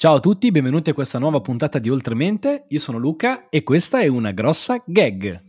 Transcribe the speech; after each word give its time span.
Ciao 0.00 0.14
a 0.14 0.20
tutti, 0.20 0.52
benvenuti 0.52 0.90
a 0.90 0.94
questa 0.94 1.18
nuova 1.18 1.40
puntata 1.40 1.80
di 1.80 1.90
Oltremente. 1.90 2.66
Io 2.68 2.78
sono 2.78 2.98
Luca 2.98 3.48
e 3.48 3.64
questa 3.64 3.98
è 3.98 4.06
una 4.06 4.30
grossa 4.30 4.80
gag. 4.86 5.44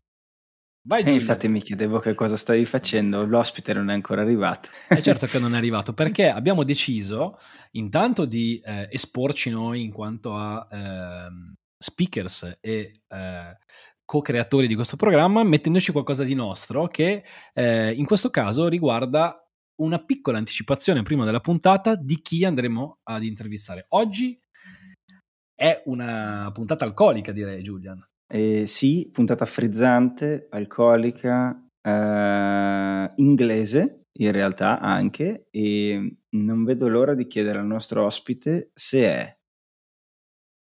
Vai, 0.88 1.04
eh, 1.04 1.12
infatti 1.12 1.48
mi 1.48 1.62
chiedevo 1.62 2.00
che 2.00 2.16
cosa 2.16 2.36
stavi 2.36 2.66
facendo, 2.66 3.28
l'ospite 3.28 3.76
non 3.76 3.92
è 3.92 3.94
ancora 3.94 4.24
arrivato. 4.24 4.70
È 4.88 5.00
certo 5.06 5.28
che 5.30 5.38
non 5.38 5.54
è 5.54 5.58
arrivato 5.60 5.94
perché 5.94 6.32
abbiamo 6.32 6.64
deciso 6.64 7.38
intanto 7.74 8.26
di 8.26 8.60
eh, 8.66 8.88
esporci 8.90 9.52
noi 9.52 9.84
in 9.84 9.92
quanto 9.92 10.36
a 10.36 10.68
eh, 10.72 11.56
speakers 11.78 12.58
e 12.60 12.92
eh, 13.08 13.58
co-creatori 14.04 14.66
di 14.66 14.74
questo 14.74 14.96
programma, 14.96 15.44
mettendoci 15.44 15.92
qualcosa 15.92 16.24
di 16.24 16.34
nostro 16.34 16.88
che 16.88 17.24
eh, 17.54 17.92
in 17.92 18.06
questo 18.08 18.32
caso 18.32 18.68
riguarda 18.68 19.48
una 19.80 20.04
piccola 20.04 20.38
anticipazione 20.38 21.04
prima 21.04 21.26
della 21.26 21.40
puntata 21.40 21.96
di 21.96 22.22
chi 22.22 22.46
andremo 22.46 23.00
ad 23.04 23.24
intervistare. 23.24 23.86
Oggi 23.90 24.40
è 25.54 25.82
una 25.86 26.50
puntata 26.54 26.86
alcolica, 26.86 27.32
direi, 27.32 27.62
Julian. 27.62 28.02
Eh, 28.32 28.68
sì, 28.68 29.10
puntata 29.12 29.46
frizzante, 29.46 30.48
alcolica, 30.50 31.68
eh, 31.82 33.10
inglese 33.16 34.04
in 34.20 34.32
realtà 34.32 34.80
anche, 34.80 35.48
e 35.50 36.18
non 36.36 36.64
vedo 36.64 36.88
l'ora 36.88 37.16
di 37.16 37.28
chiedere 37.28 37.60
al 37.60 37.66
nostro 37.66 38.06
ospite 38.06 38.72
se 38.74 39.06
è 39.06 39.38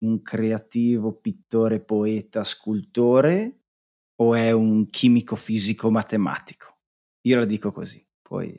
un 0.05 0.23
creativo 0.23 1.13
pittore, 1.15 1.81
poeta, 1.81 2.43
scultore 2.45 3.59
o 4.21 4.35
è 4.35 4.51
un 4.53 4.89
chimico 4.89 5.37
fisico 5.37 5.91
matematico. 5.91 6.79
Io 7.27 7.39
la 7.39 7.45
dico 7.45 7.71
così, 7.73 8.03
poi 8.23 8.59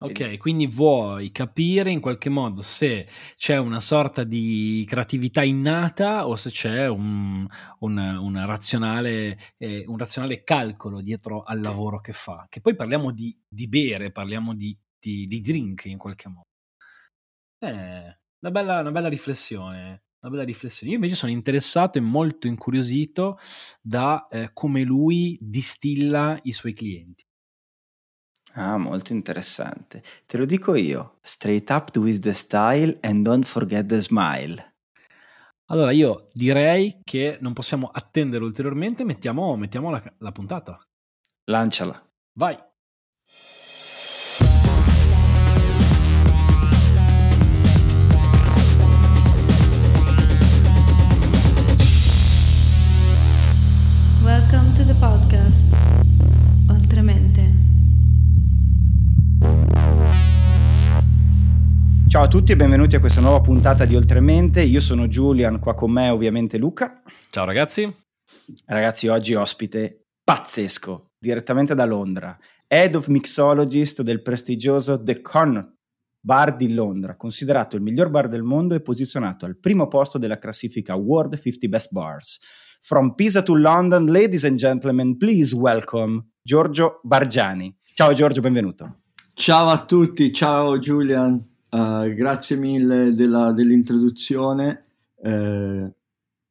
Ok, 0.00 0.36
quindi 0.38 0.68
vuoi 0.68 1.32
capire 1.32 1.90
in 1.90 1.98
qualche 2.00 2.28
modo 2.28 2.62
se 2.62 3.08
c'è 3.34 3.56
una 3.56 3.80
sorta 3.80 4.22
di 4.22 4.84
creatività 4.86 5.42
innata 5.42 6.28
o 6.28 6.36
se 6.36 6.50
c'è 6.50 6.86
un, 6.88 7.44
un, 7.80 8.46
razionale, 8.46 9.36
eh, 9.56 9.82
un 9.88 9.98
razionale, 9.98 10.44
calcolo 10.44 11.00
dietro 11.00 11.42
al 11.42 11.60
lavoro 11.60 12.00
che 12.00 12.12
fa. 12.12 12.46
Che 12.48 12.60
poi 12.60 12.76
parliamo 12.76 13.10
di, 13.10 13.36
di 13.48 13.66
bere, 13.66 14.12
parliamo 14.12 14.54
di, 14.54 14.78
di, 15.00 15.26
di, 15.26 15.40
drink 15.40 15.86
in 15.86 15.98
qualche 15.98 16.28
modo. 16.28 16.46
Eh, 17.58 18.18
una 18.40 18.50
bella, 18.52 18.78
una 18.78 18.92
bella 18.92 19.08
riflessione. 19.08 20.04
Una 20.20 20.30
bella 20.30 20.44
riflessione. 20.44 20.92
Io 20.92 20.98
invece 20.98 21.16
sono 21.16 21.32
interessato 21.32 21.98
e 21.98 22.02
molto 22.02 22.46
incuriosito 22.46 23.36
da 23.82 24.28
eh, 24.30 24.50
come 24.52 24.82
lui 24.84 25.36
distilla 25.40 26.38
i 26.42 26.52
suoi 26.52 26.72
clienti. 26.72 27.27
Ah, 28.58 28.76
molto 28.76 29.12
interessante. 29.12 30.02
Te 30.26 30.36
lo 30.36 30.44
dico 30.44 30.74
io. 30.74 31.18
Straight 31.22 31.70
up 31.70 31.96
with 31.96 32.18
the 32.18 32.34
style 32.34 32.98
and 33.02 33.24
don't 33.24 33.46
forget 33.46 33.86
the 33.86 34.02
smile. 34.02 34.74
Allora 35.66 35.92
io 35.92 36.24
direi 36.32 37.00
che 37.04 37.38
non 37.40 37.52
possiamo 37.52 37.88
attendere 37.92 38.42
ulteriormente, 38.42 39.04
mettiamo, 39.04 39.54
mettiamo 39.54 39.90
la, 39.90 40.02
la 40.18 40.32
puntata. 40.32 40.76
Lanciala. 41.44 42.04
Vai. 42.32 42.58
Ciao 62.08 62.22
a 62.22 62.28
tutti 62.28 62.52
e 62.52 62.56
benvenuti 62.56 62.96
a 62.96 63.00
questa 63.00 63.20
nuova 63.20 63.42
puntata 63.42 63.84
di 63.84 63.94
Oltremente. 63.94 64.62
Io 64.62 64.80
sono 64.80 65.08
Julian, 65.08 65.60
qua 65.60 65.74
con 65.74 65.90
me 65.90 66.08
ovviamente 66.08 66.56
Luca. 66.56 67.02
Ciao 67.28 67.44
ragazzi. 67.44 67.94
Ragazzi, 68.64 69.08
oggi 69.08 69.34
ospite 69.34 70.06
pazzesco, 70.24 71.08
direttamente 71.18 71.74
da 71.74 71.84
Londra. 71.84 72.34
Head 72.66 72.94
of 72.94 73.08
Mixologist 73.08 74.00
del 74.00 74.22
prestigioso 74.22 75.02
The 75.02 75.20
Connaught 75.20 75.74
Bar 76.18 76.56
di 76.56 76.72
Londra, 76.72 77.14
considerato 77.14 77.76
il 77.76 77.82
miglior 77.82 78.08
bar 78.08 78.28
del 78.28 78.42
mondo 78.42 78.74
e 78.74 78.80
posizionato 78.80 79.44
al 79.44 79.58
primo 79.58 79.86
posto 79.86 80.16
della 80.16 80.38
classifica 80.38 80.94
World 80.94 81.38
50 81.38 81.68
Best 81.68 81.92
Bars. 81.92 82.40
From 82.80 83.14
Pisa 83.14 83.42
to 83.42 83.54
London, 83.54 84.06
ladies 84.06 84.44
and 84.44 84.56
gentlemen, 84.56 85.18
please 85.18 85.54
welcome 85.54 86.30
Giorgio 86.40 87.00
Bargiani. 87.02 87.76
Ciao 87.92 88.14
Giorgio, 88.14 88.40
benvenuto. 88.40 89.00
Ciao 89.34 89.68
a 89.68 89.84
tutti, 89.84 90.32
ciao 90.32 90.78
Julian. 90.78 91.47
Uh, 91.70 92.14
grazie 92.14 92.56
mille 92.56 93.12
della, 93.12 93.52
dell'introduzione. 93.52 94.84
Uh, 95.16 95.90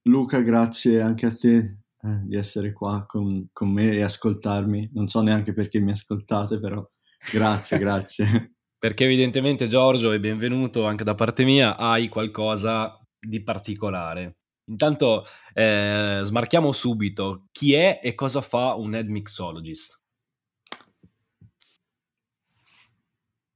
Luca, 0.03 0.41
grazie 0.41 1.01
anche 1.01 1.25
a 1.25 1.35
te 1.35 1.77
uh, 2.01 2.27
di 2.27 2.35
essere 2.35 2.71
qua 2.71 3.05
con, 3.07 3.49
con, 3.51 3.71
me 3.71 3.91
e 3.93 4.01
ascoltarmi. 4.01 4.91
Non 4.93 5.07
so 5.07 5.21
neanche 5.21 5.53
perché 5.53 5.79
mi 5.79 5.91
ascoltate, 5.91 6.59
però 6.59 6.87
grazie, 7.31 7.77
grazie. 7.79 8.55
Perché 8.77 9.05
evidentemente 9.05 9.67
Giorgio, 9.67 10.11
e 10.11 10.19
benvenuto 10.19 10.85
anche 10.85 11.03
da 11.03 11.15
parte 11.15 11.43
mia, 11.43 11.77
hai 11.77 12.09
qualcosa 12.09 12.99
di 13.19 13.41
particolare. 13.41 14.37
Intanto 14.69 15.25
eh, 15.53 16.19
smarchiamo 16.23 16.71
subito 16.73 17.47
chi 17.51 17.73
è 17.73 17.99
e 18.03 18.13
cosa 18.13 18.41
fa 18.41 18.75
un 18.75 18.93
head 18.93 19.07
mixologist. 19.07 19.96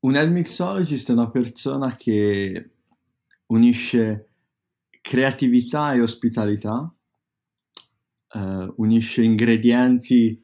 Un 0.04 0.16
head 0.16 0.32
mixologist 0.32 1.10
è 1.10 1.14
una 1.14 1.30
persona 1.30 1.96
che 1.96 2.72
unisce 3.48 4.30
creatività 5.00 5.94
e 5.94 6.02
ospitalità, 6.02 6.92
uh, 8.34 8.74
unisce 8.78 9.22
ingredienti 9.22 10.44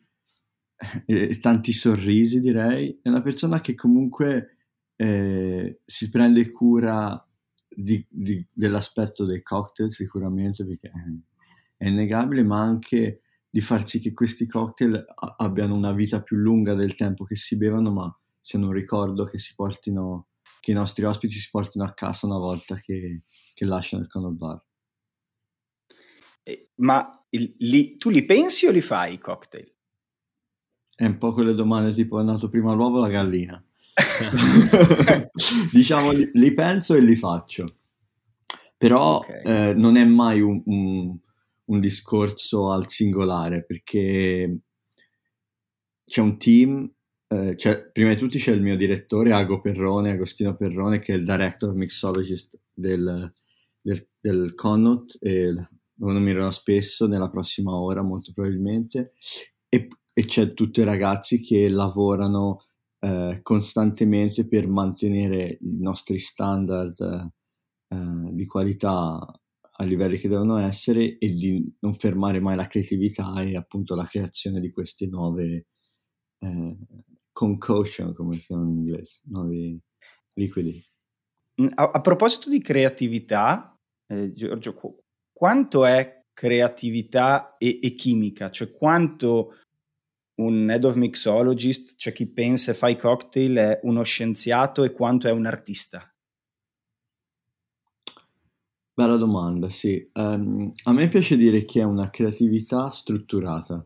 e 1.05 1.37
tanti 1.39 1.73
sorrisi, 1.73 2.39
direi. 2.39 2.99
È 3.01 3.09
una 3.09 3.21
persona 3.21 3.59
che 3.59 3.73
comunque 3.73 4.57
eh, 4.95 5.79
si 5.83 6.09
prende 6.11 6.51
cura 6.51 7.25
di, 7.67 8.05
di, 8.09 8.45
dell'aspetto 8.51 9.25
dei 9.25 9.41
cocktail, 9.41 9.91
sicuramente, 9.91 10.65
perché 10.65 10.91
è 11.77 11.87
innegabile, 11.87 12.43
ma 12.43 12.59
anche 12.59 13.21
di 13.49 13.61
far 13.61 13.87
sì 13.87 13.99
che 13.99 14.13
questi 14.13 14.45
cocktail 14.45 15.03
abbiano 15.37 15.75
una 15.75 15.93
vita 15.93 16.21
più 16.21 16.37
lunga 16.37 16.75
del 16.75 16.95
tempo 16.95 17.23
che 17.23 17.35
si 17.35 17.57
bevono, 17.57 17.91
ma 17.91 18.19
siano 18.47 18.67
un 18.67 18.71
ricordo 18.71 19.25
che 19.25 19.39
si 19.39 19.53
portino, 19.55 20.27
che 20.61 20.71
i 20.71 20.73
nostri 20.73 21.03
ospiti 21.03 21.33
si 21.33 21.49
portino 21.51 21.83
a 21.83 21.91
casa 21.91 22.27
una 22.27 22.37
volta 22.37 22.75
che, 22.75 23.23
che 23.53 23.65
lasciano 23.65 24.03
il 24.03 24.07
Connaught 24.07 24.37
Bar. 24.37 24.65
Ma 26.75 27.09
il, 27.31 27.55
li, 27.57 27.97
tu 27.97 28.09
li 28.09 28.23
pensi 28.23 28.65
o 28.65 28.71
li 28.71 28.79
fai 28.79 29.15
i 29.15 29.19
cocktail? 29.19 29.69
È 30.95 31.05
un 31.05 31.17
po' 31.17 31.33
quelle 31.33 31.53
domande 31.55 31.91
tipo 31.91 32.21
è 32.21 32.23
nato 32.23 32.47
prima 32.47 32.71
l'uovo 32.71 32.99
o 32.99 33.01
la 33.01 33.09
gallina? 33.09 33.61
diciamo 35.73 36.11
li, 36.11 36.29
li, 36.31 36.53
penso 36.53 36.95
e 36.95 37.01
li 37.01 37.17
faccio. 37.17 37.65
Però 38.77 39.17
okay. 39.17 39.41
eh, 39.43 39.73
non 39.73 39.97
è 39.97 40.05
mai 40.05 40.39
un, 40.39 40.61
un, 40.67 41.17
un 41.65 41.79
discorso 41.81 42.71
al 42.71 42.87
singolare 42.87 43.65
perché 43.65 44.59
c'è 46.05 46.21
un 46.21 46.37
team 46.37 46.89
eh, 47.29 47.57
cioè, 47.57 47.89
prima 47.91 48.09
di 48.09 48.17
tutti 48.17 48.37
c'è 48.37 48.51
il 48.51 48.61
mio 48.61 48.77
direttore 48.77 49.33
Ago 49.33 49.59
Perrone, 49.59 50.11
Agostino 50.11 50.55
Perrone, 50.55 50.99
che 50.99 51.13
è 51.13 51.17
il 51.17 51.25
director 51.25 51.73
mixologist 51.73 52.59
del, 52.73 53.33
del, 53.81 54.09
del 54.19 54.53
Connaught 54.53 55.17
e 55.19 55.51
lo 55.51 56.11
nominerò 56.11 56.49
spesso 56.51 57.05
nella 57.07 57.29
prossima 57.29 57.75
ora, 57.75 58.01
molto 58.01 58.31
probabilmente. 58.33 59.13
E, 59.67 59.87
e 60.13 60.25
c'è 60.25 60.53
tutti 60.53 60.79
i 60.79 60.85
ragazzi 60.85 61.41
che 61.41 61.67
lavorano 61.67 62.65
eh, 62.99 63.39
costantemente 63.43 64.47
per 64.47 64.67
mantenere 64.67 65.57
i 65.61 65.77
nostri 65.79 66.19
standard 66.19 66.99
eh, 67.89 68.31
di 68.31 68.45
qualità 68.45 69.19
a 69.79 69.83
livelli 69.83 70.17
che 70.17 70.29
devono 70.29 70.57
essere 70.57 71.17
e 71.17 71.33
di 71.33 71.75
non 71.81 71.93
fermare 71.95 72.39
mai 72.39 72.55
la 72.55 72.67
creatività 72.67 73.33
e 73.41 73.55
appunto 73.55 73.95
la 73.95 74.05
creazione 74.05 74.59
di 74.59 74.71
queste 74.71 75.07
nuove 75.07 75.67
eh, 76.39 76.77
concoction, 77.37 78.15
come 78.15 78.33
si 78.33 78.47
chiama 78.47 78.63
in 78.63 78.77
inglese, 78.77 79.19
nuovi 79.25 79.79
liquidi. 80.33 80.83
Mm, 81.61 81.67
a, 81.75 81.91
a 81.91 82.01
proposito 82.01 82.49
di 82.49 82.59
creatività, 82.59 83.77
eh, 84.07 84.33
Giorgio, 84.33 84.73
qu- 84.73 84.99
quanto 85.31 85.85
è 85.85 86.25
creatività 86.33 87.55
e, 87.59 87.79
e, 87.79 87.93
chimica? 87.93 88.49
Cioè 88.49 88.71
quanto 88.71 89.53
un 90.41 90.67
head 90.71 90.83
of 90.83 90.95
mixologist, 90.95 91.95
cioè 91.95 92.11
chi 92.11 92.25
pensa 92.25 92.71
e 92.71 92.73
fa 92.73 92.89
i 92.89 92.97
cocktail, 92.97 93.55
è 93.55 93.79
uno 93.83 94.01
scienziato 94.01 94.83
e 94.83 94.91
quanto 94.91 95.27
è 95.27 95.31
un 95.31 95.45
artista? 95.45 96.11
Bella 98.95 99.15
domanda, 99.15 99.69
sì. 99.69 100.09
Um, 100.13 100.71
a 100.85 100.91
me 100.91 101.07
piace 101.07 101.37
dire 101.37 101.65
che 101.65 101.81
è 101.81 101.83
una 101.83 102.09
creatività 102.09 102.89
strutturata 102.89 103.85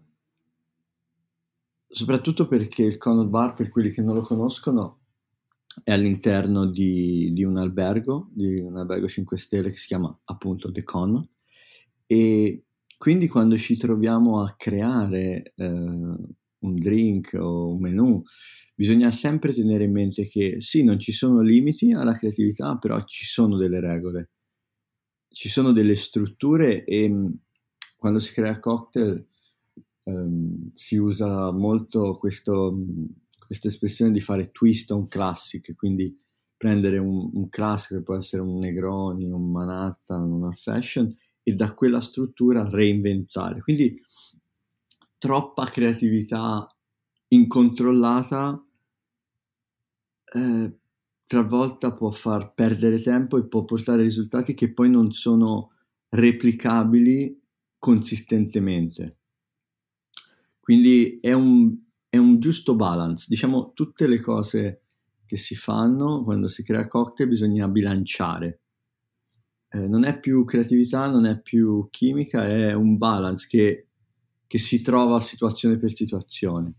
soprattutto 1.92 2.48
perché 2.48 2.84
il 2.84 2.98
Connaught 2.98 3.30
Bar, 3.30 3.54
per 3.54 3.70
quelli 3.70 3.92
che 3.92 4.02
non 4.02 4.16
lo 4.16 4.22
conoscono, 4.22 5.00
è 5.84 5.92
all'interno 5.92 6.66
di, 6.66 7.32
di, 7.34 7.44
un 7.44 7.58
albergo, 7.58 8.30
di 8.34 8.60
un 8.60 8.78
albergo 8.78 9.08
5 9.08 9.38
stelle 9.38 9.70
che 9.70 9.78
si 9.78 9.88
chiama 9.88 10.14
appunto 10.26 10.72
The 10.72 10.84
Con. 10.84 11.28
E 12.06 12.66
quindi 12.98 13.28
quando 13.28 13.58
ci 13.58 13.78
troviamo 13.78 14.42
a 14.42 14.54
creare 14.58 15.54
eh, 15.56 15.66
un 15.66 16.76
drink 16.76 17.38
o 17.40 17.72
un 17.72 17.80
menù, 17.80 18.22
bisogna 18.76 19.12
sempre 19.12 19.54
tenere 19.54 19.86
in 19.86 19.92
mente 19.92 20.28
che 20.28 20.62
sì, 20.62 20.84
non 20.84 21.00
ci 21.00 21.12
sono 21.12 21.42
limiti 21.42 21.94
alla 21.94 22.18
creatività, 22.18 22.78
però 22.78 23.04
ci 23.06 23.26
sono 23.26 23.58
delle 23.58 23.80
regole, 23.80 24.32
ci 25.30 25.50
sono 25.50 25.72
delle 25.72 25.96
strutture 25.96 26.84
e 26.84 27.10
mm, 27.10 27.28
quando 27.98 28.20
si 28.20 28.34
crea 28.34 28.60
cocktail 28.60 29.28
ehm, 30.04 30.72
si 30.74 30.98
usa 30.98 31.52
molto 31.52 32.18
questo, 32.18 32.76
questa 33.46 33.68
espressione 33.68 34.12
di 34.12 34.20
fare 34.20 34.52
twist 34.52 34.92
on 34.92 35.08
classic, 35.08 35.76
quindi 35.76 36.18
prendere 36.58 36.98
un, 37.00 37.30
un 37.34 37.50
classico 37.50 37.96
che 37.96 38.04
può 38.04 38.16
essere 38.16 38.42
un 38.42 38.60
Negroni, 38.60 39.30
un 39.32 39.52
Manhattan, 39.52 40.32
un 40.32 40.44
Old 40.44 40.56
Fashion 40.56 41.16
e 41.44 41.54
da 41.54 41.74
quella 41.74 42.02
struttura 42.02 42.70
reinventare. 42.70 43.62
Quindi 43.62 44.00
troppa 45.18 45.66
creatività 45.66 46.68
incontrollata 47.30 48.62
eh, 50.34 50.78
talvolta 51.26 51.94
può 51.94 52.12
far 52.12 52.54
perdere 52.54 53.02
tempo 53.02 53.38
e 53.38 53.48
può 53.48 53.64
portare 53.64 54.02
risultati 54.02 54.54
che 54.54 54.74
poi 54.74 54.90
non 54.90 55.12
sono 55.12 55.72
replicabili 56.10 57.40
consistentemente. 57.78 59.21
Quindi 60.72 61.20
è 61.20 61.34
un, 61.34 61.76
è 62.08 62.16
un 62.16 62.40
giusto 62.40 62.76
balance. 62.76 63.26
Diciamo, 63.28 63.74
tutte 63.74 64.08
le 64.08 64.22
cose 64.22 64.84
che 65.26 65.36
si 65.36 65.54
fanno 65.54 66.24
quando 66.24 66.48
si 66.48 66.64
crea 66.64 66.88
cocktail 66.88 67.28
bisogna 67.28 67.68
bilanciare 67.68 68.62
eh, 69.74 69.88
non 69.88 70.04
è 70.04 70.20
più 70.20 70.44
creatività, 70.44 71.10
non 71.10 71.26
è 71.26 71.40
più 71.40 71.88
chimica, 71.90 72.48
è 72.48 72.74
un 72.74 72.98
balance 72.98 73.48
che, 73.50 73.88
che 74.46 74.58
si 74.58 74.82
trova 74.82 75.20
situazione 75.20 75.78
per 75.78 75.94
situazione. 75.94 76.74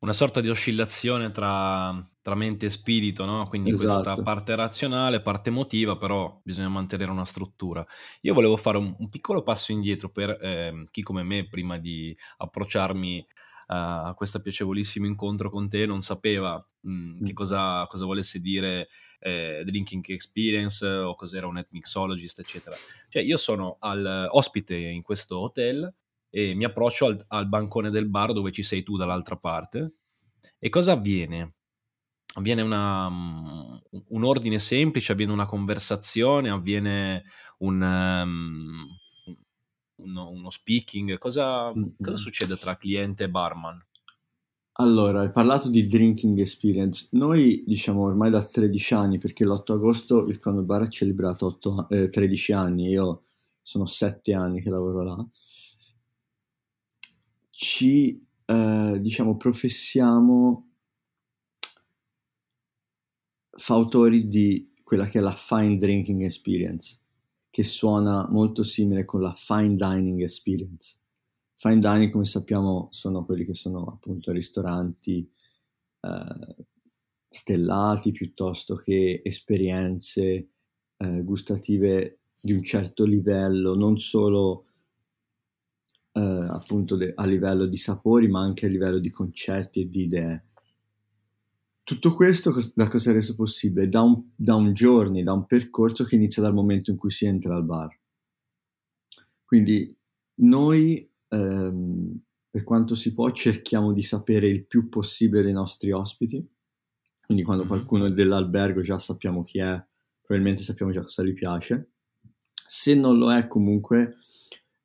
Una 0.00 0.12
sorta 0.12 0.40
di 0.40 0.48
oscillazione 0.48 1.30
tra, 1.32 1.92
tra 2.22 2.34
mente 2.34 2.66
e 2.66 2.70
spirito, 2.70 3.24
no? 3.24 3.44
Quindi 3.48 3.70
esatto. 3.70 4.02
questa 4.02 4.22
parte 4.22 4.54
razionale, 4.54 5.20
parte 5.20 5.48
emotiva, 5.48 5.96
però 5.96 6.40
bisogna 6.44 6.68
mantenere 6.68 7.10
una 7.10 7.24
struttura. 7.24 7.84
Io 8.20 8.34
volevo 8.34 8.56
fare 8.56 8.78
un, 8.78 8.94
un 8.96 9.08
piccolo 9.08 9.42
passo 9.42 9.72
indietro 9.72 10.10
per 10.10 10.38
eh, 10.40 10.86
chi 10.90 11.02
come 11.02 11.22
me, 11.24 11.48
prima 11.48 11.78
di 11.78 12.16
approcciarmi 12.36 13.26
a 13.70 14.14
questo 14.16 14.40
piacevolissimo 14.40 15.06
incontro 15.06 15.50
con 15.50 15.68
te, 15.68 15.84
non 15.84 16.00
sapeva 16.00 16.56
mh, 16.80 16.90
mm, 16.90 17.24
che 17.24 17.32
mm. 17.32 17.34
cosa, 17.34 17.86
cosa 17.86 18.04
volesse 18.06 18.40
dire 18.40 18.88
eh, 19.20 19.62
drinking 19.64 20.04
experience 20.08 20.86
o 20.86 21.14
cos'era 21.14 21.46
un 21.46 21.54
net 21.54 21.68
mixologist, 21.70 22.38
eccetera. 22.38 22.76
Cioè, 23.08 23.22
io 23.22 23.36
sono 23.36 23.76
al, 23.80 24.28
ospite 24.30 24.76
in 24.76 25.02
questo 25.02 25.38
hotel 25.40 25.92
e 26.30 26.54
mi 26.54 26.64
approccio 26.64 27.06
al, 27.06 27.24
al 27.28 27.48
bancone 27.48 27.90
del 27.90 28.08
bar 28.08 28.32
dove 28.32 28.52
ci 28.52 28.62
sei 28.62 28.82
tu 28.82 28.96
dall'altra 28.96 29.36
parte. 29.36 29.94
E 30.58 30.68
cosa 30.68 30.92
avviene? 30.92 31.54
Avviene 32.34 32.62
una, 32.62 33.06
um, 33.06 33.80
un 34.08 34.24
ordine 34.24 34.58
semplice, 34.58 35.12
avviene 35.12 35.32
una 35.32 35.46
conversazione, 35.46 36.50
avviene 36.50 37.24
un, 37.58 37.80
um, 37.80 38.86
uno, 39.96 40.30
uno, 40.30 40.50
speaking. 40.50 41.18
Cosa, 41.18 41.72
mm-hmm. 41.74 41.88
cosa 42.00 42.16
succede 42.16 42.56
tra 42.56 42.76
cliente 42.76 43.24
e 43.24 43.30
barman? 43.30 43.82
Allora, 44.80 45.22
hai 45.22 45.32
parlato 45.32 45.68
di 45.68 45.86
drinking 45.86 46.38
experience. 46.38 47.08
Noi 47.12 47.64
diciamo 47.66 48.04
ormai 48.04 48.30
da 48.30 48.44
13 48.44 48.94
anni, 48.94 49.18
perché 49.18 49.44
l'8 49.44 49.72
agosto 49.72 50.26
il 50.26 50.38
Conor 50.38 50.62
Bar 50.62 50.82
ha 50.82 50.88
celebrato 50.88 51.46
8, 51.46 51.88
eh, 51.88 52.10
13 52.10 52.52
anni, 52.52 52.88
io 52.88 53.24
sono 53.60 53.86
7 53.86 54.32
anni 54.34 54.60
che 54.60 54.70
lavoro 54.70 55.02
là, 55.02 55.26
ci 57.58 58.24
eh, 58.44 58.98
diciamo 59.00 59.36
professiamo 59.36 60.68
fautori 63.50 64.28
di 64.28 64.72
quella 64.84 65.06
che 65.08 65.18
è 65.18 65.20
la 65.20 65.34
fine 65.34 65.74
drinking 65.74 66.22
experience, 66.22 67.00
che 67.50 67.64
suona 67.64 68.28
molto 68.30 68.62
simile 68.62 69.04
con 69.04 69.22
la 69.22 69.34
fine 69.34 69.74
dining 69.74 70.22
experience. 70.22 71.00
Fine 71.56 71.80
dining, 71.80 72.12
come 72.12 72.26
sappiamo, 72.26 72.86
sono 72.92 73.24
quelli 73.24 73.44
che 73.44 73.54
sono 73.54 73.86
appunto 73.86 74.30
ristoranti 74.30 75.28
eh, 76.00 76.64
stellati 77.28 78.12
piuttosto 78.12 78.76
che 78.76 79.20
esperienze 79.24 80.50
eh, 80.96 81.22
gustative 81.24 82.20
di 82.40 82.52
un 82.52 82.62
certo 82.62 83.04
livello, 83.04 83.74
non 83.74 83.98
solo 83.98 84.67
eh, 86.12 86.20
appunto 86.20 86.96
de- 86.96 87.12
a 87.14 87.24
livello 87.24 87.66
di 87.66 87.76
sapori, 87.76 88.28
ma 88.28 88.40
anche 88.40 88.66
a 88.66 88.68
livello 88.68 88.98
di 88.98 89.10
concetti 89.10 89.80
e 89.80 89.88
di 89.88 90.02
idee. 90.02 90.44
Tutto 91.82 92.14
questo 92.14 92.54
da 92.74 92.88
cosa 92.88 93.10
è 93.10 93.12
reso 93.14 93.34
possibile? 93.34 93.88
Da 93.88 94.02
un, 94.02 94.22
da 94.34 94.54
un 94.54 94.72
journey, 94.72 95.22
da 95.22 95.32
un 95.32 95.46
percorso 95.46 96.04
che 96.04 96.16
inizia 96.16 96.42
dal 96.42 96.52
momento 96.52 96.90
in 96.90 96.96
cui 96.96 97.10
si 97.10 97.24
entra 97.24 97.54
al 97.54 97.64
bar. 97.64 97.96
Quindi 99.44 99.96
noi 100.40 101.10
ehm, 101.28 102.20
per 102.50 102.64
quanto 102.64 102.94
si 102.94 103.14
può 103.14 103.30
cerchiamo 103.30 103.92
di 103.92 104.02
sapere 104.02 104.48
il 104.48 104.66
più 104.66 104.88
possibile 104.88 105.42
dei 105.42 105.52
nostri 105.52 105.90
ospiti, 105.90 106.46
quindi 107.24 107.44
quando 107.44 107.64
mm-hmm. 107.64 107.72
qualcuno 107.72 108.06
è 108.06 108.12
dell'albergo 108.12 108.80
già 108.80 108.98
sappiamo 108.98 109.44
chi 109.44 109.58
è, 109.58 109.82
probabilmente 110.20 110.62
sappiamo 110.62 110.92
già 110.92 111.02
cosa 111.02 111.22
gli 111.22 111.34
piace. 111.34 111.90
Se 112.66 112.94
non 112.94 113.16
lo 113.16 113.32
è 113.32 113.46
comunque 113.48 114.16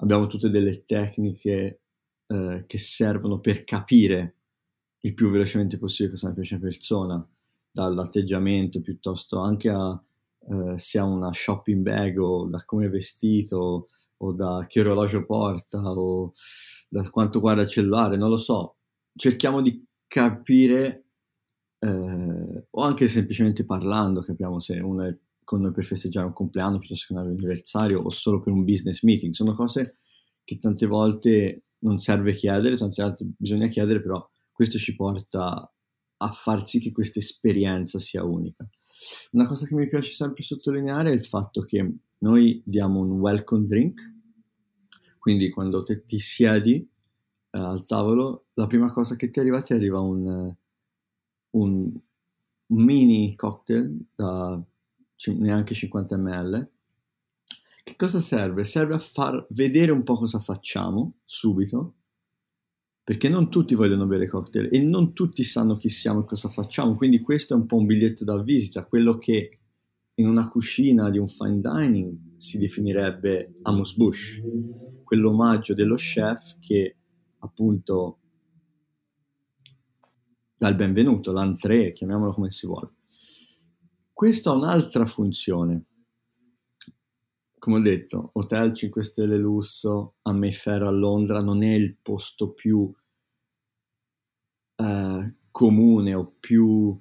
abbiamo 0.03 0.27
tutte 0.27 0.49
delle 0.49 0.83
tecniche 0.83 1.81
eh, 2.27 2.63
che 2.67 2.77
servono 2.77 3.39
per 3.39 3.63
capire 3.63 4.35
il 4.99 5.13
più 5.13 5.29
velocemente 5.29 5.77
possibile 5.77 6.15
cosa 6.15 6.33
piace 6.33 6.55
a 6.55 6.57
una 6.57 6.67
persona, 6.67 7.29
dall'atteggiamento 7.71 8.81
piuttosto 8.81 9.39
anche 9.39 9.69
a 9.69 10.01
eh, 10.45 10.77
se 10.77 10.99
ha 10.99 11.05
una 11.05 11.31
shopping 11.31 11.81
bag 11.81 12.19
o 12.19 12.47
da 12.47 12.63
come 12.65 12.85
è 12.85 12.89
vestito 12.89 13.87
o 14.17 14.33
da 14.33 14.65
che 14.67 14.81
orologio 14.81 15.25
porta 15.25 15.79
o 15.79 16.31
da 16.89 17.09
quanto 17.09 17.39
guarda 17.39 17.63
il 17.63 17.69
cellulare, 17.69 18.17
non 18.17 18.29
lo 18.29 18.37
so. 18.37 18.77
Cerchiamo 19.15 19.61
di 19.61 19.83
capire 20.05 21.05
eh, 21.79 22.67
o 22.69 22.81
anche 22.81 23.07
semplicemente 23.07 23.65
parlando 23.65 24.21
capiamo 24.21 24.59
se 24.59 24.79
uno 24.79 25.03
è 25.03 25.17
con 25.43 25.61
noi 25.61 25.71
per 25.71 25.83
festeggiare 25.83 26.25
un 26.25 26.33
compleanno 26.33 26.79
piuttosto 26.79 27.13
che 27.13 27.19
un 27.19 27.27
anniversario 27.27 28.01
o 28.01 28.09
solo 28.09 28.41
per 28.41 28.53
un 28.53 28.63
business 28.63 29.03
meeting. 29.03 29.33
Sono 29.33 29.53
cose 29.53 29.97
che 30.43 30.57
tante 30.57 30.85
volte 30.85 31.65
non 31.79 31.99
serve 31.99 32.33
chiedere, 32.33 32.77
tante 32.77 33.03
volte 33.03 33.25
bisogna 33.37 33.67
chiedere, 33.67 34.01
però 34.01 34.27
questo 34.51 34.77
ci 34.77 34.95
porta 34.95 35.69
a 36.17 36.31
far 36.31 36.65
sì 36.67 36.79
che 36.79 36.91
questa 36.91 37.19
esperienza 37.19 37.99
sia 37.99 38.23
unica. 38.23 38.67
Una 39.31 39.45
cosa 39.45 39.65
che 39.65 39.75
mi 39.75 39.87
piace 39.87 40.11
sempre 40.11 40.43
sottolineare 40.43 41.11
è 41.11 41.13
il 41.13 41.25
fatto 41.25 41.61
che 41.63 41.95
noi 42.19 42.61
diamo 42.65 42.99
un 42.99 43.19
welcome 43.19 43.65
drink, 43.65 44.01
quindi 45.19 45.49
quando 45.49 45.83
te 45.83 46.03
ti 46.03 46.19
siedi 46.19 46.75
eh, 46.75 47.57
al 47.57 47.85
tavolo, 47.85 48.47
la 48.53 48.67
prima 48.67 48.89
cosa 48.91 49.15
che 49.15 49.29
ti 49.29 49.39
arriva 49.39 49.61
ti 49.61 49.73
arriva 49.73 49.99
un, 49.99 50.55
un 51.51 52.01
mini 52.67 53.35
cocktail 53.35 54.05
da 54.15 54.61
neanche 55.31 55.73
50 55.73 56.17
ml. 56.17 56.69
Che 57.83 57.95
cosa 57.95 58.19
serve? 58.19 58.63
Serve 58.63 58.95
a 58.95 58.99
far 58.99 59.45
vedere 59.49 59.91
un 59.91 60.03
po' 60.03 60.15
cosa 60.15 60.39
facciamo 60.39 61.15
subito 61.23 61.95
perché 63.03 63.27
non 63.27 63.49
tutti 63.49 63.75
vogliono 63.75 64.05
bere 64.05 64.29
cocktail 64.29 64.69
e 64.71 64.81
non 64.81 65.13
tutti 65.13 65.43
sanno 65.43 65.75
chi 65.75 65.89
siamo 65.89 66.21
e 66.21 66.25
cosa 66.25 66.47
facciamo, 66.47 66.95
quindi 66.95 67.19
questo 67.19 67.53
è 67.53 67.57
un 67.57 67.65
po' 67.65 67.75
un 67.75 67.85
biglietto 67.85 68.23
da 68.23 68.41
visita, 68.41 68.85
quello 68.85 69.17
che 69.17 69.59
in 70.15 70.27
una 70.27 70.47
cucina 70.47 71.09
di 71.09 71.17
un 71.17 71.27
fine 71.27 71.59
dining 71.59 72.35
si 72.37 72.57
definirebbe 72.57 73.55
Amos 73.63 73.95
Bush, 73.95 74.41
quell'omaggio 75.03 75.73
dello 75.73 75.95
chef 75.95 76.59
che 76.59 76.95
appunto 77.39 78.19
dà 80.57 80.69
il 80.69 80.75
benvenuto, 80.75 81.33
l'entrée, 81.33 81.91
chiamiamolo 81.91 82.31
come 82.31 82.51
si 82.51 82.65
vuole. 82.67 82.91
Questo 84.13 84.51
ha 84.51 84.53
un'altra 84.53 85.07
funzione. 85.07 85.85
Come 87.57 87.77
ho 87.77 87.81
detto, 87.81 88.29
hotel 88.33 88.73
5 88.73 89.03
stelle 89.03 89.37
lusso 89.37 90.17
a 90.21 90.33
Mayfair 90.33 90.83
a 90.83 90.91
Londra 90.91 91.41
non 91.41 91.63
è 91.63 91.73
il 91.73 91.97
posto 91.99 92.51
più 92.51 92.93
eh, 94.75 95.35
comune 95.49 96.13
o 96.13 96.35
più 96.39 96.95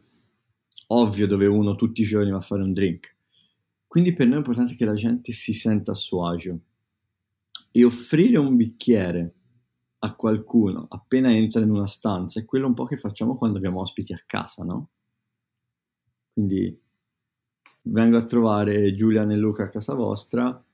ovvio 0.89 1.27
dove 1.27 1.47
uno 1.47 1.75
tutti 1.75 2.01
i 2.01 2.07
giorni 2.07 2.31
va 2.31 2.39
a 2.39 2.43
fare 2.43 2.63
un 2.63 2.73
drink. 2.73 3.17
Quindi 3.87 4.15
per 4.15 4.27
noi 4.27 4.37
è 4.37 4.39
importante 4.39 4.75
che 4.75 4.87
la 4.87 4.95
gente 4.95 5.33
si 5.33 5.53
senta 5.53 5.93
a 5.93 5.97
suo 5.97 6.25
agio 6.25 6.61
e 7.71 7.85
offrire 7.85 8.39
un 8.39 8.57
bicchiere 8.57 9.35
a 9.99 10.15
qualcuno 10.15 10.87
appena 10.89 11.33
entra 11.33 11.61
in 11.63 11.71
una 11.71 11.87
stanza 11.87 12.41
è 12.41 12.45
quello 12.45 12.67
un 12.67 12.75
po' 12.75 12.85
che 12.85 12.97
facciamo 12.97 13.37
quando 13.37 13.59
abbiamo 13.59 13.81
ospiti 13.81 14.13
a 14.13 14.23
casa, 14.27 14.65
no? 14.65 14.91
Quindi 16.33 16.82
vengo 17.83 18.17
a 18.17 18.25
trovare 18.25 18.95
Giulia 18.95 19.23
e 19.23 19.37
Luca 19.37 19.65
a 19.65 19.69
casa 19.69 19.95
vostra 19.95 20.65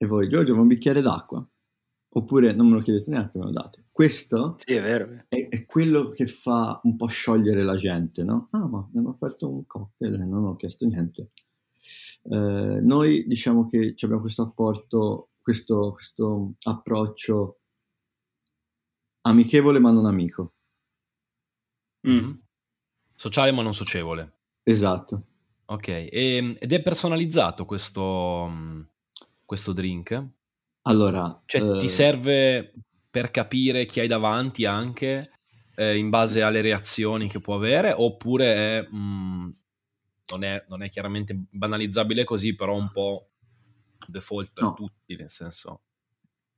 e 0.00 0.06
voi, 0.06 0.28
Giorgio, 0.28 0.54
un 0.54 0.68
bicchiere 0.68 1.00
d'acqua? 1.00 1.44
Oppure 2.10 2.54
non 2.54 2.68
me 2.68 2.74
lo 2.74 2.80
chiedete 2.80 3.10
neanche, 3.10 3.36
me 3.36 3.44
lo 3.44 3.50
date. 3.50 3.86
Questo 3.90 4.54
sì, 4.58 4.74
è, 4.74 4.80
vero. 4.80 5.24
È, 5.28 5.48
è, 5.48 5.66
quello 5.66 6.10
che 6.10 6.28
fa 6.28 6.80
un 6.84 6.94
po' 6.96 7.06
sciogliere 7.06 7.64
la 7.64 7.74
gente, 7.74 8.22
no? 8.22 8.46
Ah, 8.52 8.66
ma 8.66 8.88
mi 8.92 9.00
hanno 9.00 9.10
offerto 9.10 9.50
un 9.50 9.66
cocktail 9.66 10.14
e 10.14 10.24
non 10.24 10.44
ho 10.44 10.54
chiesto 10.54 10.86
niente. 10.86 11.32
Eh, 12.30 12.80
noi 12.80 13.26
diciamo 13.26 13.68
che 13.68 13.94
abbiamo 14.00 14.20
questo 14.20 14.42
apporto, 14.42 15.30
questo, 15.40 15.90
questo 15.90 16.54
approccio 16.62 17.58
amichevole 19.22 19.80
ma 19.80 19.90
non 19.90 20.06
amico. 20.06 20.54
Mm. 22.08 22.30
Sociale 23.16 23.50
ma 23.50 23.62
non 23.62 23.74
socievole. 23.74 24.32
Esatto. 24.62 25.24
Ok, 25.70 25.88
e, 25.88 26.10
ehm, 26.10 26.54
ed 26.58 26.72
è 26.72 26.80
personalizzato 26.80 27.66
questo, 27.66 28.86
questo 29.44 29.72
drink? 29.72 30.26
Allora... 30.82 31.42
Cioè 31.44 31.76
eh... 31.76 31.78
ti 31.78 31.88
serve 31.88 32.72
per 33.10 33.30
capire 33.30 33.84
chi 33.84 34.00
hai 34.00 34.06
davanti 34.06 34.64
anche 34.64 35.30
eh, 35.76 35.96
in 35.96 36.08
base 36.08 36.42
alle 36.42 36.62
reazioni 36.62 37.28
che 37.28 37.40
può 37.40 37.54
avere 37.54 37.92
oppure 37.92 38.54
è, 38.54 38.88
mh, 38.88 39.52
non, 40.30 40.44
è, 40.44 40.64
non, 40.68 40.82
è, 40.82 40.88
chiaramente 40.88 41.38
banalizzabile 41.50 42.24
così, 42.24 42.54
però 42.54 42.74
un 42.74 42.90
po' 42.90 43.28
default 44.06 44.52
per 44.54 44.64
no. 44.64 44.74
tutti, 44.74 45.16
nel 45.16 45.30
senso... 45.30 45.82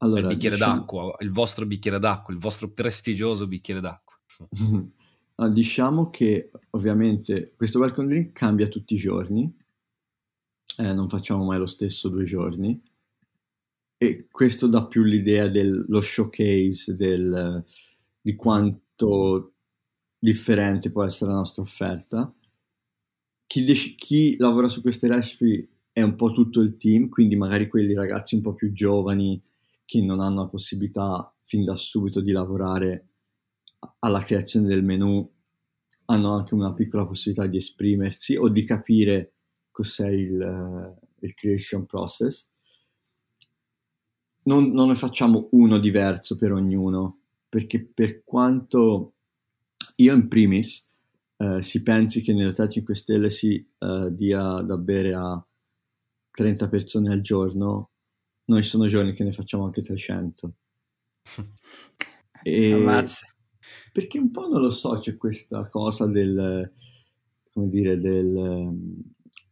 Allora, 0.02 0.20
il 0.20 0.26
bicchiere 0.28 0.54
diciamo... 0.54 0.76
d'acqua, 0.76 1.16
il 1.18 1.30
vostro 1.30 1.66
bicchiere 1.66 1.98
d'acqua, 1.98 2.32
il 2.32 2.40
vostro 2.40 2.72
prestigioso 2.72 3.46
bicchiere 3.48 3.80
d'acqua. 3.80 4.18
diciamo 5.48 6.10
che 6.10 6.50
ovviamente 6.70 7.52
questo 7.56 7.78
welcome 7.78 8.08
drink 8.08 8.32
cambia 8.32 8.68
tutti 8.68 8.94
i 8.94 8.98
giorni, 8.98 9.52
eh, 10.78 10.92
non 10.92 11.08
facciamo 11.08 11.44
mai 11.44 11.58
lo 11.58 11.66
stesso 11.66 12.08
due 12.08 12.24
giorni, 12.24 12.80
e 13.96 14.28
questo 14.30 14.66
dà 14.66 14.86
più 14.86 15.02
l'idea 15.02 15.48
dello 15.48 16.00
showcase, 16.00 16.96
del, 16.96 17.64
di 18.20 18.34
quanto 18.34 19.52
differente 20.18 20.90
può 20.90 21.04
essere 21.04 21.30
la 21.30 21.36
nostra 21.36 21.62
offerta. 21.62 22.34
Chi, 23.46 23.64
dec- 23.64 23.96
chi 23.96 24.36
lavora 24.38 24.68
su 24.68 24.80
queste 24.80 25.08
recipe 25.08 25.68
è 25.92 26.02
un 26.02 26.14
po' 26.14 26.32
tutto 26.32 26.60
il 26.60 26.76
team, 26.76 27.08
quindi 27.08 27.36
magari 27.36 27.68
quelli 27.68 27.92
ragazzi 27.92 28.36
un 28.36 28.42
po' 28.42 28.54
più 28.54 28.72
giovani 28.72 29.42
che 29.84 30.02
non 30.02 30.20
hanno 30.20 30.42
la 30.42 30.48
possibilità 30.48 31.34
fin 31.42 31.64
da 31.64 31.76
subito 31.76 32.20
di 32.20 32.32
lavorare 32.32 33.09
alla 34.00 34.22
creazione 34.22 34.66
del 34.66 34.84
menu 34.84 35.28
hanno 36.06 36.34
anche 36.34 36.54
una 36.54 36.72
piccola 36.72 37.06
possibilità 37.06 37.46
di 37.46 37.56
esprimersi 37.56 38.36
o 38.36 38.48
di 38.48 38.64
capire 38.64 39.34
cos'è 39.70 40.08
il, 40.08 40.98
il 41.20 41.34
creation 41.34 41.86
process 41.86 42.50
non, 44.42 44.70
non 44.70 44.88
ne 44.88 44.94
facciamo 44.94 45.48
uno 45.52 45.78
diverso 45.78 46.36
per 46.36 46.52
ognuno, 46.52 47.20
perché 47.48 47.84
per 47.84 48.22
quanto 48.24 49.14
io 49.96 50.14
in 50.14 50.28
primis 50.28 50.88
eh, 51.36 51.62
si 51.62 51.82
pensi 51.82 52.22
che 52.22 52.32
nell'Hotel 52.32 52.68
5 52.68 52.94
Stelle 52.94 53.30
si 53.30 53.54
eh, 53.78 54.08
dia 54.10 54.62
da 54.62 54.76
bere 54.76 55.14
a 55.14 55.42
30 56.30 56.68
persone 56.68 57.12
al 57.12 57.20
giorno, 57.20 57.90
noi 58.46 58.62
sono 58.62 58.86
giorni 58.86 59.12
che 59.12 59.24
ne 59.24 59.32
facciamo 59.32 59.64
anche 59.64 59.82
300. 59.82 60.54
e... 62.42 62.72
Ammazza. 62.72 63.29
Perché 63.92 64.18
un 64.18 64.30
po' 64.30 64.48
non 64.48 64.60
lo 64.60 64.70
so, 64.70 64.98
c'è 64.98 65.16
questa 65.16 65.68
cosa 65.68 66.06
del, 66.06 66.70
come 67.52 67.68
dire, 67.68 67.98
del, 67.98 68.72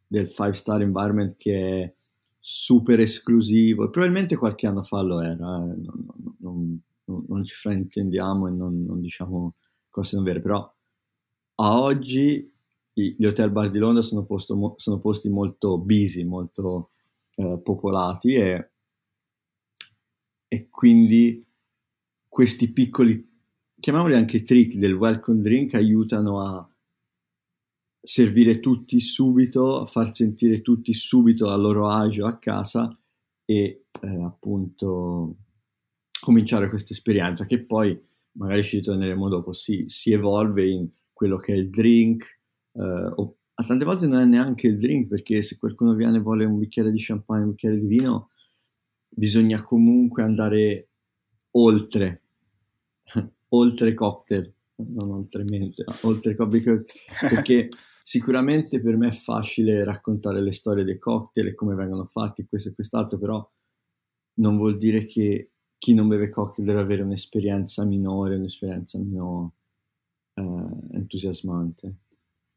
del 0.07 0.29
five 0.29 0.53
star 0.53 0.81
environment 0.83 1.37
che 1.37 1.83
è 1.83 1.95
super 2.39 3.01
esclusivo, 3.01 3.91
probabilmente 3.91 4.37
qualche 4.37 4.67
anno 4.67 4.83
fa 4.83 5.03
lo 5.03 5.21
era, 5.21 5.35
eh. 5.35 5.77
non, 5.77 6.07
non, 6.39 6.81
non, 7.05 7.25
non, 7.29 7.45
ci 7.45 7.55
fraintendiamo 7.55 8.47
e 8.49 8.51
non, 8.53 9.01
diciamo 9.01 9.57
cose 9.91 10.17
non 10.17 10.25
vere, 10.25 10.41
però 10.41 10.75
a 11.57 11.81
oggi 11.81 12.51
gli 12.93 13.25
hotel 13.25 13.51
bar 13.51 13.71
di 13.71 13.79
Londra 13.79 14.03
sono, 14.03 14.25
posto, 14.25 14.75
sono 14.77 14.99
posti 14.99 15.29
molto 15.29 15.79
busy, 15.79 16.25
molto 16.25 16.91
eh, 17.37 17.61
popolati 17.63 18.35
e, 18.35 18.71
e 20.49 20.69
quindi 20.69 21.47
questi 22.29 22.73
piccoli, 22.73 23.28
chiamiamoli 23.81 24.15
anche 24.15 24.43
trick 24.43 24.75
del 24.75 24.95
welcome 24.95 25.41
drink 25.41 25.75
aiutano 25.75 26.41
a 26.41 26.69
servire 28.01 28.61
tutti 28.61 29.01
subito, 29.01 29.87
far 29.87 30.15
sentire 30.15 30.61
tutti 30.61 30.93
subito 30.93 31.51
a 31.51 31.57
loro 31.57 31.89
agio 31.89 32.27
a 32.27 32.39
casa 32.39 32.97
e 33.45 33.85
eh, 34.01 34.23
appunto 34.23 35.37
cominciare 36.21 36.69
questa 36.69 36.93
esperienza 36.93 37.47
che 37.47 37.65
poi 37.65 37.99
magari 38.33 38.63
ci 38.63 38.79
ritorneremo 38.79 39.29
dopo, 39.29 39.53
si, 39.53 39.85
si 39.89 40.13
evolve 40.13 40.69
in 40.69 40.89
quello 41.13 41.37
che 41.37 41.53
è 41.53 41.57
il 41.57 41.71
drink, 41.71 42.41
eh, 42.73 43.13
o 43.15 43.37
a 43.55 43.65
tante 43.65 43.85
volte 43.85 44.07
non 44.07 44.21
è 44.21 44.25
neanche 44.25 44.69
il 44.69 44.79
drink 44.79 45.09
perché 45.09 45.43
se 45.43 45.59
qualcuno 45.59 45.95
viene 45.95 46.19
e 46.19 46.21
vuole 46.21 46.45
un 46.45 46.59
bicchiere 46.59 46.93
di 46.93 46.99
champagne, 47.01 47.43
un 47.43 47.51
bicchiere 47.51 47.79
di 47.79 47.87
vino, 47.87 48.31
bisogna 49.11 49.63
comunque 49.63 50.23
andare 50.23 50.91
oltre, 51.53 52.23
oltre 53.51 53.95
cocktail 53.95 54.53
non 54.79 55.11
oltre 55.11 55.45
mente, 55.45 55.85
no, 55.87 55.95
oltre 56.03 56.35
cocktail, 56.35 56.85
perché 57.29 57.69
sicuramente 58.03 58.81
per 58.81 58.97
me 58.97 59.09
è 59.09 59.13
facile 59.13 59.85
raccontare 59.85 60.41
le 60.41 60.53
storie 60.53 60.85
dei 60.85 60.99
cocktail 60.99 61.49
e 61.49 61.55
come 61.55 61.75
vengono 61.75 62.07
fatti, 62.07 62.47
questo 62.47 62.71
e 62.71 62.75
quest'altro, 62.75 63.19
però 63.19 63.51
non 64.35 64.57
vuol 64.57 64.77
dire 64.77 65.05
che 65.05 65.51
chi 65.79 65.95
non 65.95 66.09
beve 66.09 66.31
cocktail 66.31 66.67
deve 66.67 66.81
avere 66.81 67.03
un'esperienza 67.03 67.85
minore, 67.85 68.37
un'esperienza 68.37 68.99
meno 68.99 69.55
eh, 70.35 70.43
entusiasmante. 70.93 71.97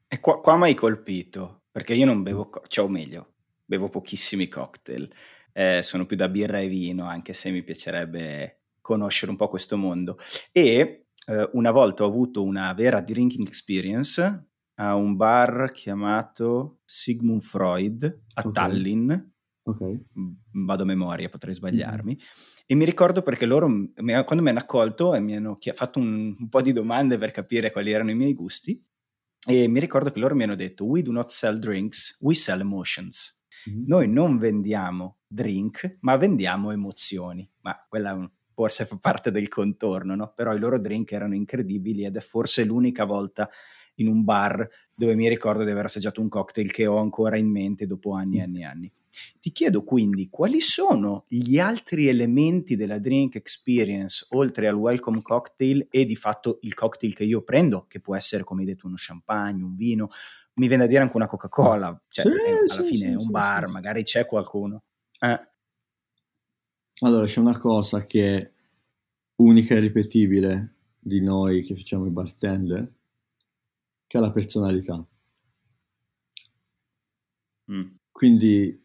E 0.07 0.19
qua, 0.19 0.39
qua 0.39 0.57
mi 0.57 0.63
hai 0.63 0.75
colpito, 0.75 1.63
perché 1.71 1.93
io 1.93 2.05
non 2.05 2.21
bevo, 2.21 2.49
co- 2.49 2.61
cioè 2.67 2.85
o 2.85 2.89
meglio, 2.89 3.33
bevo 3.65 3.89
pochissimi 3.89 4.47
cocktail, 4.47 5.11
eh, 5.53 5.81
sono 5.83 6.05
più 6.05 6.15
da 6.15 6.29
birra 6.29 6.59
e 6.59 6.67
vino, 6.67 7.05
anche 7.05 7.33
se 7.33 7.49
mi 7.49 7.63
piacerebbe 7.63 8.60
conoscere 8.91 9.31
un 9.31 9.37
po' 9.37 9.47
questo 9.47 9.77
mondo. 9.77 10.17
E 10.51 11.05
eh, 11.27 11.49
una 11.53 11.71
volta 11.71 12.03
ho 12.03 12.07
avuto 12.07 12.43
una 12.43 12.73
vera 12.73 13.01
drinking 13.01 13.47
experience 13.47 14.47
a 14.75 14.95
un 14.95 15.15
bar 15.15 15.71
chiamato 15.71 16.79
Sigmund 16.85 17.41
Freud 17.41 18.03
a 18.33 18.41
okay. 18.41 18.51
Tallinn. 18.51 19.11
Okay. 19.63 20.05
Vado 20.51 20.83
a 20.83 20.85
memoria, 20.85 21.29
potrei 21.29 21.53
sbagliarmi. 21.53 22.13
Mm-hmm. 22.13 22.65
E 22.65 22.75
mi 22.75 22.83
ricordo 22.83 23.21
perché 23.21 23.45
loro, 23.45 23.67
quando 23.93 24.41
mi 24.41 24.49
hanno 24.49 24.59
accolto 24.59 25.13
e 25.13 25.19
mi 25.19 25.35
hanno 25.35 25.57
fatto 25.73 25.99
un, 25.99 26.35
un 26.37 26.49
po' 26.49 26.61
di 26.61 26.73
domande 26.73 27.17
per 27.17 27.31
capire 27.31 27.71
quali 27.71 27.91
erano 27.91 28.09
i 28.09 28.15
miei 28.15 28.33
gusti, 28.33 28.83
e 29.47 29.67
mi 29.67 29.79
ricordo 29.79 30.11
che 30.11 30.19
loro 30.19 30.35
mi 30.35 30.43
hanno 30.43 30.55
detto: 30.55 30.85
We 30.85 31.01
do 31.03 31.11
not 31.11 31.29
sell 31.31 31.57
drinks, 31.57 32.17
we 32.21 32.35
sell 32.35 32.59
emotions. 32.59 33.39
Mm-hmm. 33.69 33.83
Noi 33.85 34.07
non 34.07 34.37
vendiamo 34.39 35.19
drink, 35.27 35.97
ma 36.01 36.17
vendiamo 36.17 36.71
emozioni. 36.71 37.49
Ma 37.61 37.75
quella 37.87 38.29
forse 38.61 38.85
fa 38.85 38.97
parte 38.97 39.31
del 39.31 39.47
contorno, 39.47 40.13
no? 40.13 40.33
Però 40.35 40.53
i 40.53 40.59
loro 40.59 40.79
drink 40.79 41.11
erano 41.13 41.33
incredibili 41.33 42.05
ed 42.05 42.15
è 42.15 42.19
forse 42.19 42.63
l'unica 42.63 43.05
volta 43.05 43.49
in 43.95 44.07
un 44.07 44.23
bar 44.23 44.69
dove 44.93 45.15
mi 45.15 45.27
ricordo 45.27 45.63
di 45.63 45.71
aver 45.71 45.85
assaggiato 45.85 46.21
un 46.21 46.29
cocktail 46.29 46.71
che 46.71 46.85
ho 46.85 46.97
ancora 46.97 47.37
in 47.37 47.49
mente 47.49 47.87
dopo 47.87 48.13
anni 48.13 48.37
e 48.37 48.41
anni 48.43 48.61
e 48.61 48.63
anni. 48.63 48.91
Ti 49.39 49.51
chiedo 49.51 49.83
quindi 49.83 50.29
quali 50.29 50.61
sono 50.61 51.25
gli 51.27 51.57
altri 51.57 52.07
elementi 52.07 52.75
della 52.75 52.99
drink 52.99 53.33
experience 53.33 54.27
oltre 54.29 54.67
al 54.67 54.75
welcome 54.75 55.23
cocktail 55.23 55.87
e 55.89 56.05
di 56.05 56.15
fatto 56.15 56.59
il 56.61 56.75
cocktail 56.75 57.15
che 57.15 57.23
io 57.23 57.41
prendo, 57.41 57.87
che 57.87 57.99
può 57.99 58.15
essere 58.15 58.43
come 58.43 58.61
hai 58.61 58.67
detto 58.67 58.85
uno 58.85 58.95
champagne, 58.95 59.63
un 59.63 59.75
vino, 59.75 60.09
mi 60.55 60.67
viene 60.67 60.83
da 60.83 60.89
dire 60.89 61.01
anche 61.01 61.15
una 61.15 61.25
Coca-Cola, 61.25 61.99
cioè 62.09 62.25
sì, 62.25 62.31
è, 62.31 62.51
alla 62.51 62.87
sì, 62.87 62.95
fine 62.95 63.07
sì, 63.07 63.13
è 63.13 63.15
un 63.15 63.31
bar, 63.31 63.69
magari 63.69 64.03
c'è 64.03 64.27
qualcuno. 64.27 64.83
Eh. 65.19 65.49
Allora 67.03 67.25
c'è 67.25 67.39
una 67.39 67.57
cosa 67.57 68.05
che 68.05 68.37
è 68.37 68.51
unica 69.37 69.75
e 69.75 69.79
ripetibile 69.79 70.75
di 70.99 71.19
noi 71.21 71.63
che 71.63 71.75
facciamo 71.75 72.05
i 72.05 72.11
bartender, 72.11 72.93
che 74.05 74.17
ha 74.17 74.21
la 74.21 74.31
personalità. 74.31 75.03
Mm. 77.71 77.85
Quindi 78.11 78.79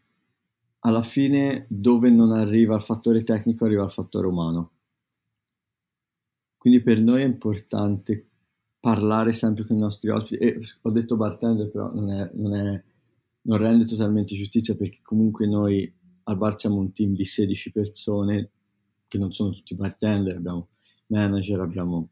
alla 0.80 1.02
fine 1.02 1.66
dove 1.68 2.08
non 2.08 2.32
arriva 2.32 2.74
il 2.74 2.80
fattore 2.80 3.22
tecnico 3.22 3.64
arriva 3.66 3.84
il 3.84 3.90
fattore 3.90 4.26
umano. 4.26 4.70
Quindi 6.56 6.80
per 6.80 7.00
noi 7.00 7.20
è 7.20 7.26
importante 7.26 8.28
parlare 8.80 9.32
sempre 9.32 9.66
con 9.66 9.76
i 9.76 9.80
nostri 9.80 10.08
ospiti 10.08 10.42
e 10.42 10.58
ho 10.82 10.90
detto 10.90 11.16
bartender 11.16 11.70
però 11.70 11.92
non, 11.92 12.10
è, 12.10 12.30
non, 12.34 12.54
è, 12.54 12.82
non 13.42 13.58
rende 13.58 13.84
totalmente 13.84 14.34
giustizia 14.34 14.74
perché 14.74 15.00
comunque 15.02 15.46
noi 15.46 15.92
al 16.28 16.36
bar 16.36 16.58
siamo 16.58 16.76
un 16.76 16.92
team 16.92 17.14
di 17.14 17.24
16 17.24 17.72
persone 17.72 18.50
che 19.06 19.18
non 19.18 19.32
sono 19.32 19.50
tutti 19.50 19.74
bartender, 19.74 20.36
abbiamo 20.36 20.68
manager, 21.06 21.60
abbiamo 21.60 22.10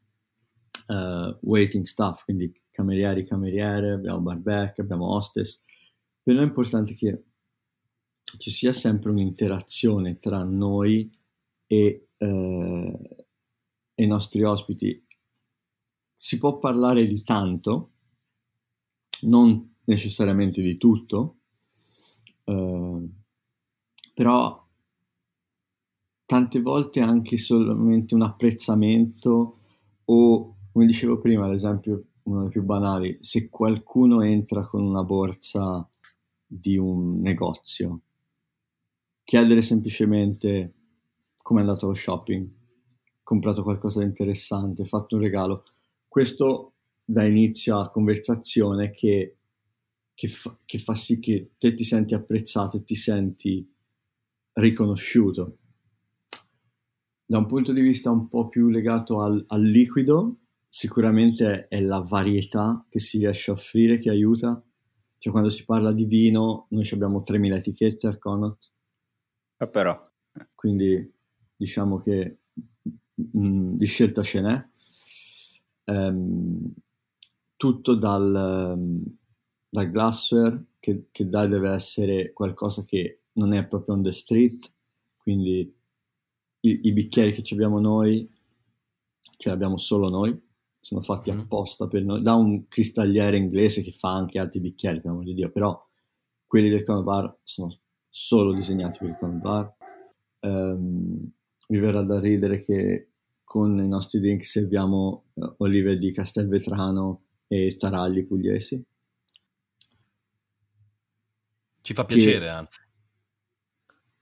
uh, 0.88 1.36
waiting 1.40 1.84
staff, 1.84 2.24
quindi 2.24 2.52
camerieri, 2.70 3.24
cameriere, 3.24 3.92
abbiamo 3.92 4.20
barback, 4.20 4.78
abbiamo 4.78 5.14
hostess. 5.14 5.62
Per 6.22 6.34
noi 6.34 6.44
è 6.44 6.46
importante 6.46 6.94
che 6.94 7.24
ci 8.38 8.50
sia 8.50 8.72
sempre 8.72 9.10
un'interazione 9.10 10.18
tra 10.18 10.42
noi 10.42 11.10
e, 11.66 12.08
eh, 12.16 13.26
e 13.94 14.04
i 14.04 14.06
nostri 14.06 14.42
ospiti. 14.42 15.04
Si 16.14 16.38
può 16.38 16.58
parlare 16.58 17.06
di 17.06 17.22
tanto, 17.22 17.92
non 19.22 19.76
necessariamente 19.84 20.62
di 20.62 20.76
tutto, 20.76 21.38
eh, 22.44 23.08
però 24.14 24.64
tante 26.24 26.60
volte 26.60 27.00
anche 27.00 27.36
solamente 27.36 28.14
un 28.14 28.22
apprezzamento 28.22 29.58
o, 30.06 30.56
come 30.72 30.86
dicevo 30.86 31.20
prima, 31.20 31.46
ad 31.46 31.52
esempio, 31.52 32.04
uno 32.22 32.42
dei 32.42 32.50
più 32.50 32.62
banali, 32.62 33.18
se 33.20 33.48
qualcuno 33.50 34.22
entra 34.22 34.66
con 34.66 34.82
una 34.82 35.02
borsa 35.02 35.86
di 36.46 36.76
un 36.78 37.20
negozio, 37.20 38.00
chiedere 39.24 39.62
semplicemente 39.62 40.72
come 41.42 41.60
è 41.60 41.62
andato 41.62 41.88
lo 41.88 41.94
shopping, 41.94 42.48
comprato 43.22 43.62
qualcosa 43.62 44.00
di 44.00 44.06
interessante, 44.06 44.84
fatto 44.84 45.16
un 45.16 45.22
regalo. 45.22 45.64
Questo 46.08 46.72
dà 47.04 47.24
inizio 47.24 47.78
a 47.78 47.90
conversazione 47.90 48.90
che, 48.90 49.36
che, 50.14 50.28
fa, 50.28 50.56
che 50.64 50.78
fa 50.78 50.94
sì 50.94 51.20
che 51.20 51.50
te 51.58 51.74
ti 51.74 51.84
senti 51.84 52.14
apprezzato 52.14 52.78
e 52.78 52.84
ti 52.84 52.94
senti 52.94 53.73
riconosciuto. 54.54 55.58
Da 57.26 57.38
un 57.38 57.46
punto 57.46 57.72
di 57.72 57.80
vista 57.80 58.10
un 58.10 58.28
po' 58.28 58.48
più 58.48 58.68
legato 58.68 59.20
al, 59.20 59.44
al 59.48 59.62
liquido, 59.62 60.40
sicuramente 60.68 61.68
è 61.68 61.80
la 61.80 62.00
varietà 62.00 62.84
che 62.88 62.98
si 62.98 63.18
riesce 63.18 63.50
a 63.50 63.54
offrire 63.54 63.98
che 63.98 64.10
aiuta. 64.10 64.62
Cioè 65.18 65.32
quando 65.32 65.50
si 65.50 65.64
parla 65.64 65.92
di 65.92 66.04
vino, 66.04 66.66
noi 66.70 66.88
abbiamo 66.92 67.22
3.000 67.22 67.54
etichette 67.54 68.06
al 68.06 68.18
Connaught. 68.18 68.70
Ah, 69.56 69.66
però. 69.68 70.10
Quindi 70.54 71.12
diciamo 71.56 71.98
che 71.98 72.38
mh, 73.14 73.38
mm, 73.38 73.74
di 73.74 73.86
scelta 73.86 74.22
ce 74.22 74.40
n'è. 74.40 74.68
Um, 75.86 76.72
tutto 77.56 77.94
dal, 77.94 78.74
um, 78.76 79.02
dal 79.68 79.90
glassware 79.90 80.64
che, 80.78 81.06
che 81.10 81.28
dai 81.28 81.48
deve 81.48 81.70
essere 81.70 82.32
qualcosa 82.32 82.84
che 82.84 83.20
non 83.34 83.52
è 83.52 83.66
proprio 83.66 83.94
on 83.94 84.02
the 84.02 84.12
street, 84.12 84.74
quindi 85.16 85.72
i, 86.60 86.80
i 86.82 86.92
bicchieri 86.92 87.32
che 87.32 87.54
abbiamo 87.54 87.78
noi 87.78 88.28
ce 89.36 89.48
li 89.48 89.54
abbiamo 89.54 89.76
solo 89.76 90.08
noi, 90.08 90.38
sono 90.80 91.02
fatti 91.02 91.32
mm. 91.32 91.40
apposta 91.40 91.86
per 91.86 92.02
noi, 92.02 92.22
da 92.22 92.34
un 92.34 92.68
cristalliere 92.68 93.36
inglese 93.36 93.82
che 93.82 93.92
fa 93.92 94.14
anche 94.14 94.38
altri 94.38 94.60
bicchieri, 94.60 95.00
per 95.00 95.10
amor 95.10 95.24
di 95.24 95.34
Dio, 95.34 95.50
però 95.50 95.78
quelli 96.46 96.68
del 96.68 96.84
Cono 96.84 97.02
Bar 97.02 97.38
sono 97.42 97.70
solo 98.08 98.52
disegnati 98.52 98.98
per 98.98 99.08
il 99.08 99.16
Cono 99.18 99.38
Bar. 99.38 99.74
Um, 100.40 101.30
mi 101.68 101.78
verrà 101.78 102.02
da 102.02 102.20
ridere 102.20 102.60
che 102.60 103.08
con 103.42 103.82
i 103.82 103.88
nostri 103.88 104.20
drink 104.20 104.44
serviamo 104.44 105.24
uh, 105.32 105.54
olive 105.58 105.98
di 105.98 106.12
Castelvetrano 106.12 107.22
e 107.48 107.76
taragli 107.78 108.26
pugliesi. 108.26 108.82
Ci 111.80 111.92
fa 111.92 112.04
piacere, 112.04 112.46
che, 112.46 112.48
anzi. 112.48 112.80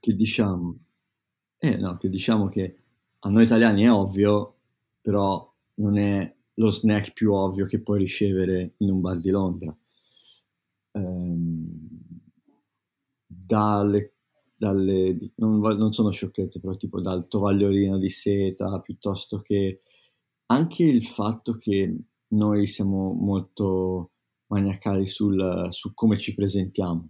Che 0.03 0.15
diciamo, 0.17 0.77
eh, 1.59 1.77
no, 1.77 1.97
che 1.97 2.09
diciamo 2.09 2.49
che 2.49 2.77
a 3.21 3.31
noi 3.31 3.45
italiani 3.45 3.85
è 3.85 3.93
ovvio, 3.93 4.57
però 5.01 5.49
non 5.75 5.97
è 5.97 6.37
lo 6.55 6.71
snack 6.71 7.13
più 7.13 7.33
ovvio 7.33 7.67
che 7.67 7.81
puoi 7.81 8.01
ricevere 8.01 8.75
in 8.79 8.91
un 8.91 9.01
bar 9.01 9.21
di 9.21 9.31
Londra. 9.31 9.77
Um, 10.91 11.89
dalle, 13.27 14.15
dalle 14.57 15.33
non, 15.37 15.61
non, 15.61 15.93
sono 15.93 16.11
sciocchezze, 16.11 16.59
però 16.59 16.75
tipo 16.75 17.01
dal 17.01 17.29
tovagliolino 17.29 17.97
di 17.97 18.09
seta, 18.09 18.81
piuttosto 18.81 19.41
che 19.41 19.83
anche 20.47 20.83
il 20.83 21.05
fatto 21.05 21.55
che 21.55 21.97
noi 22.31 22.67
siamo 22.67 23.13
molto 23.13 24.11
maniacali 24.49 25.07
sul, 25.07 25.69
su 25.71 25.95
come 25.95 26.19
ci 26.19 26.35
presentiamo. 26.35 27.09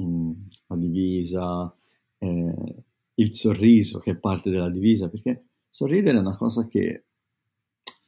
Mm, 0.00 0.32
la 0.68 0.76
divisa, 0.76 1.76
eh, 2.18 2.84
il 3.14 3.34
sorriso 3.34 3.98
che 3.98 4.12
è 4.12 4.16
parte 4.16 4.50
della 4.50 4.70
divisa, 4.70 5.08
perché 5.08 5.48
sorridere 5.68 6.16
è 6.16 6.20
una 6.20 6.36
cosa 6.36 6.66
che 6.66 7.06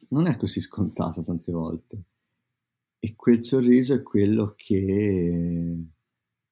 non 0.09 0.27
è 0.27 0.37
così 0.37 0.59
scontato 0.59 1.23
tante 1.23 1.51
volte. 1.51 2.03
E 2.99 3.15
quel 3.15 3.43
sorriso 3.43 3.93
è 3.93 4.01
quello 4.01 4.53
che, 4.55 5.87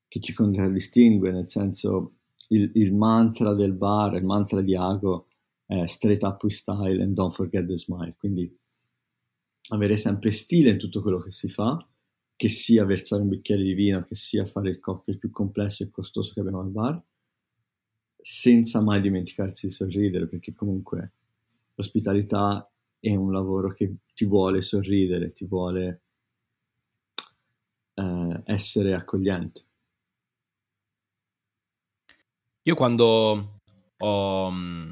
che 0.08 0.20
ci 0.20 0.34
contraddistingue, 0.34 1.32
nel 1.32 1.50
senso 1.50 2.18
il, 2.50 2.72
il, 2.76 2.94
mantra 2.94 3.54
del 3.54 3.74
bar, 3.74 4.16
il 4.16 4.26
mantra 4.26 4.62
di 4.62 4.76
Ago 4.76 5.28
è 5.66 5.88
straight 5.88 6.22
up 6.24 6.44
with 6.44 6.54
style 6.54 7.02
and 7.02 7.14
don't 7.16 7.34
forget 7.34 7.66
the 7.66 7.78
smile. 7.78 8.16
Quindi 8.18 8.56
avere 9.70 9.98
sempre 9.98 10.32
stile 10.32 10.70
in 10.70 10.78
tutto 10.78 11.02
quello 11.02 11.18
che 11.18 11.32
si 11.32 11.48
fa, 11.48 11.76
che 12.36 12.50
sia 12.50 12.86
versare 12.86 13.22
un 13.22 13.30
bicchiere 13.30 13.64
di 13.64 13.74
vino, 13.74 14.04
che 14.04 14.16
sia 14.16 14.46
fare 14.46 14.70
il 14.70 14.80
cocktail 14.80 15.18
più 15.18 15.30
complesso 15.30 15.84
e 15.84 15.90
costoso 15.90 16.34
che 16.34 16.40
abbiamo 16.40 16.62
al 16.62 16.70
bar, 16.70 17.02
senza 18.20 18.82
mai 18.82 19.02
dimenticarsi 19.02 19.68
di 19.68 19.74
sorridere, 19.74 20.28
perché 20.28 20.54
comunque 20.54 21.12
l'ospitalità 21.76 22.70
è 23.00 23.16
un 23.16 23.32
lavoro 23.32 23.74
che 23.74 23.96
ti 24.14 24.26
vuole 24.26 24.62
sorridere, 24.62 25.32
ti 25.32 25.46
vuole 25.46 26.02
eh, 27.96 28.42
essere 28.46 28.94
accogliente. 28.94 29.66
Io 32.66 32.76
quando 32.76 33.60
ho 33.98 34.52
mm, 34.52 34.92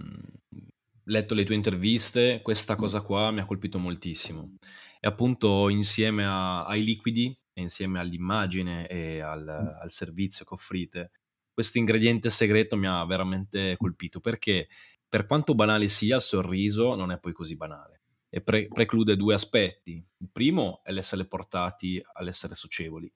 letto 1.05 1.33
le 1.33 1.45
tue 1.45 1.55
interviste, 1.55 2.41
questa 2.41 2.75
cosa 2.75 3.01
qua 3.01 3.31
mi 3.31 3.39
ha 3.39 3.45
colpito 3.45 3.79
moltissimo. 3.79 4.55
E 5.03 5.07
appunto 5.07 5.67
insieme 5.69 6.23
a, 6.25 6.63
ai 6.63 6.83
liquidi, 6.83 7.35
insieme 7.53 7.99
all'immagine 7.99 8.87
e 8.87 9.19
al, 9.19 9.47
al 9.47 9.91
servizio 9.91 10.45
che 10.45 10.53
offrite, 10.53 11.11
questo 11.51 11.79
ingrediente 11.79 12.29
segreto 12.29 12.77
mi 12.77 12.87
ha 12.87 13.03
veramente 13.03 13.75
colpito 13.77 14.19
perché 14.19 14.69
per 15.09 15.25
quanto 15.25 15.55
banale 15.55 15.87
sia 15.87 16.17
il 16.17 16.21
sorriso 16.21 16.95
non 16.95 17.11
è 17.11 17.19
poi 17.19 17.33
così 17.33 17.57
banale 17.57 18.03
e 18.29 18.41
pre- 18.41 18.67
preclude 18.67 19.17
due 19.17 19.33
aspetti. 19.33 20.03
Il 20.17 20.29
primo 20.31 20.81
è 20.83 20.91
l'essere 20.91 21.25
portati 21.25 22.01
all'essere 22.13 22.55
socievoli 22.55 23.11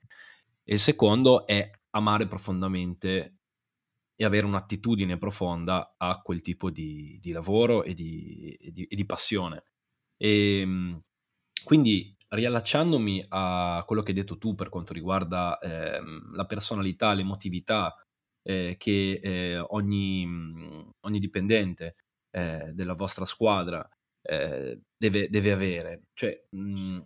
e 0.63 0.73
il 0.73 0.79
secondo 0.79 1.45
è 1.45 1.69
amare 1.91 2.27
profondamente 2.27 3.37
e 4.17 4.25
avere 4.25 4.45
un'attitudine 4.45 5.17
profonda 5.17 5.95
a 5.97 6.21
quel 6.21 6.41
tipo 6.41 6.69
di, 6.69 7.19
di 7.21 7.31
lavoro 7.31 7.83
e 7.83 7.93
di, 7.93 8.57
e 8.59 8.71
di, 8.71 8.83
e 8.83 8.95
di 8.95 9.05
passione. 9.05 9.63
E, 10.17 10.59
ehm, 10.59 11.01
quindi 11.63 12.15
riallacciandomi 12.27 13.25
a 13.29 13.83
quello 13.85 14.01
che 14.01 14.09
hai 14.09 14.17
detto 14.17 14.37
tu 14.37 14.55
per 14.55 14.69
quanto 14.69 14.93
riguarda 14.93 15.57
eh, 15.59 16.01
la 16.33 16.45
personalità, 16.45 17.13
l'emotività 17.13 17.95
eh, 18.43 18.75
che 18.77 19.19
eh, 19.23 19.57
ogni, 19.59 20.27
ogni, 21.01 21.19
dipendente 21.19 21.95
eh, 22.31 22.71
della 22.73 22.93
vostra 22.93 23.25
squadra 23.25 23.87
eh, 24.21 24.79
deve, 24.95 25.29
deve, 25.29 25.51
avere. 25.51 26.03
Cioè, 26.13 26.45
mh, 26.49 26.59
mm, 26.59 26.99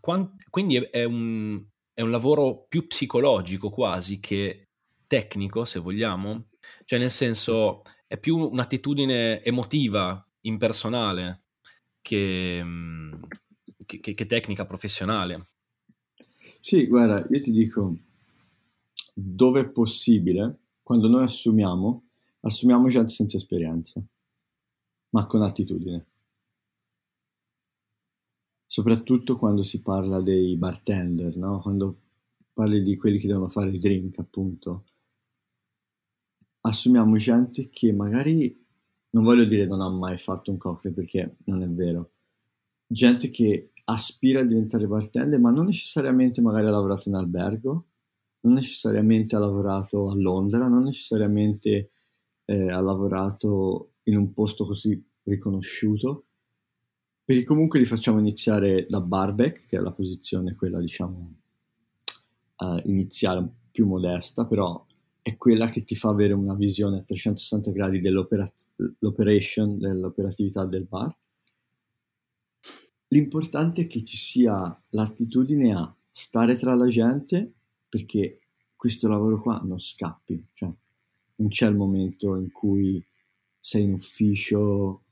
quant- 0.00 0.48
quindi 0.50 0.76
è 0.76 1.04
un, 1.04 1.64
è 1.92 2.02
un 2.02 2.10
lavoro 2.10 2.66
più 2.68 2.86
psicologico 2.86 3.70
quasi 3.70 4.20
che 4.20 4.68
tecnico, 5.06 5.64
se 5.64 5.78
vogliamo. 5.78 6.48
Cioè, 6.84 6.98
nel 6.98 7.10
senso, 7.10 7.82
è 8.06 8.18
più 8.18 8.36
un'attitudine 8.36 9.42
emotiva, 9.42 10.24
impersonale, 10.42 11.44
che, 12.02 12.60
mm, 12.62 13.12
che, 13.86 14.00
che, 14.00 14.14
che 14.14 14.26
tecnica 14.26 14.66
professionale. 14.66 15.46
Sì, 16.60 16.86
guarda, 16.86 17.26
io 17.28 17.42
ti 17.42 17.50
dico, 17.50 17.96
dove 19.14 19.60
è 19.60 19.68
possibile, 19.68 20.58
quando 20.82 21.08
noi 21.08 21.24
assumiamo, 21.24 22.04
assumiamo 22.40 22.88
gente 22.88 23.12
senza 23.12 23.36
esperienza 23.36 24.02
ma 25.10 25.26
con 25.26 25.42
attitudine. 25.42 26.06
Soprattutto 28.66 29.36
quando 29.36 29.62
si 29.62 29.80
parla 29.82 30.20
dei 30.20 30.56
bartender, 30.56 31.36
no? 31.36 31.60
quando 31.60 31.98
parli 32.52 32.82
di 32.82 32.96
quelli 32.96 33.18
che 33.18 33.26
devono 33.26 33.48
fare 33.48 33.70
i 33.70 33.78
drink, 33.78 34.18
appunto. 34.18 34.84
Assumiamo 36.60 37.16
gente 37.16 37.68
che 37.68 37.92
magari, 37.92 38.66
non 39.10 39.24
voglio 39.24 39.44
dire 39.44 39.66
non 39.66 39.80
ha 39.80 39.88
mai 39.88 40.18
fatto 40.18 40.50
un 40.50 40.58
cocktail 40.58 40.94
perché 40.94 41.36
non 41.44 41.62
è 41.62 41.68
vero, 41.68 42.12
gente 42.86 43.30
che 43.30 43.72
aspira 43.84 44.40
a 44.40 44.44
diventare 44.44 44.86
bartender, 44.86 45.40
ma 45.40 45.50
non 45.50 45.66
necessariamente 45.66 46.40
magari 46.40 46.66
ha 46.66 46.70
lavorato 46.70 47.08
in 47.08 47.16
albergo, 47.16 47.86
non 48.40 48.54
necessariamente 48.54 49.36
ha 49.36 49.40
lavorato 49.40 50.08
a 50.08 50.14
Londra, 50.14 50.68
non 50.68 50.84
necessariamente 50.84 51.90
eh, 52.44 52.70
ha 52.70 52.80
lavorato 52.80 53.94
in 54.04 54.16
un 54.16 54.32
posto 54.32 54.64
così 54.64 55.02
riconosciuto, 55.24 56.26
perché 57.24 57.44
comunque 57.44 57.78
li 57.78 57.84
facciamo 57.84 58.18
iniziare 58.18 58.86
da 58.88 59.00
barback, 59.00 59.66
che 59.66 59.76
è 59.76 59.80
la 59.80 59.92
posizione 59.92 60.54
quella 60.54 60.80
diciamo 60.80 61.34
uh, 62.58 62.80
iniziale, 62.84 63.48
più 63.70 63.86
modesta, 63.86 64.46
però 64.46 64.84
è 65.22 65.36
quella 65.36 65.68
che 65.68 65.84
ti 65.84 65.94
fa 65.94 66.08
avere 66.08 66.32
una 66.32 66.54
visione 66.54 66.98
a 66.98 67.02
360 67.02 67.70
gradi 67.72 68.00
dell'operation, 68.00 69.78
dell'operatività 69.78 70.64
del 70.64 70.84
bar. 70.84 71.14
L'importante 73.08 73.82
è 73.82 73.86
che 73.86 74.04
ci 74.04 74.16
sia 74.16 74.82
l'attitudine 74.90 75.74
a 75.74 75.94
stare 76.08 76.56
tra 76.56 76.74
la 76.74 76.86
gente 76.86 77.52
perché 77.88 78.40
questo 78.76 79.08
lavoro 79.08 79.40
qua 79.40 79.60
non 79.64 79.78
scappi, 79.78 80.46
cioè 80.52 80.72
non 81.36 81.48
c'è 81.48 81.66
il 81.66 81.76
momento 81.76 82.36
in 82.36 82.50
cui 82.50 83.04
sei 83.58 83.82
in 83.82 83.92
ufficio 83.94 85.02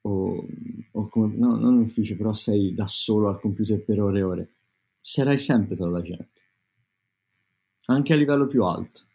o, 0.00 0.46
o 0.92 1.08
come, 1.08 1.36
no, 1.36 1.56
non 1.56 1.74
in 1.74 1.82
ufficio, 1.82 2.16
però 2.16 2.32
sei 2.32 2.72
da 2.74 2.86
solo 2.86 3.28
al 3.28 3.38
computer 3.38 3.82
per 3.84 4.00
ore 4.00 4.18
e 4.18 4.22
ore. 4.22 4.54
Sarai 5.00 5.38
sempre 5.38 5.76
tra 5.76 5.88
la 5.88 6.00
gente, 6.00 6.42
anche 7.86 8.12
a 8.12 8.16
livello 8.16 8.46
più 8.46 8.64
alto. 8.64 9.10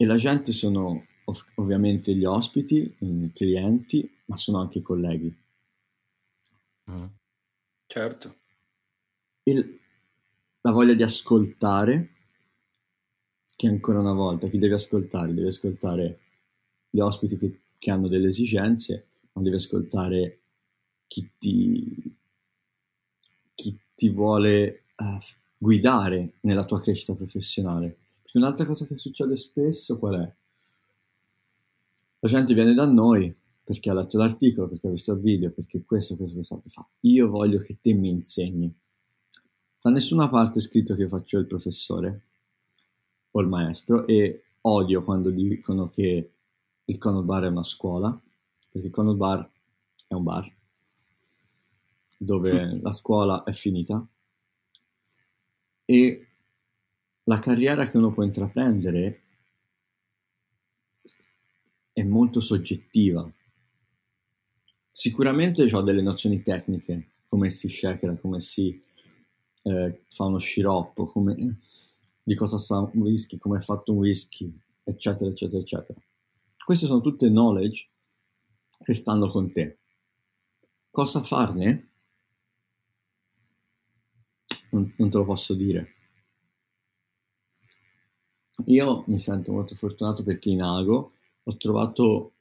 E 0.00 0.06
la 0.06 0.16
gente 0.16 0.52
sono 0.52 1.04
ov- 1.24 1.52
ovviamente 1.56 2.14
gli 2.14 2.24
ospiti, 2.24 2.96
i 3.00 3.30
clienti, 3.34 4.10
ma 4.24 4.36
sono 4.38 4.58
anche 4.58 4.78
i 4.78 4.82
colleghi. 4.82 5.30
Mm. 6.90 7.04
Certo. 7.86 8.36
E 9.42 9.80
la 10.62 10.70
voglia 10.70 10.94
di 10.94 11.02
ascoltare, 11.02 12.14
che 13.54 13.66
ancora 13.66 13.98
una 13.98 14.14
volta, 14.14 14.48
chi 14.48 14.56
deve 14.56 14.76
ascoltare? 14.76 15.34
Deve 15.34 15.48
ascoltare 15.48 16.20
gli 16.88 17.00
ospiti 17.00 17.36
che, 17.36 17.60
che 17.76 17.90
hanno 17.90 18.08
delle 18.08 18.28
esigenze, 18.28 19.08
ma 19.32 19.42
deve 19.42 19.56
ascoltare 19.56 20.40
chi 21.08 21.30
ti, 21.36 22.16
chi 23.54 23.78
ti 23.94 24.08
vuole 24.08 24.84
uh, 24.96 25.18
guidare 25.58 26.38
nella 26.40 26.64
tua 26.64 26.80
crescita 26.80 27.14
professionale. 27.14 27.98
Un'altra 28.32 28.64
cosa 28.64 28.86
che 28.86 28.96
succede 28.96 29.36
spesso 29.36 29.98
qual 29.98 30.20
è? 30.20 30.34
La 32.20 32.28
gente 32.28 32.54
viene 32.54 32.74
da 32.74 32.86
noi 32.86 33.34
perché 33.64 33.90
ha 33.90 33.94
letto 33.94 34.18
l'articolo, 34.18 34.68
perché 34.68 34.88
ha 34.88 34.90
visto 34.90 35.12
il 35.12 35.20
video, 35.20 35.50
perché 35.50 35.84
questo, 35.84 36.16
questo, 36.16 36.34
questo, 36.34 36.62
fa. 36.66 36.86
Io 37.00 37.28
voglio 37.28 37.60
che 37.60 37.78
te 37.80 37.92
mi 37.94 38.08
insegni. 38.08 38.72
Da 39.80 39.90
nessuna 39.90 40.28
parte 40.28 40.58
è 40.58 40.62
scritto 40.62 40.94
che 40.94 41.02
io 41.02 41.08
faccio 41.08 41.38
il 41.38 41.46
professore 41.46 42.22
o 43.30 43.40
il 43.40 43.48
maestro 43.48 44.06
e 44.06 44.44
odio 44.62 45.02
quando 45.02 45.30
dicono 45.30 45.88
che 45.88 46.32
il 46.84 46.98
Conor 46.98 47.24
Bar 47.24 47.44
è 47.44 47.48
una 47.48 47.62
scuola, 47.62 48.20
perché 48.70 48.88
il 48.88 48.92
Conor 48.92 49.16
Bar 49.16 49.50
è 50.08 50.14
un 50.14 50.22
bar 50.24 50.52
dove 52.22 52.78
la 52.82 52.92
scuola 52.92 53.44
è 53.44 53.52
finita 53.52 54.06
e 55.84 56.29
la 57.30 57.38
carriera 57.38 57.88
che 57.88 57.96
uno 57.96 58.12
può 58.12 58.24
intraprendere 58.24 59.22
è 61.92 62.02
molto 62.02 62.40
soggettiva. 62.40 63.32
Sicuramente 64.90 65.62
ho 65.72 65.80
delle 65.80 66.02
nozioni 66.02 66.42
tecniche, 66.42 67.10
come 67.28 67.48
si 67.50 67.68
shakera, 67.68 68.16
come 68.16 68.40
si 68.40 68.82
eh, 69.62 70.02
fa 70.08 70.24
uno 70.24 70.38
sciroppo, 70.38 71.06
come, 71.06 71.58
di 72.20 72.34
cosa 72.34 72.58
sa 72.58 72.80
un 72.80 72.90
whisky, 72.94 73.38
come 73.38 73.58
è 73.58 73.60
fatto 73.60 73.92
un 73.92 73.98
whisky, 73.98 74.52
eccetera, 74.82 75.30
eccetera, 75.30 75.60
eccetera. 75.60 76.00
Queste 76.64 76.86
sono 76.86 77.00
tutte 77.00 77.28
knowledge 77.28 77.90
che 78.82 78.92
stanno 78.92 79.28
con 79.28 79.52
te. 79.52 79.78
Cosa 80.90 81.22
farne? 81.22 81.90
Non, 84.70 84.92
non 84.96 85.10
te 85.10 85.16
lo 85.16 85.24
posso 85.24 85.54
dire. 85.54 85.94
Io 88.70 89.02
mi 89.08 89.18
sento 89.18 89.52
molto 89.52 89.74
fortunato 89.74 90.22
perché 90.22 90.50
in 90.50 90.62
Ago 90.62 91.12
ho 91.42 91.56
trovato 91.56 92.34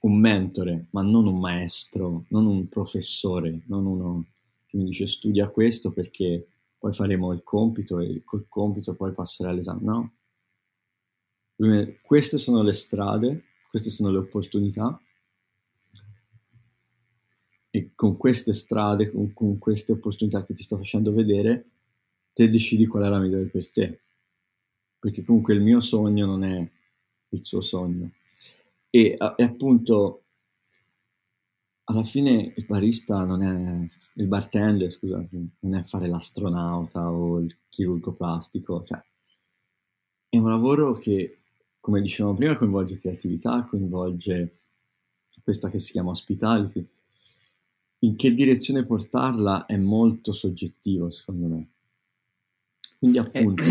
un 0.00 0.18
mentore, 0.18 0.86
ma 0.90 1.02
non 1.02 1.26
un 1.26 1.38
maestro, 1.38 2.24
non 2.30 2.46
un 2.46 2.68
professore, 2.68 3.62
non 3.66 3.86
uno 3.86 4.26
che 4.66 4.76
mi 4.76 4.84
dice 4.84 5.06
studia 5.06 5.50
questo 5.50 5.92
perché 5.92 6.48
poi 6.76 6.92
faremo 6.92 7.32
il 7.32 7.44
compito 7.44 8.00
e 8.00 8.22
col 8.24 8.46
compito 8.48 8.94
poi 8.94 9.12
passerai 9.12 9.52
all'esame. 9.52 9.82
No. 9.82 10.12
Queste 12.02 12.38
sono 12.38 12.62
le 12.62 12.72
strade, 12.72 13.44
queste 13.70 13.90
sono 13.90 14.10
le 14.10 14.18
opportunità 14.18 15.00
e 17.70 17.90
con 17.94 18.16
queste 18.16 18.52
strade, 18.52 19.12
con, 19.12 19.32
con 19.32 19.58
queste 19.58 19.92
opportunità 19.92 20.44
che 20.44 20.54
ti 20.54 20.62
sto 20.64 20.76
facendo 20.76 21.12
vedere, 21.12 21.66
te 22.32 22.50
decidi 22.50 22.86
qual 22.86 23.04
è 23.04 23.08
la 23.08 23.20
migliore 23.20 23.46
per 23.46 23.70
te. 23.70 24.00
Perché 24.98 25.22
comunque 25.22 25.54
il 25.54 25.62
mio 25.62 25.80
sogno 25.80 26.26
non 26.26 26.44
è 26.44 26.70
il 27.30 27.44
suo 27.44 27.60
sogno. 27.60 28.12
E, 28.90 29.14
e 29.36 29.42
appunto 29.42 30.22
alla 31.84 32.04
fine 32.04 32.52
il 32.54 32.66
barista 32.66 33.24
non 33.24 33.42
è 33.42 33.88
il 34.14 34.26
bartender, 34.26 34.90
scusa, 34.90 35.26
non 35.60 35.74
è 35.74 35.82
fare 35.82 36.08
l'astronauta 36.08 37.10
o 37.10 37.38
il 37.38 37.56
chirurgo 37.68 38.12
plastico, 38.12 38.84
cioè 38.84 39.02
è 40.30 40.36
un 40.36 40.48
lavoro 40.48 40.92
che, 40.92 41.38
come 41.80 42.02
dicevamo 42.02 42.34
prima, 42.34 42.56
coinvolge 42.56 42.98
creatività, 42.98 43.64
coinvolge 43.64 44.60
questa 45.42 45.70
che 45.70 45.78
si 45.78 45.92
chiama 45.92 46.10
hospitality. 46.10 46.86
In 48.00 48.14
che 48.14 48.34
direzione 48.34 48.84
portarla 48.84 49.64
è 49.64 49.76
molto 49.78 50.32
soggettivo, 50.32 51.08
secondo 51.08 51.46
me. 51.46 51.68
Quindi 52.98 53.16
eh, 53.16 53.20
appunto 53.20 53.62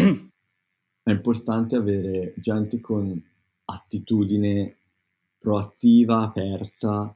è 1.08 1.14
importante 1.14 1.78
avere 1.78 2.34
gente 2.36 2.82
con 2.82 3.24
attitudine 3.64 4.76
proattiva, 5.38 6.22
aperta 6.22 7.16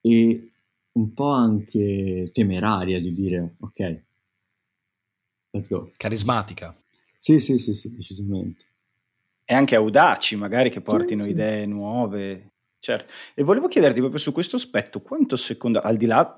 e 0.00 0.52
un 0.92 1.12
po' 1.12 1.30
anche 1.30 2.30
temeraria 2.32 2.98
di 2.98 3.12
dire 3.12 3.54
ok, 3.60 4.02
let's 5.50 5.68
go. 5.68 5.92
Carismatica. 5.96 6.74
Sì, 7.16 7.38
sì, 7.38 7.58
sì, 7.58 7.74
sì, 7.74 7.94
decisamente. 7.94 8.64
E 9.44 9.54
anche 9.54 9.76
audaci, 9.76 10.34
magari 10.34 10.70
che 10.70 10.80
portino 10.80 11.22
sì, 11.22 11.28
sì. 11.28 11.34
idee 11.34 11.66
nuove. 11.66 12.50
Certo. 12.80 13.12
E 13.34 13.44
volevo 13.44 13.68
chiederti 13.68 14.00
proprio 14.00 14.18
su 14.18 14.32
questo 14.32 14.56
aspetto, 14.56 15.00
quanto 15.00 15.36
secondo, 15.36 15.78
al 15.78 15.96
di 15.96 16.06
là, 16.06 16.34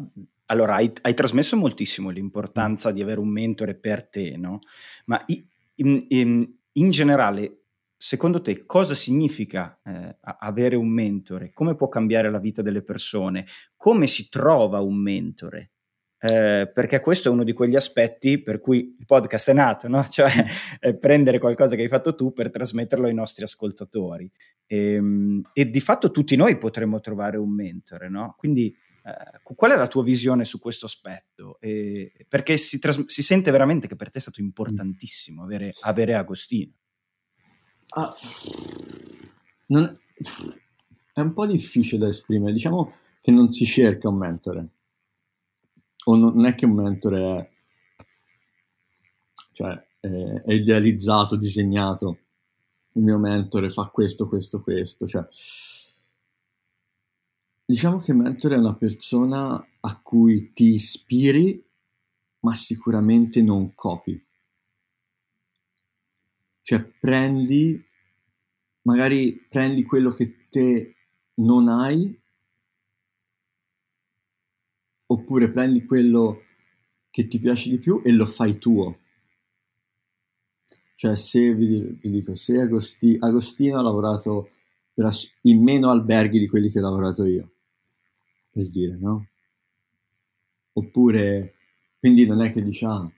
allora 0.47 0.75
hai, 0.75 0.93
hai 1.01 1.15
trasmesso 1.15 1.57
moltissimo 1.57 2.11
l'importanza 2.11 2.93
di 2.93 3.01
avere 3.01 3.21
un 3.21 3.29
mentore 3.29 3.75
per 3.75 4.07
te, 4.07 4.37
no? 4.37 4.59
Ma 5.07 5.25
in, 5.77 6.05
in, 6.09 6.57
in 6.75 6.91
generale, 6.91 7.65
secondo 7.97 8.41
te 8.41 8.65
cosa 8.67 8.95
significa 8.95 9.81
eh, 9.85 10.17
avere 10.21 10.77
un 10.77 10.89
mentore? 10.89 11.53
Come 11.53 11.75
può 11.75 11.89
cambiare 11.89 12.31
la 12.31 12.39
vita 12.39 12.63
delle 12.63 12.83
persone? 12.83 13.47
Come 13.77 14.07
si 14.07 14.29
trova 14.29 14.81
un 14.81 14.97
mentore? 14.97 15.71
Eh, 16.27 16.71
perché 16.73 17.01
questo 17.01 17.29
è 17.29 17.31
uno 17.31 17.45
di 17.45 17.53
quegli 17.53 17.77
aspetti 17.77 18.41
per 18.41 18.59
cui 18.59 18.97
il 18.99 19.05
podcast 19.05 19.51
è 19.51 19.53
nato, 19.53 19.89
no? 19.89 20.05
cioè 20.09 20.31
eh, 20.81 20.97
prendere 20.97 21.39
qualcosa 21.39 21.77
che 21.77 21.83
hai 21.83 21.89
fatto 21.89 22.15
tu 22.15 22.33
per 22.33 22.51
trasmetterlo 22.51 23.07
ai 23.07 23.15
nostri 23.15 23.45
ascoltatori. 23.45 24.31
E, 24.67 24.95
ehm, 24.95 25.43
e 25.53 25.69
di 25.69 25.81
fatto 25.81 26.11
tutti 26.11 26.35
noi 26.35 26.57
potremmo 26.57 27.01
trovare 27.01 27.37
un 27.37 27.51
mentore, 27.55 28.09
no? 28.09 28.35
Quindi 28.39 28.75
eh, 29.07 29.41
qual 29.43 29.73
è 29.73 29.77
la 29.77 29.87
tua 29.87 30.03
visione 30.03 30.45
su 30.45 30.59
questo 30.59 30.87
aspetto? 30.87 31.59
Eh, 31.61 32.11
perché 32.27 32.57
si, 32.57 32.79
tras- 32.79 33.05
si, 33.07 33.23
sente 33.23 33.51
veramente 33.51 33.87
che 33.87 33.97
per 33.97 34.11
te 34.11 34.19
è 34.19 34.23
stato 34.23 34.41
importantissimo 34.41 35.43
avere, 35.43 35.75
avere 35.81 36.15
Agostino. 36.15 36.73
Ah, 37.97 38.13
non, 39.67 39.95
è 41.13 41.21
un 41.21 41.33
po' 41.35 41.47
difficile 41.47 41.99
da 41.99 42.09
esprimere. 42.09 42.53
Diciamo 42.53 42.91
che 43.21 43.31
non 43.31 43.51
si 43.51 43.67
cerca 43.67 44.09
un 44.09 44.17
mentore. 44.17 44.69
O 46.07 46.17
non, 46.17 46.35
non 46.35 46.47
è 46.47 46.55
che 46.55 46.65
un 46.65 46.75
mentore 46.75 47.39
è, 47.39 47.51
cioè, 49.53 49.87
è, 50.01 50.09
è 50.09 50.53
idealizzato, 50.53 51.37
disegnato. 51.37 52.19
Il 52.95 53.03
mio 53.03 53.19
mentore 53.19 53.69
fa 53.69 53.87
questo, 53.87 54.29
questo, 54.29 54.63
questo. 54.63 55.07
Cioè, 55.07 55.27
Diciamo 57.67 57.99
che 57.99 58.13
mentore 58.13 58.57
è 58.57 58.59
una 58.59 58.75
persona 58.75 59.55
a 59.81 60.01
cui 60.03 60.53
ti 60.53 60.75
ispiri, 60.75 61.65
ma 62.41 62.53
sicuramente 62.53 63.41
non 63.41 63.75
copi. 63.75 64.23
Cioè 66.61 66.83
prendi, 66.83 67.83
magari 68.83 69.47
prendi 69.49 69.83
quello 69.83 70.11
che 70.11 70.47
te 70.51 70.95
non 71.37 71.69
hai, 71.69 72.21
oppure 75.07 75.51
prendi 75.51 75.87
quello 75.87 76.43
che 77.09 77.27
ti 77.27 77.39
piace 77.39 77.71
di 77.71 77.79
più 77.79 78.03
e 78.05 78.13
lo 78.13 78.27
fai 78.27 78.59
tuo. 78.59 78.99
Cioè 80.97 81.17
se 81.17 81.55
vi, 81.55 81.81
vi 82.01 82.11
dico, 82.11 82.35
se 82.35 82.61
Agosti, 82.61 83.17
Agostino 83.19 83.79
ha 83.79 83.83
lavorato 83.83 84.51
in 85.43 85.63
meno 85.63 85.91
alberghi 85.91 86.39
di 86.39 86.47
quelli 86.47 86.71
che 86.71 86.79
ho 86.79 86.83
lavorato 86.83 87.25
io, 87.25 87.54
per 88.55 88.71
dire, 88.71 88.97
no? 88.97 89.29
Oppure, 90.75 91.55
quindi 91.99 92.25
non 92.25 92.41
è 92.41 92.51
che 92.51 92.63
diciamo, 92.63 93.13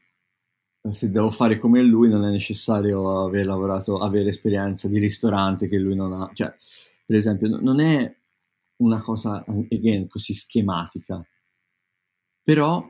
se 0.91 1.11
devo 1.11 1.31
fare 1.31 1.59
come 1.59 1.83
lui 1.83 2.09
non 2.09 2.25
è 2.25 2.31
necessario 2.31 3.21
aver 3.21 3.45
lavorato, 3.45 3.99
avere 3.99 4.31
esperienza 4.31 4.89
di 4.89 4.99
ristorante 4.99 5.69
che 5.69 5.77
lui 5.77 5.95
non 5.95 6.15
ha, 6.15 6.31
cioè, 6.33 6.55
per 7.05 7.17
esempio, 7.17 7.49
non 7.49 7.81
è 7.81 8.17
una 8.77 9.01
cosa, 9.03 9.45
again, 9.47 10.09
così 10.09 10.33
schematica, 10.33 11.23
però, 12.43 12.83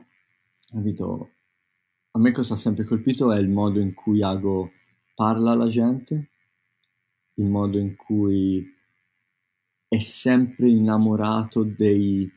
capito, 0.69 1.31
a 2.11 2.19
me 2.19 2.31
cosa 2.31 2.53
ha 2.53 2.57
sempre 2.57 2.85
colpito 2.85 3.33
è 3.33 3.39
il 3.39 3.49
modo 3.49 3.79
in 3.79 3.93
cui 3.93 4.23
Ago 4.23 4.71
parla 5.15 5.51
alla 5.51 5.67
gente, 5.67 6.29
il 7.33 7.45
modo 7.45 7.77
in 7.77 7.95
cui 7.95 8.65
è 9.87 9.99
sempre 9.99 10.69
innamorato 10.69 11.63
dei, 11.63 12.29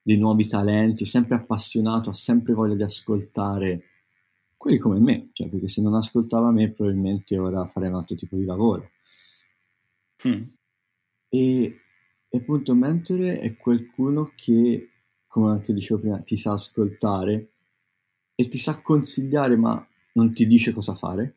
dei 0.00 0.16
nuovi 0.16 0.46
talenti, 0.46 1.04
sempre 1.04 1.36
appassionato, 1.36 2.10
ha 2.10 2.14
sempre 2.14 2.54
voglia 2.54 2.74
di 2.74 2.82
ascoltare 2.82 3.82
quelli 4.56 4.78
come 4.78 4.98
me, 4.98 5.28
cioè 5.32 5.48
perché 5.48 5.68
se 5.68 5.82
non 5.82 5.94
ascoltava 5.94 6.50
me 6.50 6.70
probabilmente 6.70 7.38
ora 7.38 7.66
farei 7.66 7.90
un 7.90 7.96
altro 7.96 8.16
tipo 8.16 8.36
di 8.36 8.44
lavoro. 8.44 8.90
Mm. 10.26 10.42
E, 11.28 11.80
e 12.28 12.38
appunto 12.38 12.72
un 12.72 12.78
mentore 12.78 13.38
è 13.38 13.56
qualcuno 13.56 14.32
che, 14.34 14.90
come 15.26 15.50
anche 15.50 15.74
dicevo 15.74 16.00
prima, 16.00 16.18
ti 16.20 16.36
sa 16.36 16.52
ascoltare 16.52 17.52
e 18.34 18.48
ti 18.48 18.58
sa 18.58 18.80
consigliare 18.80 19.56
ma 19.56 19.86
non 20.14 20.32
ti 20.32 20.46
dice 20.46 20.72
cosa 20.72 20.94
fare. 20.94 21.34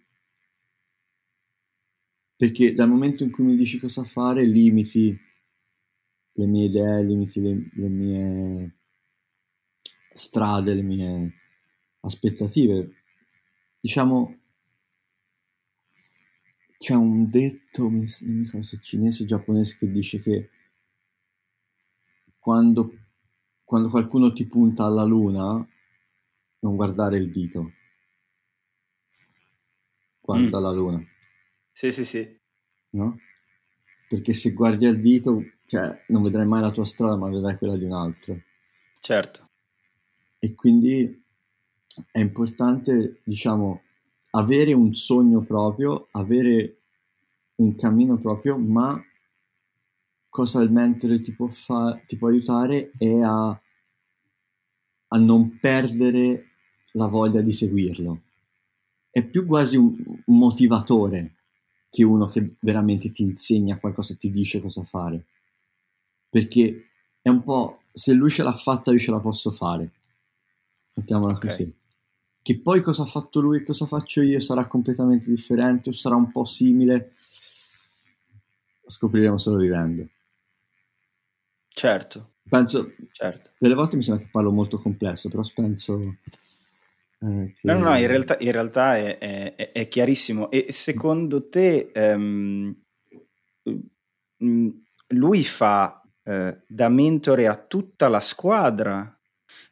Perché 2.38 2.74
dal 2.74 2.88
momento 2.88 3.24
in 3.26 3.32
cui 3.32 3.44
mi 3.44 3.58
dici 3.58 3.80
cosa 3.80 4.06
fare 4.06 4.46
limiti 4.46 5.28
le 6.40 6.46
mie 6.46 6.66
idee, 6.66 7.04
limiti 7.04 7.42
le, 7.42 7.70
le 7.74 7.90
mie 7.90 8.76
strade, 10.14 10.74
le 10.74 10.82
mie 10.82 11.34
aspettative. 12.00 13.04
Diciamo, 13.78 14.40
c'è 16.78 16.96
un 16.96 17.30
detto, 17.30 17.84
non 17.84 17.94
mi 17.94 18.44
ricordo 18.44 18.62
se 18.62 18.80
cinese 18.80 19.24
o 19.24 19.26
giapponese, 19.26 19.78
che 19.78 19.92
dice 19.92 20.22
che 20.22 20.50
quando, 22.40 22.94
quando 23.66 23.90
qualcuno 23.90 24.32
ti 24.32 24.48
punta 24.48 24.86
alla 24.86 25.04
luna, 25.04 25.68
non 26.62 26.76
guardare 26.78 27.18
il 27.18 27.30
dito. 27.30 27.74
Guarda 30.22 30.60
mm. 30.60 30.64
la 30.64 30.72
luna. 30.72 31.04
Sì, 31.72 31.92
sì, 31.92 32.06
sì. 32.06 32.40
No? 32.92 33.20
Perché 34.08 34.32
se 34.32 34.54
guardi 34.54 34.86
al 34.86 35.00
dito, 35.02 35.44
cioè, 35.70 36.04
non 36.08 36.24
vedrai 36.24 36.48
mai 36.48 36.62
la 36.62 36.72
tua 36.72 36.84
strada, 36.84 37.16
ma 37.16 37.30
vedrai 37.30 37.56
quella 37.56 37.78
di 37.78 37.84
un 37.84 37.94
altro. 37.94 38.42
Certo. 39.00 39.50
E 40.40 40.56
quindi 40.56 41.24
è 42.12 42.20
importante, 42.20 43.22
diciamo, 43.24 43.84
avere 44.32 44.74
un 44.74 44.96
sogno 44.96 45.42
proprio, 45.42 46.08
avere 46.14 46.78
un 47.58 47.76
cammino 47.76 48.18
proprio, 48.18 48.58
ma 48.58 49.00
cosa 50.28 50.60
il 50.64 50.72
mentore 50.72 51.20
ti 51.20 51.36
può, 51.36 51.48
fa- 51.50 52.02
ti 52.04 52.18
può 52.18 52.30
aiutare 52.30 52.92
è 52.98 53.22
a, 53.22 53.50
a 55.10 55.18
non 55.20 55.60
perdere 55.60 56.46
la 56.94 57.06
voglia 57.06 57.42
di 57.42 57.52
seguirlo. 57.52 58.22
È 59.12 59.24
più 59.24 59.46
quasi 59.46 59.78
un 59.78 59.94
motivatore 60.26 61.36
che 61.92 62.04
uno 62.04 62.26
che 62.26 62.56
veramente 62.62 63.12
ti 63.12 63.22
insegna 63.22 63.78
qualcosa, 63.78 64.16
ti 64.16 64.32
dice 64.32 64.60
cosa 64.62 64.84
fare. 64.84 65.26
Perché 66.30 66.90
è 67.22 67.30
un 67.30 67.44
po', 67.44 67.82
se 67.92 68.14
lui 68.14 68.30
ce 68.30 68.44
l'ha 68.44 68.54
fatta, 68.54 68.92
io 68.92 69.00
ce 69.00 69.12
la 69.12 69.20
posso 69.20 69.52
fare. 69.52 69.92
Mettiamola 70.96 71.34
okay. 71.34 71.50
così. 71.50 71.74
Che 72.42 72.62
poi 72.62 72.82
cosa 72.82 73.04
ha 73.04 73.06
fatto 73.06 73.42
lui 73.42 73.58
e 73.58 73.64
cosa 73.64 73.86
faccio 73.86 74.22
io 74.22 74.40
sarà 74.40 74.68
completamente 74.68 75.30
differente 75.30 75.90
o 75.90 75.92
sarà 75.92 76.16
un 76.16 76.32
po' 76.32 76.46
simile. 76.46 77.14
Lo 78.82 78.90
scopriremo 78.90 79.38
solo 79.38 79.58
vivendo. 79.58 80.08
Certo. 81.68 82.34
Penso, 82.50 82.94
certo. 83.12 83.52
delle 83.60 83.76
volte 83.76 83.96
mi 83.96 84.02
sembra 84.02 84.24
che 84.24 84.30
parlo 84.32 84.52
molto 84.52 84.78
complesso, 84.78 85.30
però 85.30 85.44
penso 85.54 86.00
eh, 87.20 87.54
che... 87.54 87.60
No, 87.62 87.78
no, 87.78 87.90
no, 87.90 87.98
in 87.98 88.08
realtà, 88.08 88.38
in 88.40 88.52
realtà 88.52 88.98
è, 88.98 89.18
è, 89.18 89.72
è, 89.72 89.88
chiarissimo. 89.88 90.50
E 90.50 90.72
secondo 90.72 91.48
te 91.48 91.92
um, 91.94 92.76
lui 95.08 95.44
fa 95.44 95.99
uh, 96.30 96.62
da 96.68 96.90
mentore 96.90 97.48
a 97.48 97.56
tutta 97.56 98.08
la 98.08 98.20
squadra 98.20 99.14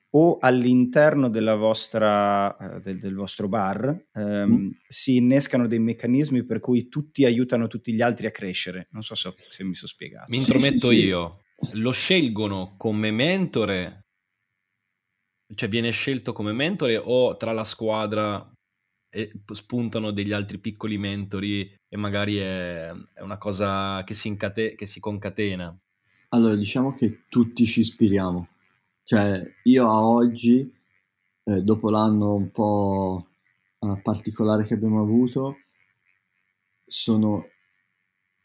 o 0.09 0.37
all'interno 0.39 1.29
della 1.29 1.55
vostra, 1.55 2.55
uh, 2.57 2.79
del, 2.79 2.99
del, 2.99 3.15
vostro 3.15 3.47
bar 3.47 4.05
um, 4.13 4.23
mm. 4.23 4.69
si 4.87 5.17
innescano 5.17 5.67
dei 5.67 5.79
meccanismi 5.79 6.43
per 6.43 6.59
cui 6.59 6.87
tutti 6.87 7.25
aiutano 7.25 7.67
tutti 7.67 7.93
gli 7.93 8.01
altri 8.01 8.27
a 8.27 8.31
crescere? 8.31 8.87
Non 8.91 9.03
so 9.03 9.15
se, 9.15 9.31
se 9.35 9.63
mi 9.63 9.75
sono 9.75 9.89
spiegato. 9.89 10.29
Mi 10.29 10.37
intrometto 10.37 10.89
sì, 10.89 10.99
sì, 10.99 11.05
io. 11.05 11.37
Lo 11.73 11.91
scelgono 11.91 12.75
come 12.77 13.11
mentore 13.11 14.01
cioè 15.55 15.69
viene 15.69 15.91
scelto 15.91 16.33
come 16.33 16.51
mentore 16.51 16.97
o 16.97 17.37
tra 17.37 17.53
la 17.53 17.63
squadra 17.63 18.51
spuntano 19.53 20.11
degli 20.11 20.33
altri 20.33 20.59
piccoli 20.59 20.97
mentori 20.97 21.73
e 21.87 21.97
magari 21.97 22.37
è, 22.37 22.91
è 23.13 23.21
una 23.21 23.37
cosa 23.37 24.03
che 24.03 24.13
si, 24.13 24.27
incate- 24.27 24.75
che 24.75 24.85
si 24.85 24.99
concatena? 24.99 25.75
Allora, 26.29 26.55
diciamo 26.57 26.91
che 26.93 27.23
tutti 27.29 27.65
ci 27.65 27.79
ispiriamo. 27.79 28.49
Cioè, 29.03 29.41
io 29.63 29.87
a 29.89 30.05
oggi, 30.05 30.69
eh, 31.43 31.61
dopo 31.61 31.89
l'anno 31.89 32.33
un 32.35 32.51
po' 32.51 33.27
eh, 33.79 33.99
particolare 34.03 34.65
che 34.65 34.73
abbiamo 34.73 35.01
avuto, 35.01 35.55
sono 36.85 37.45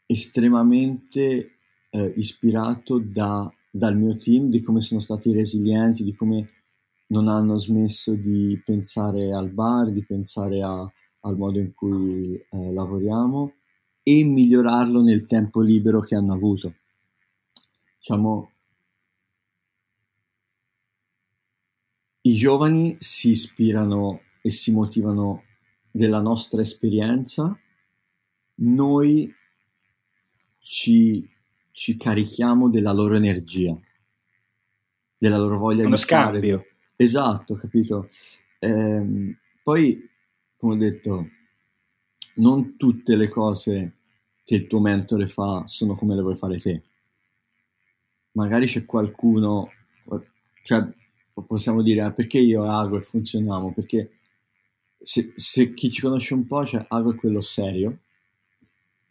estremamente 0.05 1.57
eh, 1.89 2.13
ispirato 2.15 2.99
da, 2.99 3.53
dal 3.69 3.97
mio 3.97 4.13
team, 4.13 4.49
di 4.49 4.61
come 4.61 4.79
sono 4.79 5.01
stati 5.01 5.33
resilienti, 5.33 6.05
di 6.05 6.15
come 6.15 6.49
non 7.07 7.27
hanno 7.27 7.57
smesso 7.57 8.15
di 8.15 8.61
pensare 8.63 9.33
al 9.33 9.49
bar, 9.49 9.91
di 9.91 10.05
pensare 10.05 10.61
a, 10.61 10.89
al 11.19 11.37
modo 11.37 11.59
in 11.59 11.73
cui 11.73 12.33
eh, 12.33 12.71
lavoriamo 12.71 13.53
e 14.01 14.23
migliorarlo 14.23 15.01
nel 15.01 15.25
tempo 15.25 15.61
libero 15.61 15.99
che 15.99 16.15
hanno 16.15 16.33
avuto. 16.33 16.75
Diciamo, 18.05 18.51
i 22.23 22.33
giovani 22.33 22.97
si 22.99 23.29
ispirano 23.29 24.23
e 24.41 24.49
si 24.49 24.73
motivano 24.73 25.43
della 25.89 26.19
nostra 26.21 26.59
esperienza, 26.59 27.57
noi 28.55 29.33
ci, 30.59 31.25
ci 31.71 31.95
carichiamo 31.95 32.69
della 32.69 32.91
loro 32.91 33.15
energia, 33.15 33.79
della 35.17 35.37
loro 35.37 35.57
voglia 35.59 35.85
Uno 35.85 35.95
di 35.95 36.01
scambio. 36.01 36.57
fare. 36.57 36.75
Esatto, 36.97 37.55
capito? 37.55 38.09
Ehm, 38.59 39.33
poi, 39.63 40.09
come 40.57 40.73
ho 40.73 40.77
detto, 40.77 41.27
non 42.35 42.75
tutte 42.75 43.15
le 43.15 43.29
cose 43.29 43.93
che 44.43 44.55
il 44.55 44.67
tuo 44.67 44.81
mentore 44.81 45.27
fa 45.27 45.65
sono 45.67 45.93
come 45.93 46.15
le 46.15 46.21
vuoi 46.21 46.35
fare 46.35 46.57
te. 46.57 46.83
Magari 48.33 48.65
c'è 48.65 48.85
qualcuno, 48.85 49.71
cioè 50.63 50.87
possiamo 51.47 51.81
dire 51.81 52.01
ah, 52.01 52.11
perché 52.11 52.39
io 52.39 52.63
e 52.65 52.67
Ago 52.67 53.01
funzioniamo, 53.01 53.73
perché 53.73 54.11
se, 54.99 55.33
se, 55.35 55.73
chi 55.73 55.91
ci 55.91 56.01
conosce 56.01 56.33
un 56.33 56.45
po', 56.45 56.65
cioè 56.65 56.85
Ago 56.87 57.13
è 57.13 57.15
quello 57.15 57.41
serio, 57.41 57.99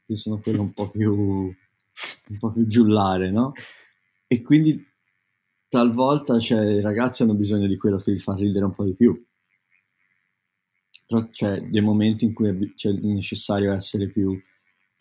io 0.06 0.16
sono 0.16 0.38
quello 0.40 0.62
un 0.62 0.72
po' 0.72 0.90
più, 0.90 1.12
un 1.14 2.38
po' 2.38 2.52
più 2.52 2.66
giullare, 2.66 3.30
no? 3.30 3.52
E 4.26 4.42
quindi 4.42 4.84
talvolta 5.68 6.38
cioè, 6.38 6.70
i 6.70 6.80
ragazzi 6.80 7.22
hanno 7.22 7.34
bisogno 7.34 7.66
di 7.66 7.76
quello 7.76 7.98
che 7.98 8.10
li 8.10 8.18
fa 8.18 8.34
ridere 8.34 8.64
un 8.64 8.72
po' 8.72 8.84
di 8.84 8.94
più. 8.94 9.24
Però 11.06 11.28
c'è 11.28 11.60
dei 11.62 11.80
momenti 11.80 12.24
in 12.24 12.32
cui 12.32 12.48
è, 12.48 12.56
cioè, 12.74 12.92
necessario 12.92 13.72
essere 13.72 14.08
più, 14.08 14.38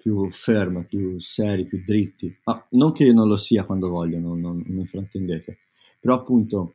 più 0.02 0.28
fermi, 0.30 0.84
più 0.86 1.20
seri, 1.20 1.68
più 1.68 1.80
dritti. 1.80 2.36
Ma 2.46 2.66
non 2.72 2.92
che 2.92 3.14
non 3.14 3.28
lo 3.28 3.38
sia 3.38 3.66
quando 3.66 3.88
voglio, 3.88 4.18
non, 4.18 4.64
mi 4.66 4.86
fraintendete. 4.88 5.60
Però 6.00 6.16
appunto 6.16 6.74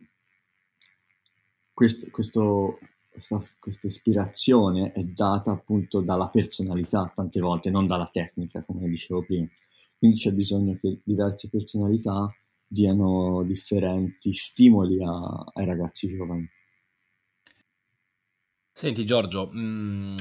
questo, 1.72 2.08
questo, 2.12 2.78
questa, 3.10 3.38
questa 3.58 3.86
ispirazione 3.88 4.92
è 4.92 5.02
data 5.02 5.50
appunto 5.50 6.00
dalla 6.00 6.28
personalità 6.28 7.10
tante 7.12 7.40
volte, 7.40 7.68
non 7.68 7.86
dalla 7.86 8.06
tecnica, 8.06 8.62
come 8.64 8.88
dicevo 8.88 9.24
prima. 9.24 9.48
Quindi 9.98 10.18
c'è 10.18 10.30
bisogno 10.30 10.76
che 10.76 11.00
diverse 11.02 11.48
personalità 11.48 12.32
diano 12.64 13.42
differenti 13.42 14.32
stimoli 14.32 15.02
a, 15.02 15.44
ai 15.52 15.66
ragazzi 15.66 16.06
giovani. 16.06 16.48
Senti 18.70 19.04
Giorgio, 19.04 19.50
mm, 19.52 20.16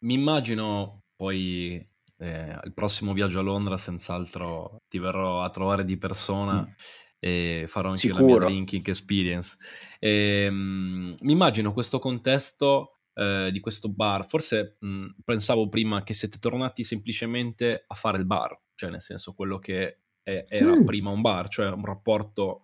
mi 0.00 0.14
immagino 0.14 1.02
poi 1.14 1.86
Eh, 2.20 2.58
il 2.64 2.74
prossimo 2.74 3.12
viaggio 3.12 3.38
a 3.38 3.42
Londra, 3.42 3.76
senz'altro 3.76 4.82
ti 4.88 4.98
verrò 4.98 5.42
a 5.42 5.50
trovare 5.50 5.84
di 5.84 5.96
persona 5.96 6.60
mm. 6.60 6.72
e 7.20 7.64
farò 7.68 7.90
anche 7.90 8.08
Sicuro. 8.08 8.26
la 8.26 8.26
mia 8.26 8.46
drinking 8.46 8.86
experience. 8.88 9.56
E, 10.00 10.44
ehm, 10.44 11.14
mi 11.20 11.32
immagino 11.32 11.72
questo 11.72 11.98
contesto 11.98 12.98
eh, 13.14 13.50
di 13.52 13.60
questo 13.60 13.88
bar. 13.88 14.26
Forse 14.26 14.76
mh, 14.80 15.06
pensavo 15.24 15.68
prima 15.68 16.02
che 16.02 16.14
siete 16.14 16.38
tornati 16.38 16.84
semplicemente 16.84 17.84
a 17.86 17.94
fare 17.94 18.18
il 18.18 18.26
bar, 18.26 18.58
cioè 18.74 18.90
nel 18.90 19.02
senso 19.02 19.32
quello 19.32 19.58
che 19.58 19.98
è, 20.22 20.44
era 20.48 20.74
sì. 20.74 20.84
prima 20.84 21.10
un 21.10 21.20
bar, 21.20 21.48
cioè 21.48 21.68
un 21.68 21.84
rapporto 21.84 22.62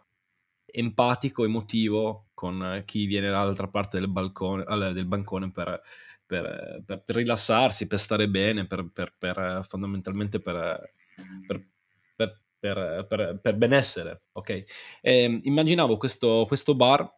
empatico, 0.67 1.45
emotivo 1.45 2.31
con 2.35 2.83
chi 2.85 3.07
viene 3.07 3.31
dall'altra 3.31 3.69
parte 3.69 3.99
del, 3.99 4.09
balcone, 4.09 4.65
del 4.93 5.07
bancone 5.07 5.51
per, 5.51 5.81
per, 6.27 6.83
per, 6.85 7.03
per, 7.03 7.17
rilassarsi, 7.17 7.87
per 7.87 7.99
stare 7.99 8.29
bene, 8.29 8.67
per, 8.67 8.91
fondamentalmente 9.67 10.41
per, 10.41 10.93
per, 13.41 13.57
benessere. 13.57 14.23
Ok, 14.33 14.49
e, 14.51 14.65
ehm, 15.03 15.41
immaginavo 15.45 15.97
questo, 15.97 16.45
questo 16.47 16.75
bar 16.75 17.09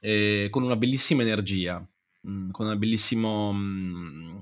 eh, 0.00 0.48
con 0.50 0.62
una 0.62 0.76
bellissima 0.76 1.22
energia, 1.22 1.86
mm, 2.28 2.50
con 2.50 2.66
una 2.66 2.76
bellissima... 2.76 3.52
Mm, 3.52 4.38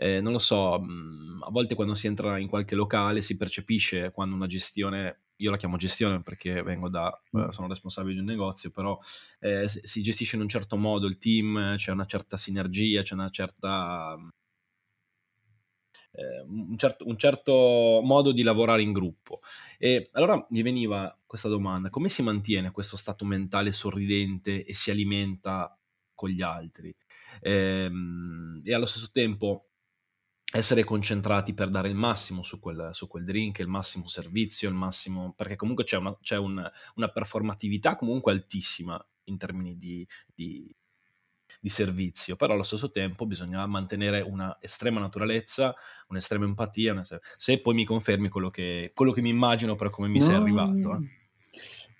eh, 0.00 0.20
non 0.20 0.32
lo 0.32 0.38
so, 0.38 0.80
mm, 0.80 1.42
a 1.42 1.50
volte 1.50 1.74
quando 1.74 1.94
si 1.94 2.06
entra 2.06 2.38
in 2.38 2.48
qualche 2.48 2.76
locale 2.76 3.20
si 3.20 3.36
percepisce 3.36 4.12
quando 4.12 4.36
una 4.36 4.46
gestione, 4.46 5.22
io 5.38 5.50
la 5.50 5.56
chiamo 5.56 5.76
gestione 5.76 6.20
perché 6.20 6.62
vengo 6.62 6.88
da, 6.88 7.12
mm. 7.36 7.48
sono 7.48 7.68
responsabile 7.68 8.14
di 8.14 8.20
un 8.20 8.26
negozio, 8.26 8.70
però 8.70 8.98
eh, 9.40 9.68
si 9.68 10.02
gestisce 10.02 10.36
in 10.36 10.42
un 10.42 10.48
certo 10.48 10.76
modo 10.76 11.06
il 11.06 11.18
team, 11.18 11.76
c'è 11.76 11.92
una 11.92 12.06
certa 12.06 12.36
sinergia, 12.36 13.02
c'è 13.02 13.14
una 13.14 13.30
certa... 13.30 14.16
Eh, 16.10 16.40
un, 16.48 16.76
certo, 16.76 17.06
un 17.06 17.16
certo 17.16 18.00
modo 18.02 18.32
di 18.32 18.42
lavorare 18.42 18.82
in 18.82 18.92
gruppo. 18.92 19.40
E 19.78 20.08
allora 20.12 20.44
mi 20.50 20.62
veniva 20.62 21.16
questa 21.26 21.48
domanda, 21.48 21.90
come 21.90 22.08
si 22.08 22.22
mantiene 22.22 22.72
questo 22.72 22.96
stato 22.96 23.24
mentale 23.24 23.70
sorridente 23.72 24.64
e 24.64 24.74
si 24.74 24.90
alimenta 24.90 25.78
con 26.14 26.30
gli 26.30 26.42
altri? 26.42 26.94
Ehm, 27.42 28.60
e 28.64 28.74
allo 28.74 28.86
stesso 28.86 29.10
tempo 29.12 29.68
essere 30.50 30.82
concentrati 30.82 31.52
per 31.52 31.68
dare 31.68 31.88
il 31.88 31.94
massimo 31.94 32.42
su 32.42 32.58
quel, 32.58 32.90
su 32.92 33.06
quel 33.06 33.24
drink, 33.24 33.58
il 33.58 33.68
massimo 33.68 34.08
servizio, 34.08 34.68
il 34.68 34.74
massimo, 34.74 35.34
perché 35.36 35.56
comunque 35.56 35.84
c'è 35.84 35.96
una, 35.98 36.16
c'è 36.20 36.38
un, 36.38 36.62
una 36.94 37.08
performatività 37.08 37.96
comunque 37.96 38.32
altissima 38.32 39.02
in 39.24 39.36
termini 39.36 39.76
di, 39.76 40.06
di, 40.34 40.74
di, 41.60 41.68
servizio, 41.68 42.36
però 42.36 42.54
allo 42.54 42.62
stesso 42.62 42.90
tempo 42.90 43.26
bisogna 43.26 43.66
mantenere 43.66 44.22
una 44.22 44.56
estrema 44.60 45.00
naturalezza, 45.00 45.74
un'estrema 46.08 46.46
empatia, 46.46 47.02
se 47.36 47.60
poi 47.60 47.74
mi 47.74 47.84
confermi 47.84 48.28
quello 48.30 48.48
che, 48.48 48.92
quello 48.94 49.12
che 49.12 49.20
mi 49.20 49.28
immagino 49.28 49.76
per 49.76 49.90
come 49.90 50.08
mi 50.08 50.18
no. 50.18 50.24
sei 50.24 50.34
arrivato. 50.34 50.94
Eh. 50.94 51.08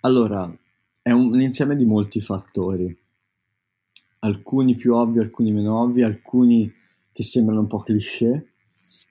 Allora, 0.00 0.50
è 1.02 1.10
un 1.10 1.38
insieme 1.38 1.76
di 1.76 1.84
molti 1.84 2.22
fattori, 2.22 2.98
alcuni 4.20 4.74
più 4.74 4.94
ovvi, 4.94 5.18
alcuni 5.18 5.52
meno 5.52 5.82
ovvi, 5.82 6.02
alcuni 6.02 6.76
che 7.18 7.24
sembrano 7.24 7.62
un 7.62 7.66
po' 7.66 7.78
cliché, 7.78 8.52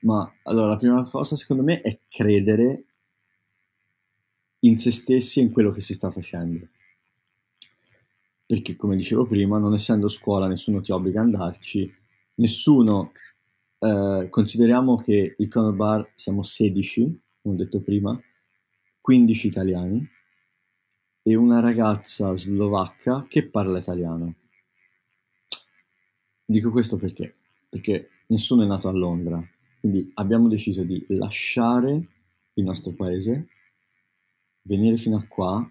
ma 0.00 0.34
allora 0.44 0.68
la 0.68 0.76
prima 0.78 1.06
cosa 1.06 1.36
secondo 1.36 1.62
me 1.62 1.82
è 1.82 2.00
credere 2.08 2.86
in 4.60 4.78
se 4.78 4.90
stessi 4.90 5.40
e 5.40 5.42
in 5.42 5.52
quello 5.52 5.70
che 5.70 5.82
si 5.82 5.92
sta 5.92 6.10
facendo. 6.10 6.68
Perché 8.46 8.76
come 8.76 8.96
dicevo 8.96 9.26
prima, 9.26 9.58
non 9.58 9.74
essendo 9.74 10.08
scuola 10.08 10.48
nessuno 10.48 10.80
ti 10.80 10.90
obbliga 10.90 11.20
ad 11.20 11.26
andarci, 11.26 11.94
nessuno, 12.36 13.12
eh, 13.78 14.28
consideriamo 14.30 14.96
che 14.96 15.34
il 15.36 15.48
Conor 15.48 15.74
Bar 15.74 16.10
siamo 16.14 16.42
16, 16.42 17.20
come 17.42 17.56
ho 17.56 17.58
detto 17.58 17.82
prima, 17.82 18.18
15 19.02 19.46
italiani 19.46 20.08
e 21.20 21.34
una 21.34 21.60
ragazza 21.60 22.34
slovacca 22.34 23.26
che 23.28 23.50
parla 23.50 23.78
italiano. 23.78 24.34
Dico 26.46 26.70
questo 26.70 26.96
perché? 26.96 27.37
Perché 27.68 28.08
nessuno 28.28 28.62
è 28.62 28.66
nato 28.66 28.88
a 28.88 28.92
Londra, 28.92 29.42
quindi 29.80 30.10
abbiamo 30.14 30.48
deciso 30.48 30.82
di 30.82 31.04
lasciare 31.08 32.08
il 32.54 32.64
nostro 32.64 32.92
paese, 32.94 33.48
venire 34.62 34.96
fino 34.96 35.16
a 35.16 35.26
qua. 35.26 35.70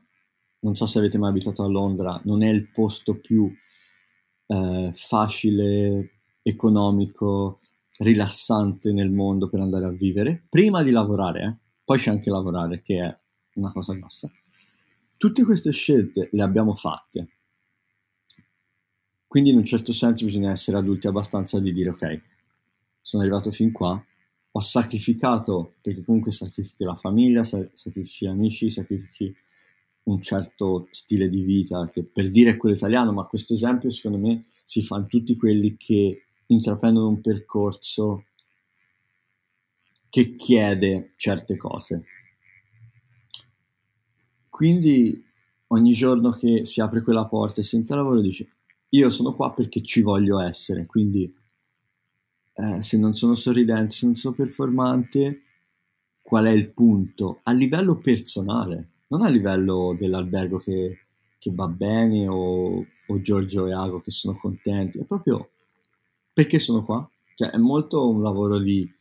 Non 0.60 0.76
so 0.76 0.86
se 0.86 1.00
avete 1.00 1.18
mai 1.18 1.30
abitato 1.30 1.64
a 1.64 1.68
Londra, 1.68 2.20
non 2.26 2.42
è 2.42 2.50
il 2.50 2.70
posto 2.72 3.20
più 3.20 3.52
eh, 4.48 4.92
facile, 4.94 6.12
economico, 6.42 7.60
rilassante 8.00 8.94
nel 8.94 9.12
mondo 9.12 9.50
per 9.50 9.60
andare 9.60 9.86
a 9.86 9.92
vivere, 9.92 10.46
prima 10.50 10.84
di 10.84 10.92
lavorare, 10.92 11.44
eh? 11.44 11.58
poi 11.84 11.98
c'è 11.98 12.12
anche 12.12 12.30
lavorare 12.30 12.82
che 12.82 13.00
è 13.00 13.20
una 13.56 13.72
cosa 13.72 13.94
grossa. 13.94 14.32
Tutte 15.18 15.44
queste 15.44 15.72
scelte 15.72 16.30
le 16.32 16.44
abbiamo 16.44 16.74
fatte 16.74 17.37
quindi 19.28 19.50
in 19.50 19.58
un 19.58 19.66
certo 19.66 19.92
senso 19.92 20.26
bisogna 20.26 20.52
essere 20.52 20.78
adulti 20.78 21.08
abbastanza 21.08 21.60
di 21.60 21.74
dire 21.74 21.90
ok, 21.90 22.22
sono 23.02 23.24
arrivato 23.24 23.52
fin 23.52 23.72
qua, 23.72 24.04
ho 24.52 24.60
sacrificato, 24.60 25.76
perché 25.82 26.02
comunque 26.04 26.32
sacrifichi 26.32 26.84
la 26.84 26.96
famiglia, 26.96 27.44
sacrifichi 27.44 28.26
gli 28.26 28.30
amici, 28.30 28.70
sacrifichi 28.70 29.36
un 30.04 30.22
certo 30.22 30.88
stile 30.92 31.28
di 31.28 31.42
vita, 31.42 31.90
che 31.90 32.04
per 32.04 32.32
dire 32.32 32.52
è 32.52 32.58
quello 32.58 32.76
italiano, 32.76 33.12
ma 33.12 33.26
questo 33.26 33.54
esempio 33.54 33.92
secondo 33.92 34.18
me 34.18 34.46
si 34.64 34.82
fa 34.82 34.98
in 34.98 35.08
tutti 35.08 35.36
quelli 35.36 35.76
che 35.78 36.24
intraprendono 36.48 37.10
un 37.10 37.22
percorso 37.22 38.26
che 40.10 40.36
chiede 40.36 41.14
certe 41.18 41.58
cose. 41.58 42.06
Quindi 44.50 45.24
ogni 45.68 45.92
giorno 45.92 46.32
che 46.32 46.66
si 46.66 46.82
apre 46.82 47.02
quella 47.04 47.28
porta 47.28 47.62
e 47.62 47.64
si 47.64 47.76
entra 47.76 47.96
a 47.96 48.00
lavoro 48.00 48.22
dice 48.22 48.57
io 48.90 49.10
sono 49.10 49.34
qua 49.34 49.54
perché 49.54 49.82
ci 49.82 50.02
voglio 50.02 50.40
essere, 50.40 50.86
quindi 50.86 51.34
eh, 52.54 52.82
se 52.82 52.98
non 52.98 53.14
sono 53.14 53.36
sorridente, 53.36 53.94
se 53.94 54.06
non 54.06 54.16
sono 54.16 54.36
performante, 54.36 55.42
qual 56.22 56.46
è 56.46 56.52
il 56.52 56.72
punto? 56.72 57.40
A 57.44 57.52
livello 57.52 57.98
personale, 57.98 58.92
non 59.08 59.22
a 59.22 59.30
livello 59.30 59.96
dell'albergo 59.98 60.58
che, 60.58 61.06
che 61.38 61.52
va 61.54 61.68
bene 61.68 62.28
o, 62.28 62.86
o 63.08 63.22
Giorgio 63.22 63.68
e 63.68 63.74
Ago 63.74 64.02
che 64.02 64.12
sono 64.12 64.38
contenti, 64.38 65.00
è 65.00 65.04
proprio 65.04 65.52
perché 66.34 66.60
sono 66.60 66.84
qua. 66.84 67.10
Cioè 67.36 67.52
è 67.52 67.58
molto 67.58 68.10
un 68.10 68.22
lavoro 68.22 68.58
di 68.58 68.92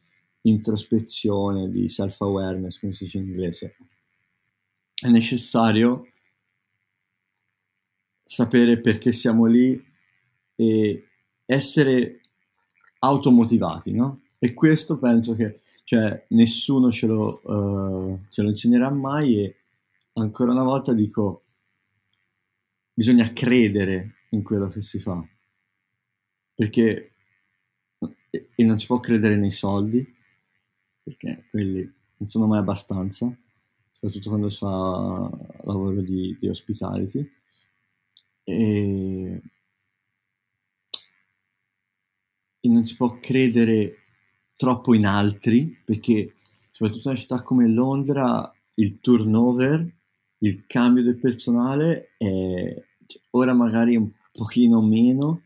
introspezione, 0.42 1.70
di 1.70 1.88
self-awareness, 1.88 2.78
come 2.78 2.92
si 2.92 3.04
dice 3.04 3.18
in 3.18 3.24
inglese. 3.24 3.76
È 4.94 5.08
necessario 5.08 6.06
sapere 8.26 8.80
perché 8.80 9.12
siamo 9.12 9.46
lì 9.46 9.80
e 10.56 11.06
essere 11.46 12.20
automotivati, 12.98 13.92
no? 13.92 14.22
E 14.38 14.52
questo 14.52 14.98
penso 14.98 15.34
che 15.36 15.60
cioè, 15.84 16.26
nessuno 16.30 16.90
ce 16.90 17.06
lo, 17.06 17.40
uh, 17.44 18.20
ce 18.28 18.42
lo 18.42 18.48
insegnerà 18.48 18.90
mai 18.90 19.38
e 19.38 19.56
ancora 20.14 20.50
una 20.50 20.64
volta 20.64 20.92
dico 20.92 21.44
bisogna 22.92 23.32
credere 23.32 24.24
in 24.30 24.42
quello 24.42 24.66
che 24.68 24.82
si 24.82 24.98
fa 24.98 25.24
perché 26.54 27.12
e 28.30 28.64
non 28.64 28.78
si 28.78 28.86
può 28.86 28.98
credere 28.98 29.36
nei 29.36 29.50
soldi 29.50 30.04
perché 31.02 31.46
quelli 31.50 31.82
non 32.16 32.28
sono 32.28 32.46
mai 32.46 32.58
abbastanza 32.58 33.32
soprattutto 33.90 34.28
quando 34.28 34.48
si 34.48 34.58
fa 34.58 35.30
lavoro 35.64 36.00
di, 36.00 36.36
di 36.40 36.48
hospitality 36.48 37.30
e, 38.48 39.42
e 42.60 42.68
non 42.68 42.84
si 42.84 42.94
può 42.94 43.18
credere 43.18 43.96
troppo 44.54 44.94
in 44.94 45.04
altri 45.04 45.82
perché 45.84 46.34
soprattutto 46.70 47.08
in 47.08 47.14
una 47.14 47.20
città 47.20 47.42
come 47.42 47.66
Londra 47.66 48.50
il 48.74 49.00
turnover, 49.00 49.94
il 50.38 50.66
cambio 50.66 51.02
del 51.02 51.18
personale 51.18 52.14
è 52.16 52.84
cioè, 53.06 53.22
ora 53.30 53.52
magari 53.52 53.96
un 53.96 54.10
pochino 54.32 54.80
meno 54.82 55.42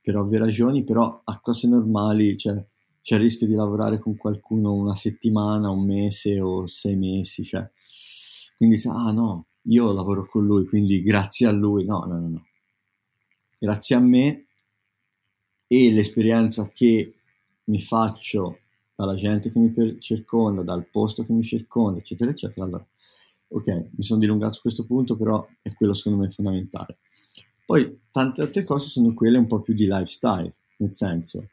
per 0.00 0.16
ovvie 0.16 0.38
ragioni, 0.38 0.84
però 0.84 1.20
a 1.24 1.40
cose 1.40 1.68
normali 1.68 2.36
cioè, 2.36 2.64
c'è 3.02 3.16
il 3.16 3.22
rischio 3.22 3.46
di 3.46 3.54
lavorare 3.54 3.98
con 3.98 4.16
qualcuno 4.16 4.72
una 4.72 4.94
settimana, 4.94 5.70
un 5.70 5.84
mese 5.84 6.40
o 6.40 6.66
sei 6.66 6.96
mesi, 6.96 7.44
cioè. 7.44 7.68
quindi 8.56 8.80
ah 8.86 9.12
no, 9.12 9.46
io 9.66 9.92
lavoro 9.92 10.26
con 10.26 10.44
lui, 10.44 10.66
quindi 10.66 11.02
grazie 11.02 11.46
a 11.46 11.52
lui, 11.52 11.84
no, 11.84 12.04
no, 12.06 12.18
no, 12.18 12.28
no. 12.28 12.46
Grazie 13.58 13.96
a 13.96 14.00
me 14.00 14.46
e 15.66 15.90
l'esperienza 15.90 16.68
che 16.68 17.14
mi 17.64 17.80
faccio 17.80 18.58
dalla 18.94 19.14
gente 19.14 19.50
che 19.50 19.58
mi 19.58 19.98
circonda, 20.00 20.62
dal 20.62 20.86
posto 20.86 21.24
che 21.24 21.32
mi 21.32 21.42
circonda, 21.42 21.98
eccetera, 21.98 22.30
eccetera. 22.30 22.66
Allora, 22.66 22.86
ok, 23.48 23.88
mi 23.96 24.02
sono 24.02 24.20
dilungato 24.20 24.54
su 24.54 24.60
questo 24.60 24.84
punto, 24.84 25.16
però 25.16 25.46
è 25.62 25.72
quello 25.72 25.94
secondo 25.94 26.20
me 26.20 26.30
fondamentale. 26.30 26.98
Poi 27.64 28.00
tante 28.10 28.42
altre 28.42 28.62
cose 28.64 28.88
sono 28.88 29.14
quelle 29.14 29.38
un 29.38 29.46
po' 29.46 29.60
più 29.60 29.72
di 29.72 29.86
lifestyle, 29.86 30.54
nel 30.76 30.94
senso, 30.94 31.48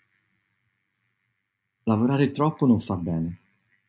lavorare 1.83 2.31
troppo 2.31 2.65
non 2.65 2.79
fa 2.79 2.97
bene, 2.97 3.39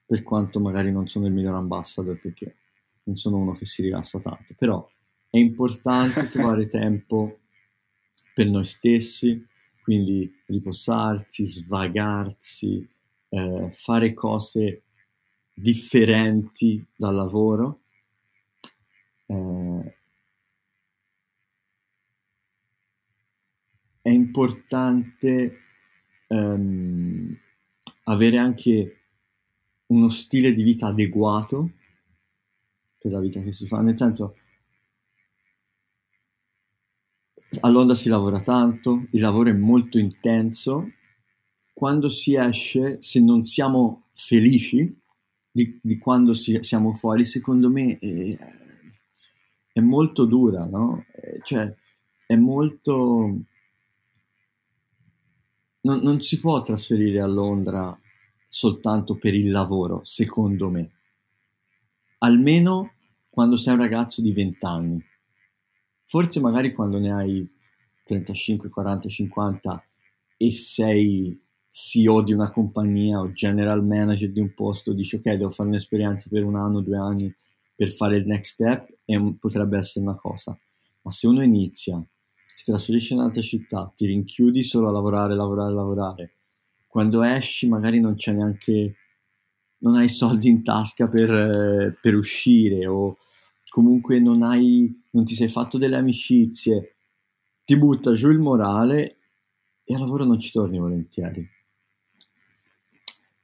per 0.07 0.23
quanto 0.23 0.61
magari 0.61 0.93
non 0.93 1.09
sono 1.09 1.27
il 1.27 1.33
miglior 1.33 1.55
ambassador 1.55 2.21
perché 2.21 2.57
non 3.05 3.17
sono 3.17 3.39
uno 3.39 3.53
che 3.53 3.65
si 3.65 3.83
rilassa 3.83 4.21
tanto, 4.21 4.55
però 4.57 4.89
è 5.29 5.39
importante 5.39 6.27
trovare 6.29 6.69
tempo 6.69 7.41
per 8.35 8.49
noi 8.49 8.65
stessi, 8.65 9.45
quindi 9.83 10.31
riposarsi, 10.47 11.45
svagarsi, 11.45 12.89
eh, 13.29 13.69
fare 13.71 14.15
cose 14.15 14.83
differenti 15.55 16.85
dal 16.97 17.15
lavoro. 17.15 17.81
Eh, 19.27 19.97
è 24.03 24.11
importante 24.11 25.59
ehm, 26.29 27.39
avere 28.05 28.37
anche 28.37 28.97
uno 29.87 30.09
stile 30.09 30.53
di 30.53 30.63
vita 30.63 30.89
adeguato 30.89 31.73
per 33.03 33.11
la 33.11 33.19
vita 33.19 33.41
che 33.43 33.53
si 33.53 33.67
fa, 33.67 33.81
nel 33.81 33.97
senso 33.97 34.37
a 37.61 37.69
Londra 37.69 37.95
si 37.95 38.09
lavora 38.09 38.41
tanto, 38.41 39.09
il 39.11 39.21
lavoro 39.21 39.51
è 39.51 39.55
molto 39.55 39.99
intenso, 39.99 40.91
quando 41.75 42.09
si 42.09 42.35
esce, 42.35 42.97
se 43.01 43.21
non 43.21 43.43
siamo 43.43 44.05
felici 44.15 44.99
di, 45.51 45.79
di 45.83 45.99
quando 45.99 46.33
si, 46.33 46.59
siamo 46.63 46.93
fuori, 46.93 47.27
secondo 47.27 47.69
me 47.69 47.99
è, 47.99 48.39
è 49.73 49.81
molto 49.81 50.25
dura, 50.25 50.65
no? 50.65 51.05
Cioè, 51.43 51.75
è 52.27 52.37
molto... 52.37 53.37
Non, 55.85 55.99
non 55.99 56.21
si 56.21 56.39
può 56.39 56.63
trasferire 56.63 57.21
a 57.21 57.27
Londra 57.27 57.99
soltanto 58.49 59.17
per 59.17 59.35
il 59.35 59.51
lavoro, 59.51 60.01
secondo 60.05 60.71
me. 60.71 60.91
Almeno 62.25 62.93
quando 63.29 63.57
sei 63.57 63.75
un 63.75 63.81
ragazzo 63.81 64.23
di 64.23 64.33
20 64.33 64.65
anni. 64.65 65.05
Forse 66.05 66.41
magari 66.41 66.73
quando 66.73 66.99
ne 66.99 67.13
hai 67.13 67.51
35, 68.05 68.69
40, 68.69 69.09
50 69.09 69.85
e 70.37 70.53
sei 70.53 71.41
CEO 71.69 72.23
di 72.23 72.33
una 72.33 72.53
compagnia 72.53 73.19
o 73.19 73.33
general 73.33 73.85
manager 73.85 74.31
di 74.31 74.39
un 74.39 74.55
posto, 74.55 74.93
dici 74.93 75.17
ok, 75.17 75.33
devo 75.33 75.49
fare 75.49 75.69
un'esperienza 75.69 76.29
per 76.31 76.45
un 76.45 76.57
anno, 76.57 76.81
due 76.81 76.99
anni 76.99 77.35
per 77.75 77.89
fare 77.91 78.19
il 78.19 78.27
next 78.27 78.53
step 78.53 78.89
e 79.05 79.37
potrebbe 79.41 79.79
essere 79.79 80.05
una 80.05 80.17
cosa. 80.17 80.57
Ma 81.03 81.11
se 81.11 81.27
uno 81.27 81.43
inizia, 81.43 82.01
si 82.55 82.71
trasferisce 82.71 83.15
in 83.15 83.21
un'altra 83.21 83.43
città, 83.43 83.93
ti 83.97 84.07
rinchiudi 84.07 84.63
solo 84.63 84.89
a 84.89 84.93
lavorare, 84.93 85.35
lavorare, 85.35 85.75
lavorare, 85.75 86.31
quando 86.89 87.23
esci 87.23 87.69
magari 87.69 87.99
non 87.99 88.15
c'è 88.15 88.33
neanche, 88.33 88.97
non 89.83 89.95
hai 89.97 90.09
soldi 90.09 90.49
in 90.49 90.63
tasca 90.63 91.09
per, 91.09 91.99
per 92.01 92.15
uscire 92.15 92.87
o 92.87 93.17
comunque 93.69 94.21
non 94.21 94.43
hai, 94.43 95.03
non 95.11 95.25
ti 95.25 95.35
sei 95.35 95.49
fatto 95.49 95.79
delle 95.79 95.97
amicizie, 95.97 96.97
ti 97.65 97.77
butta 97.77 98.13
giù 98.13 98.31
il 98.31 98.39
morale 98.39 99.19
e 99.85 99.95
al 99.95 100.01
lavoro 100.01 100.25
non 100.25 100.39
ci 100.39 100.51
torni 100.51 100.79
volentieri. 100.79 101.49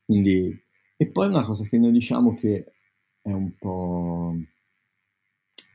Quindi, 0.04 0.62
e 0.96 1.10
poi 1.10 1.28
una 1.28 1.44
cosa 1.44 1.64
che 1.64 1.78
noi 1.78 1.92
diciamo 1.92 2.34
che 2.34 2.72
è 3.22 3.32
un 3.32 3.56
po', 3.58 4.34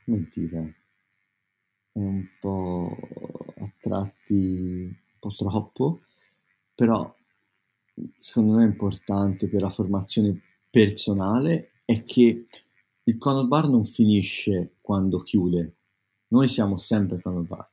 come 0.05 0.27
dire, 0.33 0.75
è 1.91 1.99
un 1.99 2.25
po' 2.39 2.97
a 3.57 3.71
tratti 3.79 4.33
un 4.33 4.95
po' 5.19 5.35
troppo, 5.35 6.01
però 6.73 7.15
secondo 8.17 8.53
me 8.53 8.63
è 8.63 8.67
importante 8.67 9.47
per 9.47 9.61
la 9.61 9.69
formazione 9.69 10.41
personale 10.73 11.73
è 11.85 12.03
che 12.03 12.45
il 13.03 13.17
Conor 13.19 13.45
Bar 13.45 13.69
non 13.69 13.85
finisce 13.85 14.77
quando 14.81 15.19
chiude, 15.19 15.75
noi 16.29 16.47
siamo 16.47 16.77
sempre 16.77 17.21
Conor 17.21 17.45
Bar 17.45 17.69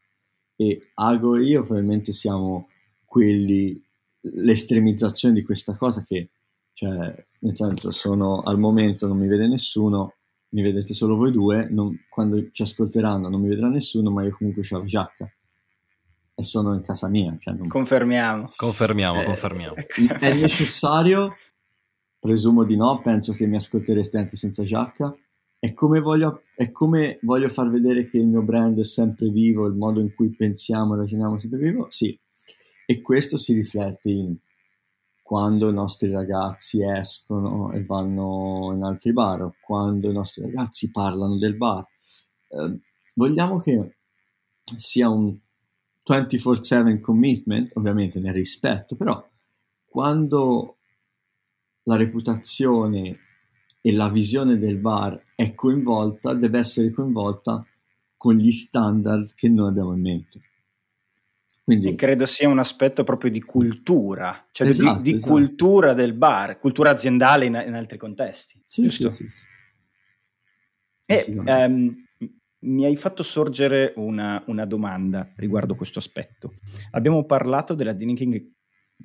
e 0.55 0.91
Ago 0.93 1.37
e 1.37 1.45
io 1.45 1.63
probabilmente 1.63 2.13
siamo 2.13 2.69
quelli, 3.07 3.83
l'estremizzazione 4.21 5.33
di 5.33 5.43
questa 5.43 5.75
cosa 5.77 6.05
che, 6.05 6.29
cioè, 6.75 7.27
nel 7.39 7.57
senso, 7.57 7.91
sono 7.91 8.43
al 8.43 8.59
momento 8.59 9.07
non 9.07 9.17
mi 9.17 9.29
vede 9.29 9.49
nessuno, 9.49 10.17
mi 10.51 10.61
vedete 10.61 10.93
solo 10.93 11.17
voi 11.17 11.33
due, 11.33 11.69
non, 11.71 12.05
quando 12.11 12.51
ci 12.51 12.61
ascolteranno 12.61 13.31
non 13.31 13.41
mi 13.41 13.49
vedrà 13.49 13.69
nessuno, 13.69 14.11
ma 14.11 14.25
io 14.25 14.37
comunque 14.37 14.63
ho 14.71 14.79
la 14.79 14.85
giacca 14.85 15.33
e 16.35 16.43
sono 16.43 16.75
in 16.75 16.83
casa 16.83 17.09
mia. 17.09 17.35
Cioè 17.39 17.55
non... 17.55 17.67
Confermiamo. 17.67 18.51
Confermiamo, 18.57 19.23
eh, 19.23 19.25
confermiamo. 19.25 19.75
È 19.75 20.35
necessario? 20.35 21.35
Presumo 22.21 22.65
di 22.65 22.77
no, 22.77 23.01
penso 23.01 23.33
che 23.33 23.47
mi 23.47 23.57
ascoltereste 23.57 24.19
anche 24.19 24.37
senza 24.37 24.63
giacca. 24.63 25.13
È 25.59 25.73
come, 25.73 26.01
voglio, 26.01 26.43
è 26.55 26.71
come 26.71 27.19
voglio 27.23 27.49
far 27.49 27.71
vedere 27.71 28.07
che 28.07 28.19
il 28.19 28.27
mio 28.27 28.43
brand 28.43 28.79
è 28.79 28.85
sempre 28.85 29.31
vivo, 29.31 29.67
il 29.67 29.75
modo 29.75 30.01
in 30.01 30.15
cui 30.15 30.35
pensiamo 30.35 30.95
e 30.95 30.99
ragioniamo 30.99 31.37
è 31.37 31.39
sempre 31.39 31.59
vivo? 31.59 31.87
Sì. 31.89 32.19
E 32.87 33.01
questo 33.01 33.39
si 33.39 33.55
riflette 33.55 34.11
in 34.11 34.37
quando 35.23 35.71
i 35.71 35.73
nostri 35.73 36.11
ragazzi 36.11 36.83
escono 36.85 37.73
e 37.73 37.85
vanno 37.85 38.73
in 38.75 38.83
altri 38.83 39.13
bar, 39.13 39.49
quando 39.65 40.11
i 40.11 40.13
nostri 40.13 40.43
ragazzi 40.43 40.91
parlano 40.91 41.39
del 41.39 41.57
bar. 41.57 41.87
Eh, 42.49 42.81
vogliamo 43.15 43.57
che 43.57 43.97
sia 44.77 45.09
un 45.09 45.39
24/7 46.03 47.01
commitment, 47.01 47.71
ovviamente 47.77 48.19
nel 48.19 48.35
rispetto, 48.35 48.97
però 48.97 49.25
quando 49.87 50.80
la 51.91 51.97
reputazione 51.97 53.19
e 53.81 53.93
la 53.93 54.09
visione 54.09 54.57
del 54.57 54.77
bar 54.77 55.21
è 55.35 55.55
coinvolta, 55.55 56.35
deve 56.35 56.59
essere 56.59 56.91
coinvolta 56.91 57.67
con 58.17 58.35
gli 58.35 58.53
standard 58.53 59.35
che 59.35 59.49
noi 59.49 59.69
abbiamo 59.69 59.95
in 59.95 60.01
mente. 60.01 60.41
Quindi, 61.65 61.89
e 61.89 61.95
credo 61.97 62.27
sia 62.27 62.49
un 62.49 62.59
aspetto 62.59 63.03
proprio 63.03 63.31
di 63.31 63.43
cultura, 63.43 64.47
cioè 64.53 64.69
esatto, 64.69 65.03
di, 65.03 65.11
di 65.11 65.17
esatto. 65.17 65.33
cultura 65.33 65.93
del 65.93 66.15
bar, 66.15 66.59
cultura 66.59 66.91
aziendale 66.91 67.47
in, 67.47 67.63
in 67.67 67.75
altri 67.75 67.99
contesti. 67.99 68.63
Sì, 68.67 68.83
giusto? 68.83 69.11
Sì, 69.11 69.29
sì. 69.29 69.45
E, 71.07 71.25
um, 71.29 71.95
mi 72.61 72.85
hai 72.85 72.97
fatto 72.97 73.23
sorgere 73.23 73.95
una, 73.97 74.43
una, 74.47 74.65
domanda 74.65 75.33
riguardo 75.37 75.75
questo 75.75 75.99
aspetto. 75.99 76.53
Abbiamo 76.91 77.25
parlato 77.25 77.75
della 77.75 77.93
drinking, 77.93 78.53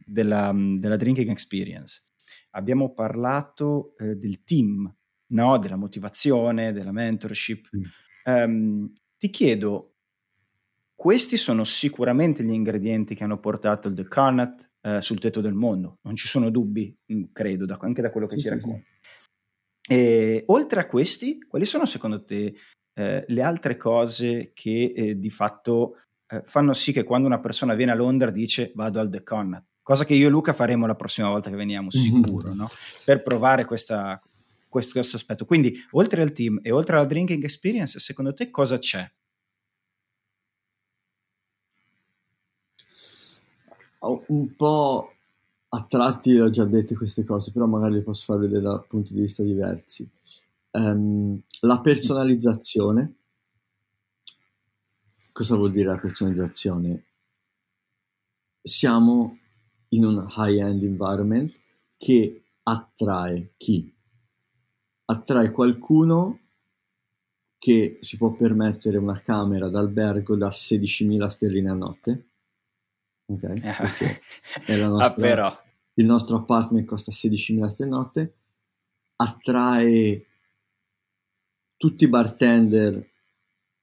della, 0.06 0.52
della 0.54 0.98
drinking 0.98 1.30
experience, 1.30 2.02
abbiamo 2.56 2.94
parlato 2.94 3.96
eh, 3.98 4.16
del 4.16 4.44
team, 4.44 4.94
no? 5.28 5.58
della 5.58 5.76
motivazione, 5.76 6.72
della 6.72 6.92
mentorship. 6.92 7.70
Mm. 7.76 7.84
Um, 8.26 8.94
ti 9.18 9.30
chiedo, 9.30 9.96
questi 10.96 11.38
sono 11.38 11.64
sicuramente 11.64 12.44
gli 12.44 12.52
ingredienti 12.52 13.16
che 13.16 13.24
hanno 13.24 13.40
portato 13.40 13.88
il 13.88 13.96
The 13.96 14.08
Carnat 14.08 14.72
eh, 14.82 15.02
sul 15.02 15.20
tetto 15.20 15.42
del 15.42 15.54
mondo, 15.54 16.00
non 16.04 16.16
ci 16.16 16.28
sono 16.28 16.50
dubbi, 16.50 16.98
mm, 17.14 17.24
credo, 17.32 17.66
da, 17.66 17.78
anche 17.82 18.02
da 18.02 18.12
quello 18.12 18.28
che 18.28 18.36
sì, 18.36 18.42
ci 18.42 18.48
sì, 18.48 18.54
racconti. 18.54 18.86
Sì. 19.82 19.94
E, 19.94 20.44
oltre 20.48 20.80
a 20.80 20.86
questi, 20.86 21.40
quali 21.40 21.66
sono 21.66 21.86
secondo 21.86 22.24
te 22.24 22.56
eh, 22.98 23.26
le 23.28 23.42
altre 23.42 23.78
cose 23.78 24.52
che 24.54 24.94
eh, 24.96 25.20
di 25.20 25.30
fatto 25.30 25.98
eh, 26.28 26.42
fanno 26.46 26.74
sì 26.74 26.92
che 26.92 27.04
quando 27.04 27.28
una 27.28 27.40
persona 27.40 27.76
viene 27.76 27.92
a 27.92 27.96
Londra 27.96 28.32
dice 28.32 28.72
vado 28.74 29.00
al 29.00 29.10
The 29.10 29.22
Connaught, 29.22 29.66
cosa 29.86 30.04
che 30.04 30.16
io 30.16 30.26
e 30.26 30.30
Luca 30.32 30.52
faremo 30.52 30.88
la 30.88 30.96
prossima 30.96 31.28
volta 31.28 31.52
che 31.52 31.56
veniamo, 31.56 31.92
sicuro, 31.92 32.56
no? 32.56 32.68
per 33.06 33.22
provare 33.22 33.66
questa, 33.66 34.20
questo, 34.68 34.94
questo 34.94 35.16
aspetto. 35.16 35.46
Quindi, 35.46 35.78
oltre 35.92 36.24
al 36.24 36.32
team 36.32 36.60
e 36.64 36.72
oltre 36.72 36.96
alla 36.96 37.06
drinking 37.06 37.44
experience, 37.44 38.00
secondo 38.00 38.34
te 38.34 38.50
cosa 38.50 38.80
c'è? 38.80 39.08
Un 44.00 44.56
po' 44.56 45.14
a 45.70 45.84
tratti 45.84 46.40
ho 46.40 46.50
già 46.50 46.66
detto 46.66 46.96
queste 46.96 47.24
cose, 47.24 47.52
però 47.52 47.68
magari 47.68 47.94
le 47.94 48.02
posso 48.02 48.24
far 48.26 48.40
vedere 48.40 48.62
da 48.62 48.80
punti 48.80 49.14
di 49.14 49.22
vista 49.22 49.44
diversi 49.44 50.10
um, 50.72 51.40
la 51.60 51.80
personalizzazione. 51.80 53.18
Cosa 55.32 55.56
vuol 55.56 55.70
dire 55.70 55.90
la 55.90 56.00
personalizzazione? 56.00 57.06
Siamo 58.64 59.38
in 59.96 60.06
un 60.06 60.26
high-end 60.38 60.84
environment 60.84 61.54
che 61.98 62.44
attrae 62.64 63.54
chi? 63.58 63.94
Attrae 65.06 65.52
qualcuno 65.52 66.40
che 67.58 67.98
si 68.02 68.18
può 68.18 68.34
permettere 68.34 68.98
una 68.98 69.20
camera 69.22 69.70
d'albergo 69.70 70.36
da 70.36 70.50
16.000 70.50 71.26
sterline 71.28 71.70
a 71.70 71.74
notte. 71.74 72.30
Ok? 73.26 73.44
È 74.66 74.76
la 74.78 74.88
nostra, 74.88 75.08
ah, 75.08 75.14
però. 75.14 75.60
Il 75.96 76.06
nostro 76.06 76.38
apartment 76.38 76.86
costa 76.86 77.12
16.000 77.12 77.66
sterline 77.66 77.96
a 77.96 78.00
notte. 78.00 78.36
Attrae 79.16 80.26
tutti 81.78 82.04
i 82.04 82.08
bartender 82.08 83.12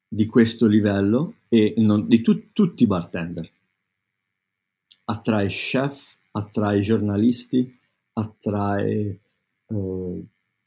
di 0.06 0.26
questo 0.26 0.66
livello 0.66 1.36
e 1.48 1.74
non, 1.78 2.06
di 2.06 2.20
tu, 2.20 2.52
tutti 2.52 2.82
i 2.82 2.86
bartender. 2.86 3.50
Attrae 5.04 5.48
chef, 5.48 6.16
attrae 6.32 6.80
giornalisti, 6.80 7.78
attrae 8.14 9.20
eh, 9.66 10.24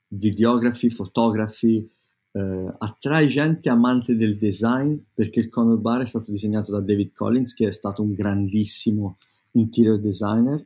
videografi, 0.07 0.89
fotografi, 0.89 1.89
eh, 2.31 2.73
attrae 2.77 3.27
gente 3.27 3.69
amante 3.69 4.15
del 4.15 4.37
design 4.37 4.95
perché 5.13 5.39
il 5.39 5.49
Conor 5.49 5.77
Bar 5.77 6.01
è 6.01 6.05
stato 6.05 6.31
disegnato 6.31 6.71
da 6.71 6.81
David 6.81 7.13
Collins 7.13 7.53
che 7.53 7.67
è 7.67 7.71
stato 7.71 8.01
un 8.01 8.13
grandissimo 8.13 9.17
interior 9.51 9.99
designer. 9.99 10.65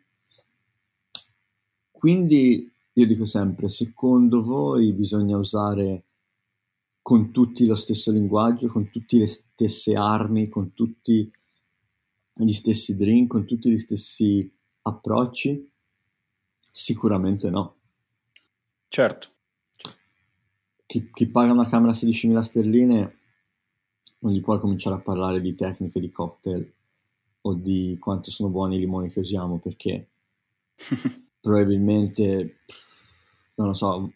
Quindi 1.91 2.72
io 2.93 3.05
dico 3.05 3.26
sempre, 3.26 3.70
secondo 3.70 4.41
voi 4.41 4.93
bisogna 4.93 5.38
usare 5.38 6.03
con 7.01 7.32
tutti 7.32 7.65
lo 7.65 7.76
stesso 7.76 8.11
linguaggio, 8.11 8.67
con 8.67 8.89
tutte 8.89 9.17
le 9.17 9.28
stesse 9.28 9.95
armi, 9.95 10.49
con 10.49 10.74
tutti 10.74 11.32
gli 12.46 12.54
stessi 12.54 12.96
drink, 12.96 13.30
con 13.30 13.46
tutti 13.46 13.70
gli 13.70 13.78
stessi 13.78 14.52
approcci? 14.82 15.72
Sicuramente 16.72 17.50
no. 17.50 17.76
Certo. 18.88 19.28
Chi, 20.86 21.10
chi 21.12 21.28
paga 21.28 21.52
una 21.52 21.68
camera 21.68 21.92
a 21.92 21.96
16.000 21.96 22.40
sterline 22.42 23.18
non 24.20 24.34
gli 24.34 24.42
puoi 24.42 24.60
cominciare 24.60 24.96
a 24.96 25.02
parlare 25.02 25.40
di 25.42 25.54
tecniche 25.54 26.00
di 26.00 26.10
cocktail 26.10 26.74
o 27.42 27.54
di 27.54 27.98
quanto 28.00 28.32
sono 28.32 28.50
buoni 28.50 28.76
i 28.76 28.80
limoni 28.80 29.10
che 29.10 29.20
usiamo 29.20 29.60
perché 29.60 30.10
probabilmente 31.40 32.58
non 33.56 33.68
lo 33.68 33.74
so 33.74 34.12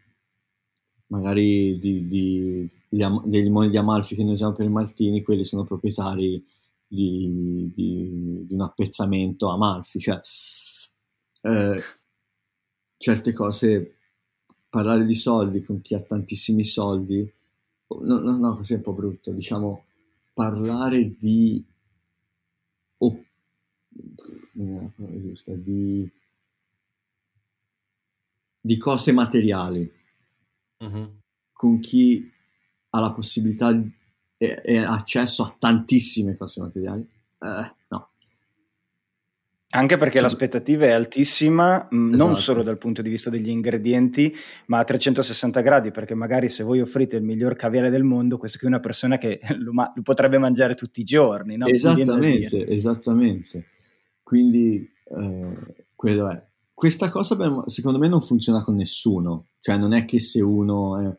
magari 1.07 1.77
di, 1.77 2.07
di, 2.07 2.69
dei 2.89 3.43
limoni 3.43 3.69
di 3.69 3.77
Amalfi 3.77 4.15
che 4.15 4.23
noi 4.23 4.33
usiamo 4.33 4.53
per 4.53 4.65
i 4.65 4.69
martini 4.69 5.21
quelli 5.21 5.45
sono 5.45 5.63
proprietari 5.63 6.43
di, 6.93 7.71
di, 7.73 8.45
di 8.45 8.53
un 8.53 8.61
appezzamento 8.61 9.49
Amalfi 9.49 9.99
cioè 9.99 10.19
eh, 11.41 11.83
certe 12.97 13.33
cose, 13.33 13.97
parlare 14.69 15.05
di 15.05 15.15
soldi 15.15 15.63
con 15.63 15.81
chi 15.81 15.93
ha 15.95 16.01
tantissimi 16.01 16.63
soldi, 16.63 17.29
no, 17.87 18.19
no, 18.19 18.37
no 18.37 18.53
così 18.53 18.73
è 18.73 18.75
un 18.77 18.81
po' 18.81 18.93
brutto, 18.93 19.31
diciamo, 19.31 19.83
parlare 20.33 21.15
di... 21.15 21.65
Oh, 22.97 23.23
giusta, 24.95 25.53
di, 25.53 26.09
di 28.61 28.77
cose 28.77 29.11
materiali 29.11 29.91
uh-huh. 30.77 31.21
con 31.51 31.79
chi 31.79 32.31
ha 32.91 32.99
la 32.99 33.11
possibilità 33.11 33.77
e, 34.43 34.61
e 34.63 34.77
accesso 34.77 35.43
a 35.43 35.55
tantissime 35.57 36.35
cose 36.35 36.61
materiali. 36.61 37.01
Eh, 37.39 37.75
no, 37.89 38.09
anche 39.75 39.97
perché 39.97 40.17
sì. 40.17 40.23
l'aspettativa 40.23 40.85
è 40.85 40.91
altissima, 40.91 41.77
esatto. 41.77 41.95
non 41.95 42.37
solo 42.37 42.61
dal 42.61 42.77
punto 42.77 43.01
di 43.01 43.09
vista 43.09 43.31
degli 43.31 43.49
ingredienti, 43.49 44.33
ma 44.67 44.79
a 44.79 44.83
360 44.83 45.61
gradi, 45.61 45.89
perché 45.89 46.13
magari 46.13 46.47
se 46.47 46.63
voi 46.63 46.79
offrite 46.79 47.15
il 47.15 47.23
miglior 47.23 47.55
caviale 47.55 47.89
del 47.89 48.03
mondo, 48.03 48.37
questo 48.37 48.59
qui 48.59 48.67
è 48.67 48.69
una 48.69 48.79
persona 48.79 49.17
che 49.17 49.39
lo, 49.57 49.73
ma- 49.73 49.91
lo 49.95 50.01
potrebbe 50.03 50.37
mangiare 50.37 50.75
tutti 50.75 51.01
i 51.01 51.03
giorni. 51.03 51.57
No? 51.57 51.65
Esattamente, 51.65 52.67
esattamente. 52.67 53.65
Quindi 54.21 54.87
eh, 55.05 55.85
quello 55.95 56.29
è. 56.29 56.39
Questa 56.71 57.09
cosa 57.09 57.35
secondo 57.65 57.97
me 57.97 58.07
non 58.07 58.21
funziona 58.21 58.61
con 58.61 58.75
nessuno, 58.75 59.47
cioè 59.59 59.77
non 59.77 59.93
è 59.93 60.05
che 60.05 60.19
se 60.19 60.41
uno 60.41 60.99
è, 60.99 61.17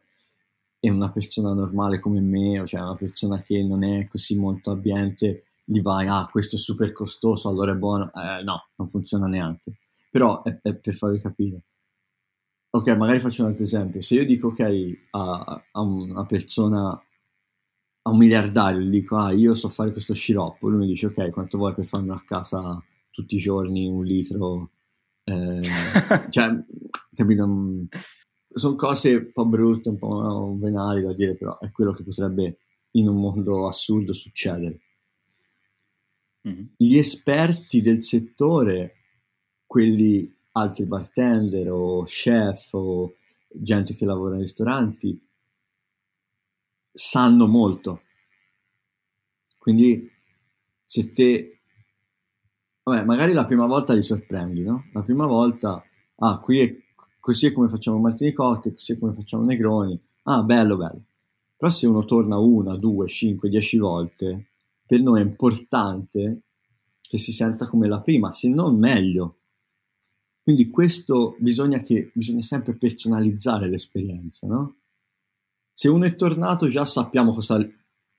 è 0.85 0.91
una 0.91 1.11
persona 1.11 1.55
normale 1.55 1.99
come 1.99 2.21
me, 2.21 2.63
cioè 2.67 2.83
una 2.83 2.95
persona 2.95 3.41
che 3.41 3.63
non 3.65 3.83
è 3.83 4.07
così 4.07 4.39
molto 4.39 4.71
ambiente, 4.71 5.45
gli 5.65 5.81
vai, 5.81 6.07
ah, 6.09 6.29
questo 6.31 6.57
è 6.57 6.59
super 6.59 6.93
costoso, 6.93 7.49
allora 7.49 7.73
è 7.73 7.75
buono. 7.75 8.11
Eh, 8.13 8.43
no, 8.43 8.69
non 8.77 8.89
funziona 8.91 9.27
neanche. 9.27 9.79
Però 10.11 10.43
è, 10.43 10.61
è, 10.61 10.75
per 10.75 10.95
farvi 10.95 11.21
capire. 11.21 11.63
Ok, 12.69 12.95
magari 12.97 13.19
faccio 13.19 13.43
un 13.43 13.49
altro 13.49 13.65
esempio. 13.65 14.03
Se 14.03 14.17
io 14.17 14.27
dico, 14.27 14.49
ok, 14.49 14.99
a, 15.13 15.65
a 15.73 15.81
una 15.81 16.27
persona, 16.27 16.91
a 16.91 18.11
un 18.11 18.19
miliardario, 18.19 18.81
gli 18.81 18.91
dico, 18.91 19.17
ah, 19.17 19.33
io 19.33 19.55
so 19.55 19.71
fare 19.71 19.91
questo 19.91 20.13
sciroppo, 20.13 20.69
lui 20.69 20.81
mi 20.81 20.87
dice, 20.87 21.07
ok, 21.07 21.31
quanto 21.31 21.57
vuoi 21.57 21.73
per 21.73 21.87
farmelo 21.87 22.13
a 22.13 22.25
casa 22.27 22.79
tutti 23.11 23.37
i 23.37 23.39
giorni, 23.39 23.89
un 23.89 24.05
litro? 24.05 24.71
Eh, 25.25 25.63
cioè, 26.29 26.63
capito? 27.15 27.47
Sono 28.55 28.77
cose 28.77 29.15
un 29.15 29.33
po' 29.33 29.47
brutte, 29.47 29.89
un 29.89 29.99
po' 29.99 30.57
venali 30.59 31.03
da 31.03 31.13
dire, 31.13 31.35
però 31.35 31.59
è 31.59 31.73
quello 31.73 31.93
che 31.93 32.05
potrebbe 32.05 32.59
in 32.93 33.09
un 33.09 33.21
mondo 33.21 33.67
assurdo 33.67 34.13
succedere. 34.13 34.81
Mm-hmm. 36.47 36.65
Gli 36.77 36.97
esperti 36.97 37.81
del 37.81 38.03
settore, 38.03 38.95
quelli 39.67 40.33
altri 40.53 40.87
bartender 40.87 41.71
o 41.71 42.05
chef 42.05 42.75
o 42.75 43.15
gente 43.49 43.95
che 43.95 44.05
lavora 44.05 44.35
in 44.35 44.43
ristoranti, 44.43 45.21
sanno 46.93 47.49
molto. 47.49 48.03
Quindi 49.59 50.09
se 50.85 51.11
te... 51.11 51.61
Vabbè, 52.85 53.05
magari 53.05 53.33
la 53.33 53.47
prima 53.47 53.67
volta 53.67 53.95
li 53.95 54.03
sorprendi, 54.03 54.63
no? 54.63 54.91
La 54.93 55.03
prima 55.03 55.27
volta, 55.27 55.83
ah, 56.17 56.39
qui 56.39 56.61
è 56.61 56.84
così 57.25 57.47
è 57.47 57.53
come 57.53 57.71
facciamo 57.71 57.97
martini 57.97 58.33
cocktail, 58.33 58.75
così 58.75 58.93
è 58.93 58.99
come 58.99 59.15
facciamo 59.15 59.45
negroni. 59.45 59.99
Ah, 60.25 60.43
bello, 60.43 60.77
bello. 60.77 61.05
Però 61.57 61.71
se 61.71 61.87
uno 61.87 62.05
torna 62.05 62.37
una, 62.37 62.77
due, 62.77 63.09
cinque, 63.09 63.49
dieci 63.49 63.79
volte, 63.79 64.49
per 64.85 65.01
noi 65.01 65.23
è 65.23 65.25
importante 65.25 66.43
che 67.01 67.17
si 67.17 67.33
senta 67.33 67.67
come 67.67 67.89
la 67.89 68.03
prima, 68.03 68.31
se 68.31 68.51
non 68.51 68.79
meglio. 68.79 69.39
Quindi 70.43 70.69
questo 70.69 71.35
bisogna, 71.39 71.79
che, 71.79 72.11
bisogna 72.13 72.43
sempre 72.43 72.75
personalizzare 72.75 73.71
l'esperienza, 73.71 74.47
no? 74.47 74.75
Se 75.73 75.89
uno 75.89 76.05
è 76.05 76.17
tornato 76.17 76.69
già 76.69 76.85
sappiamo 76.85 77.33
cosa 77.33 77.59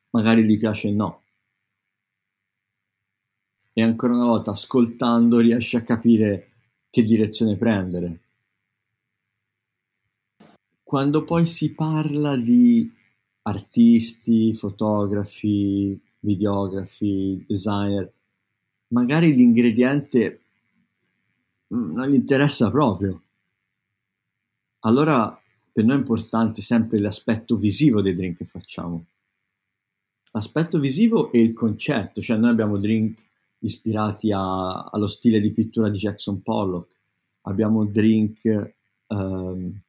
magari 0.09 0.43
gli 0.45 0.57
piace 0.57 0.87
e 0.87 0.93
no. 0.93 1.21
E 3.71 3.83
ancora 3.83 4.15
una 4.15 4.25
volta, 4.25 4.49
ascoltando, 4.49 5.37
riesci 5.37 5.75
a 5.75 5.83
capire 5.83 6.53
che 6.89 7.03
direzione 7.03 7.55
prendere. 7.55 8.21
Quando 10.85 11.23
poi 11.23 11.47
si 11.47 11.73
parla 11.73 12.37
di 12.37 12.87
artisti, 13.41 14.53
fotografi, 14.53 15.99
videografi, 16.19 17.43
designer, 17.47 18.13
magari 18.89 19.33
l'ingrediente 19.33 20.41
mm, 21.73 21.91
non 21.91 22.07
gli 22.07 22.13
interessa 22.13 22.69
proprio. 22.69 23.19
Allora 24.81 25.35
per 25.71 25.83
noi 25.83 25.95
è 25.95 25.99
importante 25.99 26.61
sempre 26.61 26.99
l'aspetto 26.99 27.55
visivo 27.55 28.03
dei 28.03 28.13
drink 28.13 28.37
che 28.37 28.45
facciamo. 28.45 29.05
L'aspetto 30.33 30.79
visivo 30.79 31.31
e 31.31 31.41
il 31.41 31.53
concetto, 31.53 32.21
cioè 32.21 32.37
noi 32.37 32.51
abbiamo 32.51 32.77
drink 32.77 33.25
ispirati 33.57 34.31
a, 34.31 34.83
allo 34.83 35.07
stile 35.07 35.39
di 35.39 35.51
pittura 35.51 35.89
di 35.89 35.97
Jackson 35.97 36.43
Pollock, 36.43 36.95
abbiamo 37.41 37.85
drink 37.85 38.75
um, 39.07 39.81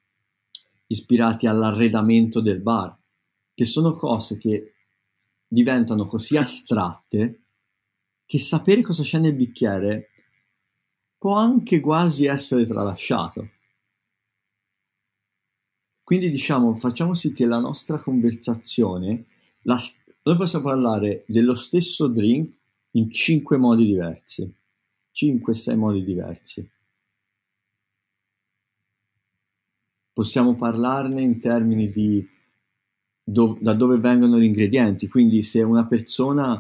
ispirati 0.86 1.46
all'arredamento 1.46 2.40
del 2.40 2.60
bar, 2.60 2.96
che 3.54 3.64
sono 3.64 3.94
cose 3.94 4.36
che 4.36 4.74
diventano 5.46 6.06
così 6.06 6.36
astratte 6.36 7.42
che 8.26 8.38
sapere 8.38 8.82
cosa 8.82 9.02
c'è 9.02 9.18
nel 9.18 9.34
bicchiere 9.34 10.10
può 11.16 11.34
anche 11.34 11.80
quasi 11.80 12.26
essere 12.26 12.66
tralasciato. 12.66 13.50
Quindi 16.02 16.30
diciamo, 16.30 16.76
facciamo 16.76 17.14
sì 17.14 17.32
che 17.32 17.46
la 17.46 17.58
nostra 17.58 18.00
conversazione, 18.00 19.26
la, 19.62 19.80
noi 20.22 20.36
possiamo 20.36 20.64
parlare 20.64 21.24
dello 21.26 21.54
stesso 21.54 22.06
drink 22.08 22.54
in 22.92 23.10
cinque 23.10 23.56
modi 23.56 23.86
diversi, 23.86 24.52
5-6 25.12 25.76
modi 25.76 26.04
diversi. 26.04 26.68
Possiamo 30.16 30.54
parlarne 30.54 31.20
in 31.20 31.38
termini 31.38 31.90
di 31.90 32.26
do, 33.22 33.58
da 33.60 33.74
dove 33.74 33.98
vengono 33.98 34.38
gli 34.38 34.44
ingredienti, 34.44 35.08
quindi 35.08 35.42
se 35.42 35.62
una 35.62 35.86
persona 35.86 36.58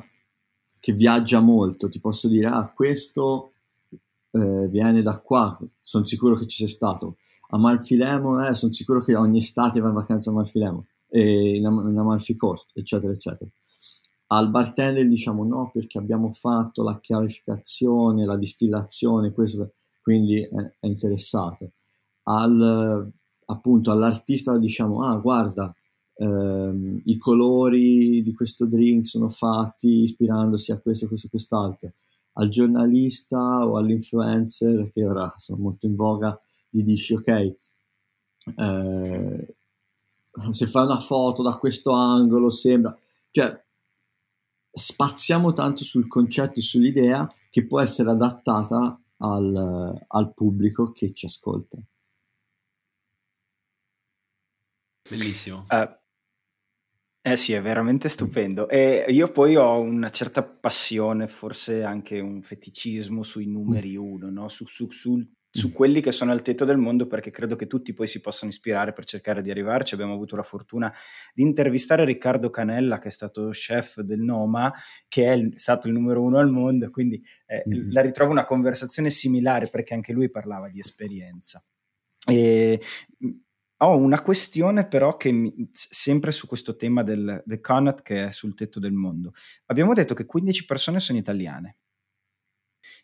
che 0.78 0.92
viaggia 0.92 1.40
molto, 1.40 1.88
ti 1.88 1.98
posso 1.98 2.28
dire, 2.28 2.48
ah, 2.48 2.70
questo 2.70 3.52
eh, 4.32 4.68
viene 4.68 5.00
da 5.00 5.20
qua, 5.20 5.58
sono 5.80 6.04
sicuro 6.04 6.36
che 6.36 6.46
ci 6.46 6.58
sei 6.58 6.68
stato. 6.68 7.16
A 7.48 7.56
Malfilemo, 7.56 8.46
eh, 8.46 8.52
sono 8.52 8.74
sicuro 8.74 9.02
che 9.02 9.14
ogni 9.14 9.38
estate 9.38 9.80
vai 9.80 9.88
in 9.88 9.96
vacanza 9.96 10.28
a 10.28 10.34
Malfilemo, 10.34 10.86
e 11.08 11.56
in, 11.56 11.64
in 11.64 11.96
Amalfi 11.96 12.36
Coast, 12.36 12.72
eccetera, 12.74 13.14
eccetera. 13.14 13.50
Al 14.26 14.50
bartender 14.50 15.08
diciamo 15.08 15.44
no, 15.44 15.70
perché 15.72 15.96
abbiamo 15.96 16.30
fatto 16.30 16.82
la 16.82 17.00
chiarificazione, 17.00 18.26
la 18.26 18.36
distillazione, 18.36 19.32
questo, 19.32 19.72
quindi 20.02 20.42
è 20.42 20.86
interessato. 20.86 21.70
Al, 22.24 23.10
appunto 23.46 23.90
all'artista 23.90 24.56
diciamo, 24.58 25.04
ah, 25.04 25.16
guarda, 25.16 25.74
ehm, 26.14 27.02
i 27.04 27.16
colori 27.18 28.22
di 28.22 28.32
questo 28.32 28.66
drink 28.66 29.06
sono 29.06 29.28
fatti 29.28 30.02
ispirandosi 30.02 30.72
a 30.72 30.80
questo, 30.80 31.08
questo 31.08 31.28
quest'altro. 31.28 31.92
Al 32.34 32.48
giornalista 32.48 33.66
o 33.66 33.76
all'influencer, 33.76 34.92
che 34.92 35.04
ora 35.04 35.32
sono 35.36 35.62
molto 35.62 35.86
in 35.86 35.94
voga, 35.96 36.38
gli 36.68 36.82
dici 36.82 37.14
ok, 37.14 37.54
eh, 38.56 39.56
se 40.50 40.66
fai 40.66 40.84
una 40.84 41.00
foto 41.00 41.42
da 41.42 41.56
questo 41.56 41.92
angolo 41.92 42.50
sembra, 42.50 42.96
cioè 43.30 43.64
spaziamo 44.70 45.52
tanto 45.52 45.84
sul 45.84 46.06
concetto 46.06 46.58
e 46.58 46.62
sull'idea 46.62 47.32
che 47.50 47.66
può 47.66 47.80
essere 47.80 48.10
adattata 48.10 49.00
al, 49.18 50.04
al 50.06 50.34
pubblico 50.34 50.92
che 50.92 51.12
ci 51.14 51.24
ascolta. 51.24 51.78
Bellissimo. 55.08 55.64
Uh, 55.68 55.88
eh 57.22 57.36
sì, 57.36 57.52
è 57.52 57.60
veramente 57.60 58.08
stupendo. 58.08 58.68
E 58.68 59.04
io 59.08 59.30
poi 59.32 59.56
ho 59.56 59.80
una 59.80 60.10
certa 60.10 60.42
passione, 60.44 61.26
forse 61.28 61.82
anche 61.82 62.20
un 62.20 62.42
feticismo 62.42 63.22
sui 63.22 63.46
numeri 63.46 63.96
uno, 63.96 64.30
no? 64.30 64.48
su, 64.48 64.66
su, 64.66 64.90
sul 64.90 65.28
su 65.56 65.72
quelli 65.72 66.02
che 66.02 66.12
sono 66.12 66.32
al 66.32 66.42
tetto 66.42 66.66
del 66.66 66.76
mondo 66.76 67.06
perché 67.06 67.30
credo 67.30 67.56
che 67.56 67.66
tutti 67.66 67.94
poi 67.94 68.06
si 68.06 68.20
possano 68.20 68.50
ispirare 68.50 68.92
per 68.92 69.06
cercare 69.06 69.40
di 69.40 69.50
arrivarci. 69.50 69.94
Abbiamo 69.94 70.12
avuto 70.12 70.36
la 70.36 70.42
fortuna 70.42 70.92
di 71.32 71.42
intervistare 71.42 72.04
Riccardo 72.04 72.50
Canella 72.50 72.98
che 72.98 73.08
è 73.08 73.10
stato 73.10 73.48
chef 73.48 74.00
del 74.00 74.20
Noma, 74.20 74.72
che 75.08 75.32
è 75.32 75.48
stato 75.54 75.86
il 75.88 75.94
numero 75.94 76.22
uno 76.22 76.38
al 76.38 76.50
mondo, 76.50 76.90
quindi 76.90 77.22
eh, 77.46 77.64
mm-hmm. 77.66 77.90
la 77.90 78.02
ritrovo 78.02 78.30
una 78.30 78.44
conversazione 78.44 79.08
similare 79.08 79.68
perché 79.68 79.94
anche 79.94 80.12
lui 80.12 80.30
parlava 80.30 80.68
di 80.68 80.78
esperienza. 80.78 81.64
E, 82.28 82.80
ho 83.78 83.96
una 83.96 84.22
questione 84.22 84.86
però 84.86 85.16
che 85.16 85.32
mi, 85.32 85.52
sempre 85.72 86.32
su 86.32 86.46
questo 86.46 86.76
tema 86.76 87.02
del, 87.02 87.42
del 87.44 87.60
Connat 87.60 88.02
che 88.02 88.28
è 88.28 88.32
sul 88.32 88.54
tetto 88.54 88.80
del 88.80 88.92
mondo. 88.92 89.32
Abbiamo 89.66 89.92
detto 89.92 90.14
che 90.14 90.24
15 90.24 90.64
persone 90.64 91.00
sono 91.00 91.18
italiane 91.18 91.78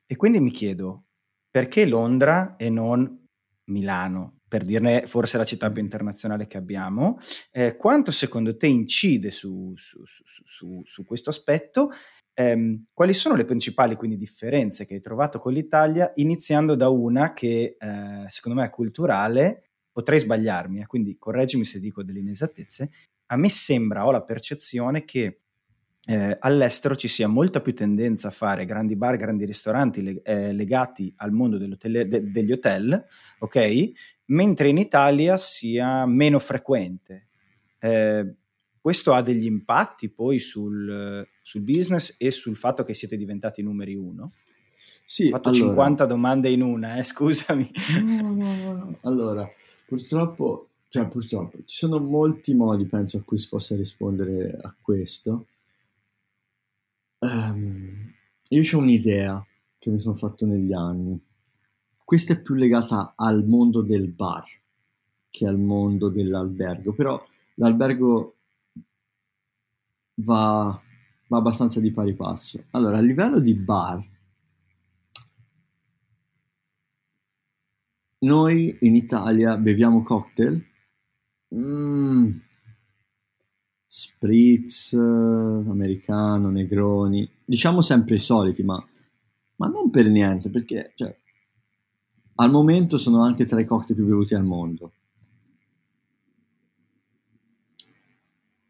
e 0.06 0.16
quindi 0.16 0.40
mi 0.40 0.50
chiedo 0.50 1.04
perché 1.50 1.86
Londra 1.86 2.56
e 2.56 2.70
non 2.70 3.20
Milano? 3.64 4.38
Per 4.48 4.64
dirne 4.64 5.06
forse 5.06 5.38
la 5.38 5.44
città 5.44 5.70
più 5.70 5.82
internazionale 5.82 6.46
che 6.46 6.58
abbiamo, 6.58 7.16
eh, 7.50 7.76
quanto 7.76 8.10
secondo 8.10 8.56
te 8.56 8.66
incide 8.66 9.30
su, 9.30 9.72
su, 9.76 10.02
su, 10.04 10.82
su 10.84 11.04
questo 11.04 11.30
aspetto? 11.30 11.90
Eh, 12.34 12.84
quali 12.92 13.14
sono 13.14 13.34
le 13.34 13.44
principali 13.44 13.94
quindi 13.94 14.16
differenze 14.16 14.84
che 14.84 14.94
hai 14.94 15.00
trovato 15.00 15.38
con 15.38 15.52
l'Italia, 15.52 16.10
iniziando 16.16 16.74
da 16.74 16.88
una 16.88 17.32
che 17.32 17.76
eh, 17.78 18.24
secondo 18.28 18.60
me 18.60 18.66
è 18.66 18.70
culturale, 18.70 19.71
potrei 19.92 20.18
sbagliarmi, 20.18 20.80
eh, 20.80 20.86
quindi 20.86 21.16
correggimi 21.18 21.64
se 21.64 21.78
dico 21.78 22.02
delle 22.02 22.20
inesattezze, 22.20 22.90
a 23.26 23.36
me 23.36 23.48
sembra, 23.48 24.06
ho 24.06 24.10
la 24.10 24.22
percezione 24.22 25.04
che 25.04 25.40
eh, 26.04 26.36
all'estero 26.40 26.96
ci 26.96 27.06
sia 27.06 27.28
molta 27.28 27.60
più 27.60 27.74
tendenza 27.74 28.28
a 28.28 28.32
fare 28.32 28.64
grandi 28.64 28.96
bar, 28.96 29.16
grandi 29.16 29.44
ristoranti 29.44 30.02
leg- 30.02 30.20
eh, 30.24 30.52
legati 30.52 31.12
al 31.18 31.30
mondo 31.30 31.58
de- 31.58 32.32
degli 32.32 32.52
hotel, 32.52 33.00
ok? 33.38 33.92
Mentre 34.26 34.68
in 34.68 34.78
Italia 34.78 35.36
sia 35.38 36.04
meno 36.06 36.38
frequente. 36.38 37.28
Eh, 37.78 38.34
questo 38.80 39.12
ha 39.14 39.22
degli 39.22 39.44
impatti 39.44 40.08
poi 40.10 40.40
sul, 40.40 41.24
sul, 41.40 41.62
business 41.62 42.16
e 42.18 42.32
sul 42.32 42.56
fatto 42.56 42.82
che 42.82 42.94
siete 42.94 43.16
diventati 43.16 43.62
numeri 43.62 43.94
uno? 43.94 44.32
Sì, 45.04 45.28
Ho 45.28 45.30
fatto 45.30 45.50
allora... 45.50 45.68
50 45.68 46.06
domande 46.06 46.48
in 46.48 46.62
una, 46.62 46.96
eh, 46.96 47.04
scusami. 47.04 47.70
No, 48.02 48.34
no, 48.34 48.54
no. 48.54 48.98
Allora, 49.02 49.48
purtroppo, 49.92 50.68
cioè 50.88 51.06
purtroppo, 51.06 51.58
ci 51.66 51.76
sono 51.76 51.98
molti 51.98 52.54
modi, 52.54 52.86
penso, 52.86 53.18
a 53.18 53.22
cui 53.22 53.36
si 53.36 53.46
possa 53.46 53.76
rispondere 53.76 54.56
a 54.58 54.74
questo. 54.80 55.48
Um, 57.18 58.10
io 58.48 58.62
ho 58.72 58.80
un'idea 58.80 59.46
che 59.78 59.90
mi 59.90 59.98
sono 59.98 60.14
fatto 60.14 60.46
negli 60.46 60.72
anni. 60.72 61.20
Questa 62.02 62.32
è 62.32 62.40
più 62.40 62.54
legata 62.54 63.12
al 63.14 63.44
mondo 63.44 63.82
del 63.82 64.08
bar 64.08 64.44
che 65.28 65.46
al 65.46 65.58
mondo 65.58 66.08
dell'albergo, 66.08 66.94
però 66.94 67.22
l'albergo 67.56 68.36
va, 70.16 70.82
va 71.28 71.36
abbastanza 71.36 71.80
di 71.80 71.92
pari 71.92 72.14
passo. 72.14 72.64
Allora, 72.70 72.96
a 72.96 73.02
livello 73.02 73.40
di 73.40 73.54
bar, 73.54 74.02
noi 78.22 78.76
in 78.80 78.94
Italia 78.94 79.56
beviamo 79.56 80.02
cocktail? 80.02 80.64
Mm, 81.54 82.30
spritz, 83.84 84.94
americano, 84.94 86.50
negroni, 86.50 87.30
diciamo 87.44 87.80
sempre 87.80 88.14
i 88.14 88.20
soliti, 88.20 88.62
ma, 88.62 88.82
ma 89.56 89.66
non 89.68 89.90
per 89.90 90.08
niente, 90.08 90.50
perché 90.50 90.92
cioè, 90.94 91.14
al 92.36 92.50
momento 92.50 92.96
sono 92.96 93.22
anche 93.22 93.44
tra 93.44 93.60
i 93.60 93.64
cocktail 93.66 93.98
più 93.98 94.08
bevuti 94.08 94.34
al 94.34 94.44
mondo. 94.44 94.92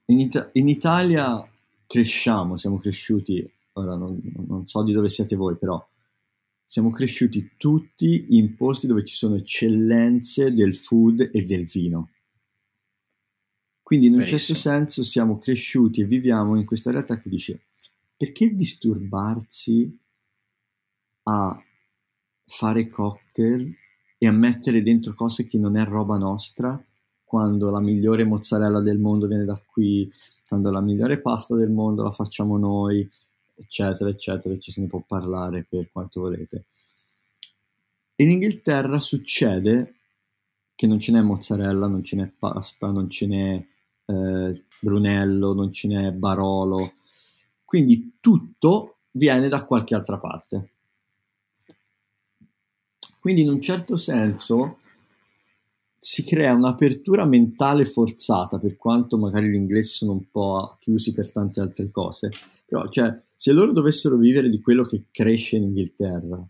In, 0.07 0.19
It- 0.19 0.51
in 0.55 0.69
Italia 0.69 1.49
cresciamo, 1.87 2.57
siamo 2.57 2.79
cresciuti, 2.79 3.49
ora 3.75 3.95
non, 3.95 4.21
non 4.47 4.67
so 4.67 4.83
di 4.83 4.93
dove 4.93 5.09
siete 5.09 5.37
voi, 5.37 5.57
però 5.57 5.83
siamo 6.65 6.91
cresciuti 6.91 7.53
tutti 7.57 8.37
in 8.37 8.55
posti 8.57 8.87
dove 8.87 9.05
ci 9.05 9.15
sono 9.15 9.37
eccellenze 9.37 10.53
del 10.53 10.75
food 10.75 11.31
e 11.33 11.45
del 11.45 11.65
vino. 11.65 12.11
Quindi 13.83 14.07
in 14.07 14.15
un 14.15 14.21
certo 14.21 14.37
Verissimo. 14.37 14.59
certo 14.59 14.79
senso 14.87 15.03
siamo 15.03 15.39
cresciuti 15.39 16.01
e 16.01 16.05
viviamo 16.05 16.57
in 16.57 16.65
questa 16.65 16.91
realtà 16.91 17.19
che 17.19 17.29
dice 17.29 17.65
perché 18.17 18.55
disturbarsi 18.55 19.99
a 21.25 21.63
fare 22.47 22.89
cocktail 22.89 23.75
e 24.17 24.27
a 24.27 24.33
mettere 24.33 24.83
dentro 24.83 25.15
cose 25.15 25.47
che 25.47 25.59
non 25.59 25.77
è 25.77 25.85
roba 25.85 26.17
nostra 26.17 26.81
quando 27.25 27.71
la 27.71 27.81
migliore 27.81 28.25
mozzarella 28.25 28.81
del 28.81 28.99
mondo 28.99 29.27
viene 29.27 29.45
da 29.45 29.61
qui, 29.67 30.09
quando 30.47 30.71
la 30.71 30.81
migliore 30.81 31.21
pasta 31.21 31.57
del 31.57 31.71
mondo 31.71 32.03
la 32.03 32.13
facciamo 32.13 32.59
noi, 32.59 33.09
eccetera, 33.63 34.11
eccetera, 34.11 34.57
ci 34.57 34.71
se 34.71 34.81
ne 34.81 34.87
può 34.87 35.03
parlare 35.07 35.65
per 35.69 35.91
quanto 35.91 36.21
volete. 36.21 36.67
In 38.17 38.31
Inghilterra 38.31 39.01
succede 39.01 39.95
che 40.75 40.87
non 40.87 40.99
ce 40.99 41.13
n'è 41.13 41.21
mozzarella, 41.21 41.87
non 41.87 42.03
ce 42.03 42.17
n'è 42.17 42.27
pasta, 42.27 42.91
non 42.91 43.09
ce 43.09 43.27
n'è 43.27 43.67
eh, 44.07 44.65
Brunello, 44.81 45.55
non 45.55 45.73
ce 45.73 45.89
n'è 45.89 46.13
Barolo, 46.13 46.95
quindi 47.65 48.17
tutto 48.21 48.97
viene 49.13 49.49
da 49.49 49.65
qualche 49.65 49.95
altra 49.95 50.19
parte. 50.19 50.71
Quindi 53.21 53.43
in 53.43 53.51
un 53.51 53.61
certo 53.61 53.95
senso 53.97 54.79
si 55.97 56.25
crea 56.25 56.53
un'apertura 56.53 57.25
mentale 57.25 57.85
forzata, 57.85 58.59
per 58.59 58.77
quanto 58.77 59.17
magari 59.19 59.49
gli 59.49 59.55
inglesi 59.55 59.95
sono 59.95 60.13
un 60.13 60.29
po' 60.29 60.77
chiusi 60.81 61.13
per 61.13 61.31
tante 61.31 61.61
altre 61.61 61.93
cose, 61.93 62.29
però 62.65 62.89
cioè, 62.89 63.21
se 63.35 63.53
loro 63.53 63.73
dovessero 63.73 64.17
vivere 64.17 64.49
di 64.49 64.61
quello 64.61 64.85
che 64.85 65.07
cresce 65.11 65.57
in 65.57 65.65
Inghilterra, 65.65 66.47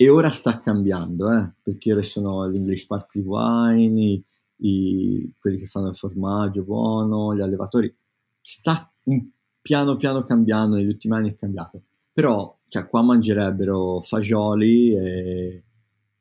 e 0.00 0.08
ora 0.08 0.30
sta 0.30 0.60
cambiando, 0.60 1.32
eh, 1.32 1.52
perché 1.60 1.92
ora 1.92 2.02
sono 2.02 2.46
l'English 2.46 2.82
Sparkling 2.82 3.26
Wine, 3.26 4.00
i, 4.00 4.24
i, 4.58 5.32
quelli 5.38 5.58
che 5.58 5.66
fanno 5.66 5.88
il 5.88 5.96
formaggio 5.96 6.62
buono, 6.62 7.34
gli 7.34 7.40
allevatori, 7.40 7.92
sta 8.40 8.92
un 9.04 9.28
piano 9.60 9.96
piano 9.96 10.22
cambiando, 10.22 10.76
negli 10.76 10.86
ultimi 10.86 11.14
anni 11.14 11.30
è 11.30 11.34
cambiato. 11.34 11.82
Però 12.12 12.56
cioè, 12.68 12.86
qua 12.86 13.02
mangerebbero 13.02 14.00
fagioli 14.00 14.94
e, 14.94 15.62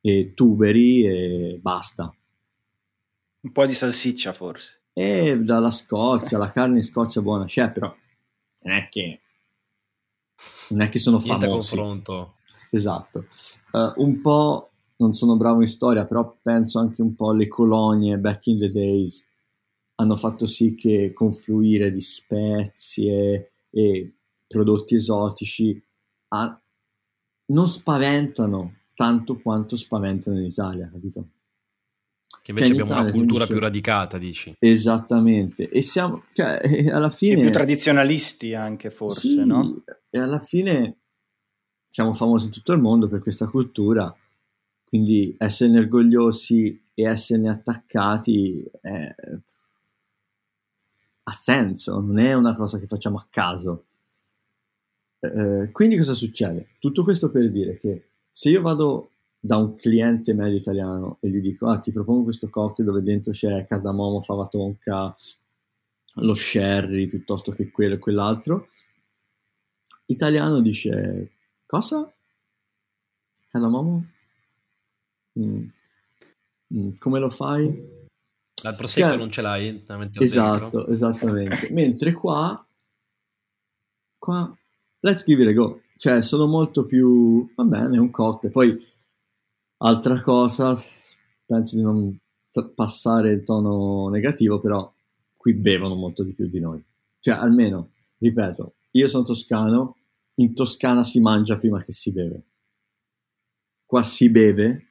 e 0.01 0.33
tuberi 0.33 1.05
e 1.05 1.59
basta. 1.61 2.11
Un 3.41 3.51
po' 3.51 3.65
di 3.65 3.73
salsiccia 3.73 4.33
forse. 4.33 4.81
E 4.93 5.37
dalla 5.39 5.69
Scozia, 5.69 6.37
la 6.37 6.51
carne 6.51 6.77
in 6.77 6.83
Scozia 6.83 7.21
buona, 7.21 7.45
c'è 7.45 7.71
però 7.71 7.93
non 8.67 8.75
è 8.75 8.87
che 8.89 9.21
non 10.69 10.81
è 10.81 10.89
che 10.89 10.99
sono 10.99 11.19
Niente 11.23 11.47
famosi. 11.47 11.75
confronto. 11.75 12.35
Esatto. 12.69 13.25
Uh, 13.71 13.93
un 14.03 14.19
po' 14.21 14.71
non 14.97 15.13
sono 15.13 15.37
bravo 15.37 15.61
in 15.61 15.67
storia, 15.67 16.05
però 16.05 16.37
penso 16.41 16.79
anche 16.79 17.01
un 17.01 17.15
po' 17.15 17.29
alle 17.29 17.47
colonie 17.47 18.17
back 18.17 18.47
in 18.47 18.59
the 18.59 18.69
days 18.69 19.29
hanno 19.95 20.15
fatto 20.15 20.45
sì 20.45 20.75
che 20.75 21.11
confluire 21.13 21.91
di 21.91 22.01
spezie 22.01 23.53
e 23.69 24.15
prodotti 24.45 24.95
esotici 24.95 25.81
a... 26.29 26.61
non 27.45 27.67
spaventano 27.67 28.75
tanto 28.93 29.39
quanto 29.39 29.75
spaventano 29.75 30.37
in 30.39 30.45
Italia, 30.45 30.89
capito? 30.91 31.29
Che 32.41 32.51
invece 32.51 32.67
cioè, 32.67 32.81
abbiamo 32.81 32.91
Italia, 32.91 33.11
una 33.11 33.11
cultura 33.11 33.43
dice... 33.43 33.51
più 33.53 33.61
radicata, 33.61 34.17
dici? 34.17 34.55
Esattamente. 34.59 35.69
E 35.69 35.81
siamo, 35.81 36.23
cioè, 36.33 36.59
alla 36.91 37.09
fine... 37.09 37.39
E 37.39 37.41
più 37.41 37.51
tradizionalisti 37.51 38.53
anche, 38.53 38.89
forse, 38.89 39.27
sì, 39.27 39.45
no? 39.45 39.83
E 40.09 40.19
alla 40.19 40.39
fine 40.39 40.97
siamo 41.87 42.13
famosi 42.13 42.45
in 42.45 42.51
tutto 42.51 42.73
il 42.73 42.79
mondo 42.79 43.07
per 43.07 43.21
questa 43.21 43.47
cultura, 43.47 44.13
quindi 44.85 45.35
esserne 45.37 45.79
orgogliosi 45.79 46.83
e 46.93 47.03
esserne 47.03 47.49
attaccati 47.49 48.63
è... 48.81 49.15
ha 51.23 51.31
senso, 51.31 51.99
non 51.99 52.19
è 52.19 52.33
una 52.33 52.55
cosa 52.55 52.79
che 52.79 52.87
facciamo 52.87 53.17
a 53.17 53.27
caso. 53.29 53.85
Eh, 55.19 55.69
quindi 55.71 55.97
cosa 55.97 56.13
succede? 56.13 56.69
Tutto 56.79 57.03
questo 57.03 57.29
per 57.31 57.49
dire 57.51 57.77
che 57.77 58.09
se 58.29 58.49
io 58.49 58.61
vado 58.61 59.11
da 59.39 59.57
un 59.57 59.75
cliente 59.75 60.33
medio 60.33 60.57
italiano 60.57 61.17
e 61.21 61.29
gli 61.29 61.39
dico, 61.39 61.67
ah, 61.67 61.79
ti 61.79 61.91
propongo 61.91 62.23
questo 62.23 62.49
cocktail 62.49 62.87
dove 62.87 63.01
dentro 63.01 63.31
c'è 63.31 63.65
cardamomo, 63.65 64.21
fava 64.21 64.47
tonka, 64.47 65.15
lo 66.15 66.33
sherry 66.33 67.07
piuttosto 67.07 67.51
che 67.51 67.69
quello 67.69 67.95
e 67.95 67.99
quell'altro, 67.99 68.69
italiano 70.05 70.61
dice, 70.61 71.31
cosa? 71.65 72.11
Cardamomo? 73.49 74.05
Mm. 75.39 75.67
Mm. 76.73 76.89
Come 76.99 77.19
lo 77.19 77.29
fai? 77.29 77.95
Al 78.63 78.75
prosecco 78.75 79.07
cioè, 79.07 79.17
non 79.17 79.31
ce 79.31 79.41
l'hai? 79.41 79.83
Esatto, 80.13 80.77
dentro. 80.77 80.87
esattamente. 80.87 81.69
Mentre 81.71 82.11
qua, 82.11 82.67
qua, 84.17 84.57
let's 85.01 85.23
give 85.23 85.41
it 85.41 85.49
a 85.49 85.53
go. 85.53 85.81
Cioè, 85.95 86.21
sono 86.21 86.47
molto 86.47 86.85
più, 86.85 87.51
va 87.55 87.63
bene, 87.63 87.97
un 87.97 88.09
cocktail. 88.09 88.51
Poi, 88.51 88.85
altra 89.77 90.21
cosa, 90.21 90.75
penso 91.45 91.75
di 91.75 91.81
non 91.81 92.17
passare 92.73 93.31
il 93.31 93.43
tono 93.43 94.09
negativo, 94.09 94.59
però 94.59 94.91
qui 95.35 95.53
bevono 95.53 95.95
molto 95.95 96.23
di 96.23 96.33
più 96.33 96.47
di 96.47 96.59
noi. 96.59 96.83
Cioè, 97.19 97.35
almeno, 97.35 97.91
ripeto, 98.17 98.75
io 98.91 99.07
sono 99.07 99.23
toscano, 99.23 99.97
in 100.35 100.53
Toscana 100.53 101.03
si 101.03 101.19
mangia 101.19 101.57
prima 101.57 101.81
che 101.83 101.91
si 101.91 102.11
beve. 102.11 102.43
Qua 103.85 104.03
si 104.03 104.29
beve, 104.29 104.87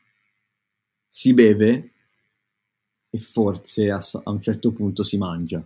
si 1.07 1.35
beve 1.35 1.93
e 3.11 3.19
forse 3.19 3.91
a, 3.91 3.99
a 4.25 4.31
un 4.31 4.41
certo 4.41 4.73
punto 4.73 5.03
si 5.03 5.19
mangia. 5.19 5.65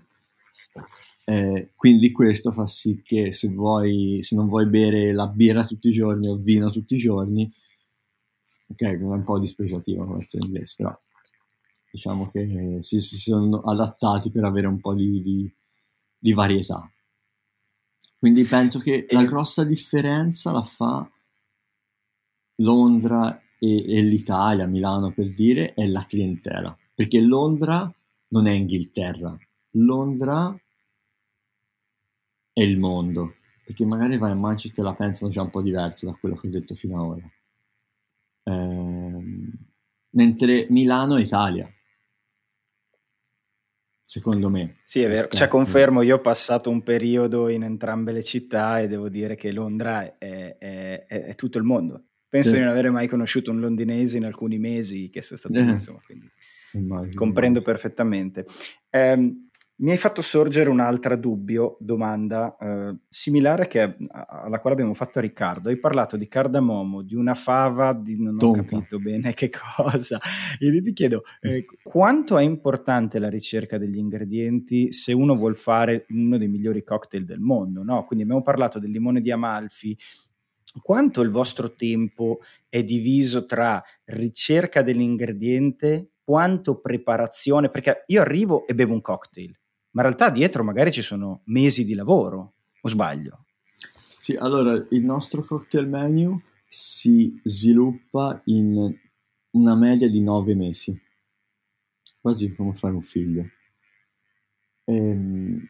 Eh, 1.24 1.70
quindi 1.76 2.10
questo 2.10 2.50
fa 2.50 2.66
sì 2.66 3.02
che 3.02 3.30
se, 3.30 3.48
vuoi, 3.48 4.18
se 4.22 4.34
non 4.34 4.48
vuoi 4.48 4.66
bere 4.66 5.12
la 5.12 5.28
birra 5.28 5.64
tutti 5.64 5.88
i 5.88 5.92
giorni 5.92 6.28
o 6.28 6.34
il 6.34 6.42
vino 6.42 6.70
tutti 6.70 6.94
i 6.94 6.98
giorni, 6.98 7.50
ok, 8.70 8.82
è 8.82 8.94
un 8.94 9.22
po' 9.22 9.38
dispregiativa 9.38 10.04
come 10.04 10.26
in 10.30 10.42
inglese, 10.42 10.74
però 10.76 10.96
diciamo 11.90 12.26
che 12.26 12.78
si, 12.80 13.00
si, 13.00 13.16
sono 13.16 13.58
adattati 13.58 14.30
per 14.30 14.44
avere 14.44 14.66
un 14.66 14.80
po' 14.80 14.94
di, 14.94 15.22
di, 15.22 15.52
di 16.18 16.32
varietà. 16.32 16.90
Quindi 18.18 18.44
penso 18.44 18.78
che 18.78 19.06
la 19.10 19.24
grossa 19.24 19.64
differenza 19.64 20.52
la 20.52 20.62
fa 20.62 21.10
Londra 22.56 23.40
e, 23.58 23.96
e 23.96 24.02
l'Italia, 24.02 24.66
Milano 24.66 25.12
per 25.12 25.32
dire, 25.32 25.72
è 25.74 25.86
la 25.86 26.04
clientela 26.04 26.76
perché 27.00 27.18
Londra 27.22 27.90
non 28.28 28.46
è 28.46 28.52
Inghilterra, 28.52 29.34
Londra 29.76 30.54
è 32.52 32.60
il 32.60 32.78
mondo, 32.78 33.36
perché 33.64 33.86
magari 33.86 34.18
vai 34.18 34.32
a 34.32 34.34
Manchester 34.34 34.84
e 34.84 34.86
la 34.86 34.94
pensano 34.94 35.30
già 35.30 35.40
un 35.40 35.48
po' 35.48 35.62
diverso 35.62 36.04
da 36.04 36.12
quello 36.12 36.36
che 36.36 36.48
ho 36.48 36.50
detto 36.50 36.74
fino 36.74 37.00
ad 37.00 37.16
ora. 37.16 37.30
Ehm, 38.44 39.52
mentre 40.10 40.66
Milano 40.70 41.16
è 41.16 41.22
Italia, 41.22 41.68
secondo 44.02 44.50
me. 44.50 44.80
Sì, 44.84 45.02
è 45.02 45.08
vero, 45.08 45.28
cioè 45.28 45.48
confermo, 45.48 46.02
io 46.02 46.16
ho 46.16 46.20
passato 46.20 46.70
un 46.70 46.82
periodo 46.82 47.48
in 47.48 47.62
entrambe 47.62 48.12
le 48.12 48.24
città 48.24 48.80
e 48.80 48.88
devo 48.88 49.08
dire 49.08 49.36
che 49.36 49.52
Londra 49.52 50.18
è, 50.18 50.56
è, 50.58 51.04
è, 51.06 51.24
è 51.24 51.34
tutto 51.34 51.58
il 51.58 51.64
mondo. 51.64 52.04
Penso 52.28 52.50
sì. 52.50 52.56
di 52.56 52.60
non 52.60 52.70
avere 52.70 52.90
mai 52.90 53.08
conosciuto 53.08 53.50
un 53.50 53.58
londinese 53.58 54.16
in 54.16 54.24
alcuni 54.24 54.58
mesi 54.58 55.10
che 55.10 55.20
sia 55.20 55.36
stato 55.36 55.54
eh. 55.54 55.62
insomma, 55.62 56.00
quindi 56.04 56.30
Immagino. 56.72 57.14
Comprendo 57.14 57.62
perfettamente. 57.62 58.46
Eh, 58.88 59.48
mi 59.80 59.92
hai 59.92 59.96
fatto 59.96 60.20
sorgere 60.20 60.68
un'altra 60.68 61.16
dubbio, 61.16 61.76
domanda 61.80 62.56
eh, 62.58 62.96
similare 63.08 63.66
che, 63.66 63.96
alla 64.10 64.58
quale 64.60 64.76
abbiamo 64.76 64.94
fatto 64.94 65.18
a 65.18 65.22
Riccardo. 65.22 65.70
Hai 65.70 65.78
parlato 65.78 66.16
di 66.16 66.28
cardamomo, 66.28 67.02
di 67.02 67.14
una 67.14 67.34
fava, 67.34 67.94
di 67.94 68.20
non 68.20 68.36
Tonka. 68.36 68.60
ho 68.60 68.64
capito 68.64 68.98
bene 68.98 69.32
che 69.32 69.48
cosa. 69.50 70.18
Io 70.60 70.82
ti 70.82 70.92
chiedo 70.92 71.22
eh, 71.40 71.64
quanto 71.82 72.36
è 72.36 72.42
importante 72.42 73.18
la 73.18 73.30
ricerca 73.30 73.78
degli 73.78 73.96
ingredienti 73.96 74.92
se 74.92 75.12
uno 75.12 75.34
vuole 75.34 75.54
fare 75.54 76.04
uno 76.10 76.36
dei 76.36 76.48
migliori 76.48 76.82
cocktail 76.82 77.24
del 77.24 77.40
mondo. 77.40 77.82
No? 77.82 78.04
Quindi 78.04 78.24
abbiamo 78.24 78.42
parlato 78.42 78.78
del 78.78 78.90
limone 78.90 79.22
di 79.22 79.30
Amalfi, 79.30 79.96
quanto 80.82 81.22
il 81.22 81.30
vostro 81.30 81.74
tempo 81.74 82.40
è 82.68 82.84
diviso 82.84 83.46
tra 83.46 83.82
ricerca 84.04 84.82
dell'ingrediente 84.82 86.10
quanto 86.22 86.80
preparazione, 86.80 87.70
perché 87.70 88.04
io 88.06 88.20
arrivo 88.20 88.64
e 88.68 88.74
bevo 88.74 88.92
un 88.92 89.00
cocktail, 89.00 89.59
ma 89.92 90.02
in 90.02 90.08
realtà 90.08 90.30
dietro 90.30 90.64
magari 90.64 90.92
ci 90.92 91.02
sono 91.02 91.42
mesi 91.46 91.84
di 91.84 91.94
lavoro, 91.94 92.54
o 92.80 92.88
sbaglio? 92.88 93.46
Sì, 94.20 94.36
allora 94.36 94.74
il 94.90 95.04
nostro 95.04 95.44
cocktail 95.44 95.88
menu 95.88 96.40
si 96.66 97.40
sviluppa 97.42 98.40
in 98.44 98.96
una 99.52 99.74
media 99.74 100.08
di 100.08 100.20
nove 100.20 100.54
mesi, 100.54 100.98
quasi 102.20 102.54
come 102.54 102.74
fare 102.74 102.94
un 102.94 103.02
figlio. 103.02 103.44
Ehm, 104.84 105.66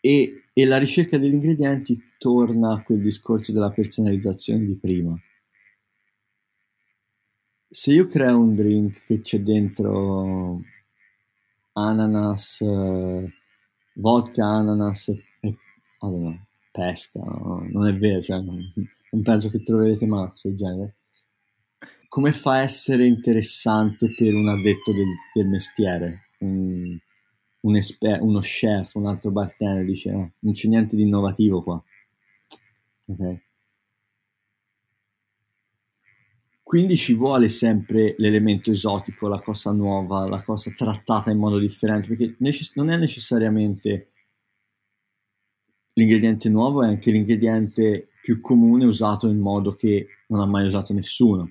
e, 0.00 0.44
e 0.52 0.64
la 0.64 0.78
ricerca 0.78 1.18
degli 1.18 1.34
ingredienti 1.34 2.00
torna 2.18 2.72
a 2.72 2.82
quel 2.82 3.00
discorso 3.00 3.52
della 3.52 3.70
personalizzazione 3.70 4.64
di 4.64 4.78
prima 4.78 5.20
se 7.72 7.92
io 7.92 8.08
creo 8.08 8.36
un 8.36 8.52
drink 8.52 9.04
che 9.06 9.20
c'è 9.20 9.40
dentro 9.40 10.60
ananas, 11.74 12.62
vodka, 13.94 14.44
ananas 14.44 15.08
e 15.08 15.56
know, 16.00 16.38
pesca, 16.70 17.20
no? 17.20 17.66
non 17.70 17.86
è 17.86 17.96
vero, 17.96 18.20
cioè, 18.20 18.40
non, 18.40 18.58
non, 19.10 19.22
penso 19.22 19.50
che 19.50 19.62
troverete 19.62 20.06
mai 20.06 20.28
questo 20.28 20.48
del 20.48 20.56
genere. 20.56 20.96
Come 22.08 22.32
fa 22.32 22.54
a 22.54 22.62
essere 22.62 23.06
interessante 23.06 24.12
per 24.16 24.34
un 24.34 24.48
addetto 24.48 24.92
del, 24.92 25.14
del 25.32 25.48
mestiere? 25.48 26.30
Un, 26.40 26.98
un 27.60 27.76
esper- 27.76 28.20
uno 28.20 28.40
chef, 28.40 28.94
un 28.94 29.06
altro 29.06 29.30
bartender 29.30 29.84
dice 29.84 30.10
no, 30.10 30.32
non 30.40 30.52
c'è 30.52 30.68
niente 30.68 30.96
di 30.96 31.02
innovativo 31.02 31.62
qua. 31.62 31.82
Ok? 33.06 33.40
Quindi 36.70 36.96
ci 36.96 37.14
vuole 37.14 37.48
sempre 37.48 38.14
l'elemento 38.18 38.70
esotico, 38.70 39.26
la 39.26 39.40
cosa 39.40 39.72
nuova, 39.72 40.28
la 40.28 40.40
cosa 40.40 40.70
trattata 40.70 41.28
in 41.32 41.36
modo 41.36 41.58
differente, 41.58 42.06
perché 42.06 42.36
necess- 42.38 42.76
non 42.76 42.90
è 42.90 42.96
necessariamente 42.96 44.12
l'ingrediente 45.94 46.48
nuovo, 46.48 46.84
è 46.84 46.86
anche 46.86 47.10
l'ingrediente 47.10 48.10
più 48.22 48.40
comune 48.40 48.84
usato 48.84 49.26
in 49.26 49.40
modo 49.40 49.72
che 49.72 50.06
non 50.28 50.38
ha 50.38 50.46
mai 50.46 50.64
usato 50.64 50.92
nessuno. 50.92 51.50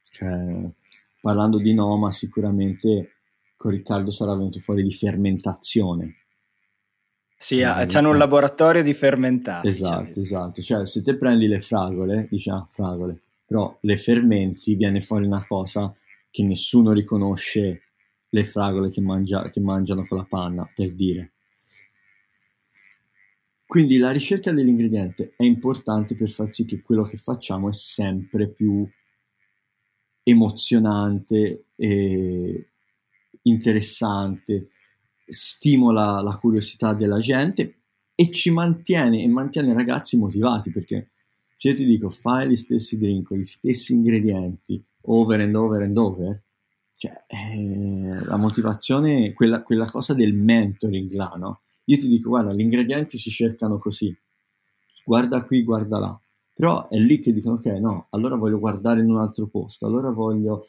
Cioè, 0.00 0.70
parlando 1.20 1.58
di 1.58 1.74
Noma, 1.74 2.10
sicuramente 2.10 3.10
con 3.58 3.72
Riccardo 3.72 4.10
sarà 4.10 4.34
venuto 4.34 4.58
fuori 4.58 4.82
di 4.82 4.92
fermentazione. 4.94 6.14
Sì, 7.36 7.58
eh, 7.58 7.64
hanno 7.64 8.08
un 8.08 8.16
laboratorio 8.16 8.82
di 8.82 8.94
fermentati. 8.94 9.68
Esatto, 9.68 10.14
cioè. 10.14 10.18
esatto. 10.22 10.62
Cioè, 10.62 10.86
se 10.86 11.02
te 11.02 11.14
prendi 11.14 11.46
le 11.46 11.60
fragole, 11.60 12.26
diciamo 12.30 12.68
fragole, 12.70 13.20
però 13.48 13.78
le 13.80 13.96
fermenti 13.96 14.74
viene 14.74 15.00
fuori 15.00 15.24
una 15.24 15.42
cosa 15.42 15.96
che 16.30 16.42
nessuno 16.42 16.92
riconosce 16.92 17.80
le 18.28 18.44
fragole 18.44 18.90
che, 18.90 19.00
mangia, 19.00 19.48
che 19.48 19.58
mangiano 19.60 20.04
con 20.06 20.18
la 20.18 20.26
panna, 20.26 20.70
per 20.74 20.94
dire. 20.94 21.32
Quindi 23.64 23.96
la 23.96 24.10
ricerca 24.10 24.52
dell'ingrediente 24.52 25.32
è 25.34 25.44
importante 25.44 26.14
per 26.14 26.28
far 26.28 26.52
sì 26.52 26.66
che 26.66 26.82
quello 26.82 27.04
che 27.04 27.16
facciamo 27.16 27.70
è 27.70 27.72
sempre 27.72 28.50
più 28.50 28.86
emozionante 30.24 31.68
e 31.74 32.68
interessante, 33.42 34.68
stimola 35.24 36.20
la 36.20 36.36
curiosità 36.36 36.92
della 36.92 37.18
gente 37.18 37.78
e 38.14 38.30
ci 38.30 38.50
mantiene 38.50 39.22
e 39.22 39.28
mantiene 39.28 39.70
i 39.70 39.74
ragazzi 39.74 40.18
motivati 40.18 40.70
perché 40.70 41.12
se 41.60 41.70
io 41.70 41.74
ti 41.74 41.84
dico 41.84 42.08
fai 42.08 42.46
gli 42.46 42.54
stessi 42.54 42.96
drink 42.98 43.26
con 43.26 43.36
gli 43.36 43.42
stessi 43.42 43.92
ingredienti 43.92 44.80
over 45.06 45.40
and 45.40 45.56
over 45.56 45.82
and 45.82 45.98
over, 45.98 46.44
cioè 46.96 47.24
eh, 47.26 48.24
la 48.26 48.36
motivazione, 48.36 49.32
quella, 49.32 49.64
quella 49.64 49.90
cosa 49.90 50.14
del 50.14 50.34
mentoring 50.34 51.10
là, 51.14 51.34
no? 51.36 51.62
Io 51.86 51.96
ti 51.96 52.06
dico 52.06 52.28
guarda, 52.28 52.54
gli 52.54 52.60
ingredienti 52.60 53.18
si 53.18 53.30
cercano 53.30 53.78
così, 53.78 54.16
guarda 55.04 55.42
qui, 55.42 55.64
guarda 55.64 55.98
là. 55.98 56.20
Però 56.54 56.86
è 56.88 56.96
lì 56.96 57.18
che 57.18 57.32
dicono 57.32 57.56
ok, 57.56 57.66
no, 57.80 58.06
allora 58.10 58.36
voglio 58.36 58.60
guardare 58.60 59.00
in 59.00 59.10
un 59.10 59.18
altro 59.18 59.48
posto, 59.48 59.84
allora 59.84 60.10
voglio... 60.10 60.62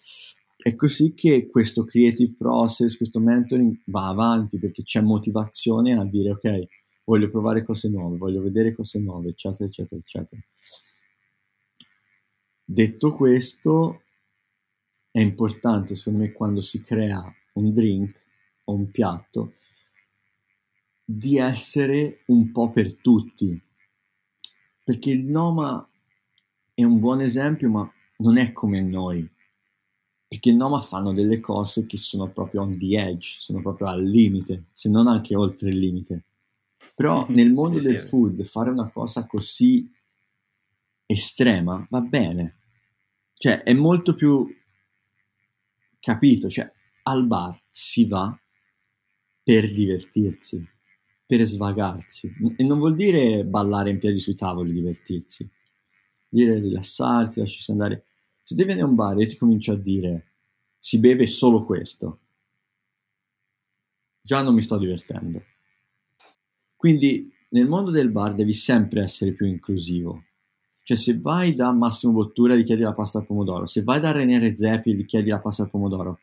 È 0.57 0.75
così 0.75 1.13
che 1.13 1.47
questo 1.47 1.85
creative 1.85 2.33
process, 2.35 2.97
questo 2.97 3.19
mentoring 3.19 3.81
va 3.85 4.07
avanti 4.07 4.57
perché 4.57 4.81
c'è 4.81 5.01
motivazione 5.01 5.97
a 5.97 6.03
dire 6.03 6.31
ok, 6.31 6.63
voglio 7.09 7.31
provare 7.31 7.63
cose 7.63 7.89
nuove, 7.89 8.17
voglio 8.17 8.39
vedere 8.39 8.71
cose 8.71 8.99
nuove, 8.99 9.29
eccetera, 9.29 9.65
eccetera, 9.65 9.99
eccetera. 9.99 10.39
Detto 12.63 13.13
questo, 13.13 14.03
è 15.09 15.19
importante 15.19 15.95
secondo 15.95 16.19
me 16.19 16.31
quando 16.31 16.61
si 16.61 16.81
crea 16.81 17.19
un 17.53 17.71
drink 17.71 18.23
o 18.65 18.73
un 18.73 18.91
piatto 18.91 19.53
di 21.03 21.39
essere 21.39 22.21
un 22.27 22.51
po' 22.51 22.69
per 22.69 22.95
tutti, 22.97 23.59
perché 24.83 25.09
il 25.09 25.25
Noma 25.25 25.89
è 26.75 26.83
un 26.83 26.99
buon 26.99 27.21
esempio, 27.21 27.71
ma 27.71 27.91
non 28.17 28.37
è 28.37 28.53
come 28.53 28.81
noi, 28.83 29.27
perché 30.27 30.51
Noma 30.51 30.79
fanno 30.81 31.11
delle 31.11 31.39
cose 31.39 31.87
che 31.87 31.97
sono 31.97 32.29
proprio 32.31 32.61
on 32.61 32.77
the 32.77 32.99
edge, 32.99 33.37
sono 33.39 33.63
proprio 33.63 33.87
al 33.87 34.03
limite, 34.03 34.65
se 34.73 34.89
non 34.89 35.07
anche 35.07 35.35
oltre 35.35 35.69
il 35.69 35.79
limite. 35.79 36.25
Però 36.95 37.25
nel 37.29 37.51
mondo 37.51 37.79
sì, 37.79 37.87
del 37.87 37.99
sì. 37.99 38.07
food 38.07 38.43
fare 38.43 38.69
una 38.69 38.89
cosa 38.89 39.25
così 39.25 39.91
estrema 41.05 41.85
va 41.89 42.01
bene. 42.01 42.57
Cioè, 43.33 43.63
è 43.63 43.73
molto 43.73 44.13
più 44.13 44.47
capito, 45.99 46.49
cioè 46.49 46.71
al 47.03 47.25
bar 47.25 47.59
si 47.69 48.05
va 48.05 48.37
per 49.41 49.71
divertirsi, 49.71 50.63
per 51.25 51.43
svagarsi. 51.43 52.31
E 52.57 52.63
non 52.63 52.77
vuol 52.77 52.95
dire 52.95 53.43
ballare 53.45 53.89
in 53.89 53.97
piedi 53.97 54.17
sui 54.17 54.35
tavoli, 54.35 54.73
divertirsi. 54.73 55.49
Dire 56.27 56.59
rilassarsi, 56.59 57.39
lasciarsi 57.39 57.71
andare. 57.71 58.05
Se 58.43 58.55
te 58.55 58.65
vieni 58.65 58.81
a 58.81 58.85
un 58.85 58.95
bar 58.95 59.19
e 59.19 59.27
ti 59.27 59.37
comincio 59.37 59.71
a 59.71 59.77
dire 59.77 60.27
si 60.77 60.99
beve 60.99 61.27
solo 61.27 61.65
questo, 61.65 62.19
già 64.21 64.41
non 64.41 64.53
mi 64.53 64.61
sto 64.61 64.77
divertendo. 64.77 65.43
Quindi 66.79 67.29
nel 67.49 67.67
mondo 67.67 67.91
del 67.91 68.09
bar 68.09 68.33
devi 68.33 68.53
sempre 68.53 69.01
essere 69.01 69.33
più 69.33 69.45
inclusivo. 69.45 70.23
Cioè 70.81 70.95
se 70.95 71.19
vai 71.19 71.53
da 71.53 71.73
Massimo 71.73 72.13
Bottura 72.13 72.55
gli 72.55 72.63
chiedi 72.63 72.83
la 72.83 72.93
pasta 72.93 73.17
al 73.17 73.25
pomodoro, 73.25 73.65
se 73.65 73.83
vai 73.83 73.99
da 73.99 74.13
René 74.13 74.39
Redzepi 74.39 74.95
gli 74.95 75.03
chiedi 75.03 75.29
la 75.29 75.41
pasta 75.41 75.63
al 75.63 75.69
pomodoro, 75.69 76.21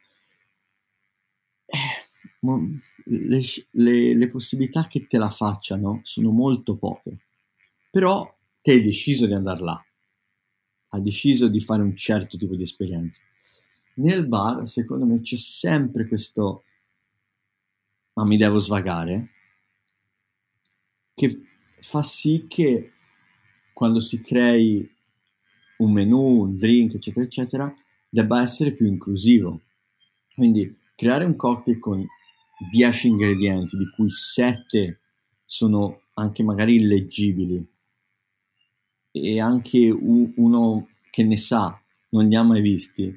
eh, 1.66 2.80
le, 3.04 3.40
le, 3.72 4.14
le 4.14 4.28
possibilità 4.30 4.86
che 4.86 5.07
te 5.07 5.18
la 5.18 5.28
facciano 5.28 6.00
sono 6.04 6.30
molto 6.30 6.78
poche. 6.78 7.18
Però 7.90 8.34
te 8.62 8.72
hai 8.72 8.82
deciso 8.82 9.26
di 9.26 9.34
andare 9.34 9.61
là, 9.62 9.84
hai 10.88 11.02
deciso 11.02 11.48
di 11.48 11.61
fare 11.61 11.82
un 11.82 11.94
certo 11.94 12.38
tipo 12.38 12.57
di 12.57 12.62
esperienza. 12.62 13.20
Nel 13.96 14.26
bar, 14.26 14.66
secondo 14.66 15.04
me, 15.04 15.20
c'è 15.20 15.36
sempre 15.36 16.09
questo 16.09 16.62
ma 18.14 18.24
mi 18.24 18.38
devo 18.38 18.59
svagare 18.59 19.32
che 21.16 21.34
fa 21.80 22.02
sì 22.02 22.44
che 22.46 22.92
quando 23.72 24.00
si 24.00 24.20
crei 24.20 24.86
un 25.78 25.92
menu, 25.92 26.42
un 26.42 26.56
drink, 26.56 26.94
eccetera, 26.94 27.24
eccetera, 27.24 27.74
debba 28.06 28.42
essere 28.42 28.72
più 28.72 28.86
inclusivo. 28.86 29.62
Quindi 30.34 30.76
creare 30.94 31.24
un 31.24 31.34
cocktail 31.34 31.78
con 31.78 32.06
10 32.70 33.08
ingredienti, 33.08 33.78
di 33.78 33.88
cui 33.88 34.10
7 34.10 35.00
sono 35.46 36.02
anche 36.14 36.42
magari 36.42 36.76
illeggibili, 36.76 37.66
e 39.10 39.40
anche 39.40 39.88
uno 39.88 40.88
che 41.10 41.24
ne 41.24 41.38
sa, 41.38 41.80
non 42.10 42.28
li 42.28 42.34
ha 42.34 42.42
mai 42.42 42.60
visti, 42.60 43.10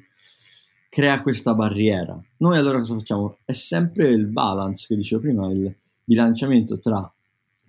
crea 0.88 1.20
questa 1.20 1.54
barriera. 1.54 2.18
Noi 2.38 2.56
allora 2.56 2.78
cosa 2.78 2.94
facciamo? 2.94 3.38
È 3.44 3.52
sempre 3.52 4.08
il 4.10 4.26
balance 4.26 4.86
che 4.86 4.96
dicevo 4.96 5.20
prima, 5.20 5.50
il 5.50 5.74
bilanciamento 6.02 6.78
tra 6.80 7.12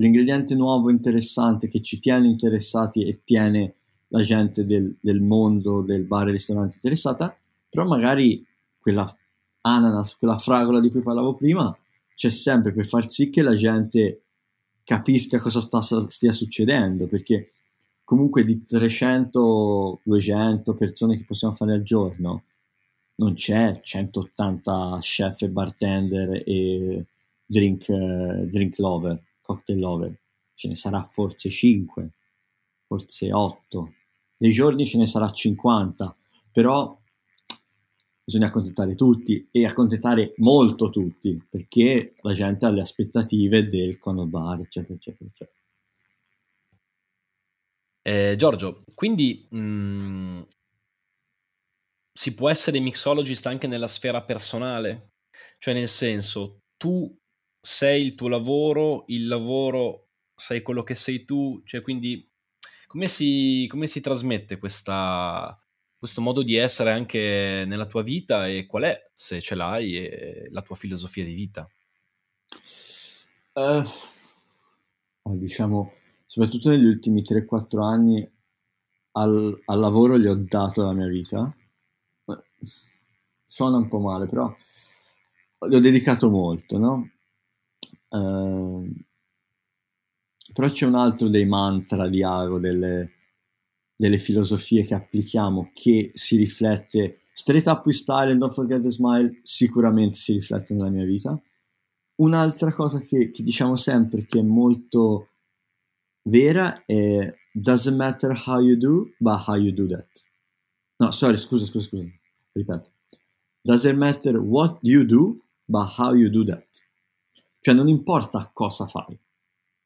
l'ingrediente 0.02 0.56
nuovo 0.56 0.89
interessante 0.89 1.70
che 1.70 1.82
ci 1.82 1.99
tiene 1.99 2.28
interessati 2.28 3.06
e 3.06 3.22
tiene 3.24 3.76
la 4.08 4.24
gente 4.24 4.66
del, 4.66 4.95
del 4.99 5.22
mondo 5.22 5.82
del 5.82 6.04
bar 6.04 6.28
e 6.28 6.32
ristorante 6.32 6.78
interessata, 6.78 7.38
però 7.70 7.86
magari 7.86 8.43
quella 8.80 9.06
ananas, 9.62 10.18
quella 10.18 10.39
fragola 10.39 10.80
di 10.80 10.89
cui 10.89 11.02
parlavo 11.02 11.36
prima, 11.36 11.78
c'è 12.16 12.30
sempre 12.30 12.74
per 12.74 12.88
far 12.88 13.08
sì 13.10 13.30
che 13.30 13.43
la 13.43 13.54
gente 13.54 14.24
capisca 14.84 15.39
cosa 15.39 15.62
sta, 15.62 15.82
stia 15.82 16.32
succedendo, 16.32 17.06
perché 17.06 17.52
comunque 18.04 18.43
di 18.43 18.64
300-200 18.68 20.76
persone 20.76 21.16
che 21.16 21.26
possiamo 21.26 21.54
fare 21.54 21.74
al 21.74 21.84
giorno, 21.84 22.45
non 23.16 23.36
c'è 23.36 23.80
180 23.80 24.97
chef 24.99 25.43
e 25.43 25.49
bartender 25.49 26.41
e 26.43 27.06
drink, 27.45 27.86
uh, 27.88 28.47
drink 28.47 28.80
lover 28.80 29.22
cocktail 29.42 29.80
lover, 29.80 30.20
ce 30.54 30.68
ne 30.68 30.76
sarà 30.76 31.02
forse 31.02 31.50
5, 31.50 32.12
forse 32.86 33.34
8, 33.34 33.94
dei 34.38 34.52
giorni 34.52 34.86
ce 34.86 34.98
ne 34.98 35.06
sarà 35.06 35.30
50, 35.30 36.16
però 36.52 37.00
bisogna 38.24 38.48
accontentare 38.48 38.96
tutti 38.96 39.48
e 39.52 39.66
accontentare 39.66 40.34
molto 40.38 40.89
tutti, 40.89 41.42
perché 41.50 42.14
la 42.22 42.34
gente 42.34 42.66
ha 42.66 42.70
le 42.70 42.82
aspettative 42.82 43.68
del 43.68 43.98
cono 44.00 44.26
bar, 44.26 44.62
eccetera, 44.62 44.94
eccetera, 44.94 45.30
eccetera. 45.30 45.60
Eh, 48.04 48.36
Giorgio, 48.36 48.84
quindi 48.96 49.46
mh, 49.50 49.60
mm, 49.60 50.42
si 52.14 52.34
può 52.34 52.50
essere 52.50 52.80
mixologist 52.80 53.46
anche 53.46 53.68
nella 53.68 53.88
sfera 53.88 54.24
personale? 54.24 55.12
Cioè 55.58 55.74
nel 55.74 55.88
senso, 55.88 56.62
tu 56.78 57.16
sei 57.62 58.03
il 58.03 58.16
tuo 58.16 58.28
lavoro, 58.28 59.03
il 59.07 59.28
lavoro 59.28 60.07
sei 60.34 60.64
quello 60.64 60.84
che 60.84 60.95
sei 60.95 61.24
tu, 61.24 61.62
cioè 61.64 61.82
quindi 61.82 62.28
come 62.88 63.05
si, 63.05 63.68
come 63.70 63.88
si 63.88 64.01
trasmette 64.01 64.57
questa, 64.57 65.57
questo 65.97 66.20
modo 66.20 66.41
di 66.41 66.55
essere 66.55 66.91
anche 66.91 67.64
nella 67.68 67.86
tua 67.86 68.01
vita 68.01 68.47
e 68.47 68.66
qual 68.66 68.84
è, 68.84 69.12
se 69.14 69.39
ce 69.39 69.55
l'hai, 69.55 70.49
la 70.49 70.62
tua 70.62 70.76
filosofia 70.76 71.24
di 71.24 71.34
vita? 71.34 71.70
Uh, 73.53 73.84
diciamo, 75.38 75.93
soprattutto 76.26 76.70
negli 76.70 76.86
ultimi 76.86 77.22
3-4 77.22 77.84
anni 77.84 78.30
al, 79.12 79.62
al, 79.66 79.80
lavoro 79.80 80.18
gli 80.18 80.28
ho 80.28 80.36
dato 80.36 80.84
la 80.84 80.93
mia 80.93 81.07
vita. 81.07 81.55
Suona 83.45 83.78
un 83.78 83.88
po' 83.88 83.99
male, 83.99 84.28
però 84.28 84.53
gli 85.68 85.76
ho 85.76 85.80
dedicato 85.80 86.30
molto, 86.30 86.78
no? 86.78 87.09
Ehm, 88.12 88.93
però 90.53 90.68
c'è 90.68 90.86
un 90.86 90.95
altro 90.95 91.30
dei 91.30 91.45
mantra 91.45 92.07
di 92.07 92.24
Ago, 92.24 92.59
delle, 92.59 93.12
delle 93.95 94.18
filosofie 94.18 94.84
che 94.84 94.93
applichiamo, 94.93 95.72
che 95.74 96.12
si 96.14 96.36
riflette 96.36 97.22
straight 97.32 97.68
up 97.68 97.86
with 97.86 97.95
style 97.95 98.32
and 98.32 98.39
don't 98.39 98.53
forget 98.53 98.82
the 98.82 98.91
smile, 98.91 99.39
sicuramente 99.43 100.18
si 100.18 100.34
riflette 100.34 100.74
nella 100.74 100.89
mia 100.89 101.05
vita. 101.05 101.39
Un'altra 102.16 102.72
cosa 102.74 102.99
che, 102.99 103.32
che 103.32 103.43
diciamo 103.43 103.76
sempre 103.76 104.26
che 104.26 104.39
è 104.39 104.43
molto 104.43 105.30
vera 106.24 106.84
è 106.86 107.34
doesn't 107.53 107.95
matter 107.95 108.32
how 108.45 108.59
you 108.59 108.78
do, 108.78 109.12
but 109.20 109.47
how 109.47 109.55
you 109.55 109.72
do 109.72 109.88
that. 109.88 110.07
No, 110.99 111.12
sorry, 111.12 111.38
scusa, 111.38 111.66
scusa, 111.66 111.88
scusa, 111.88 112.05
ripeto. 112.53 112.91
Doesn't 113.64 113.97
matter 113.97 114.39
what 114.39 114.78
you 114.82 115.03
do, 115.03 115.38
but 115.66 115.97
how 115.97 116.14
you 116.14 116.30
do 116.30 116.43
that. 116.45 116.68
Cioè 117.64 117.76
non 117.76 117.88
importa 117.88 118.49
cosa 118.51 118.88
fai, 118.88 119.16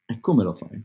è 0.06 0.18
come 0.18 0.42
lo 0.42 0.54
fai. 0.54 0.82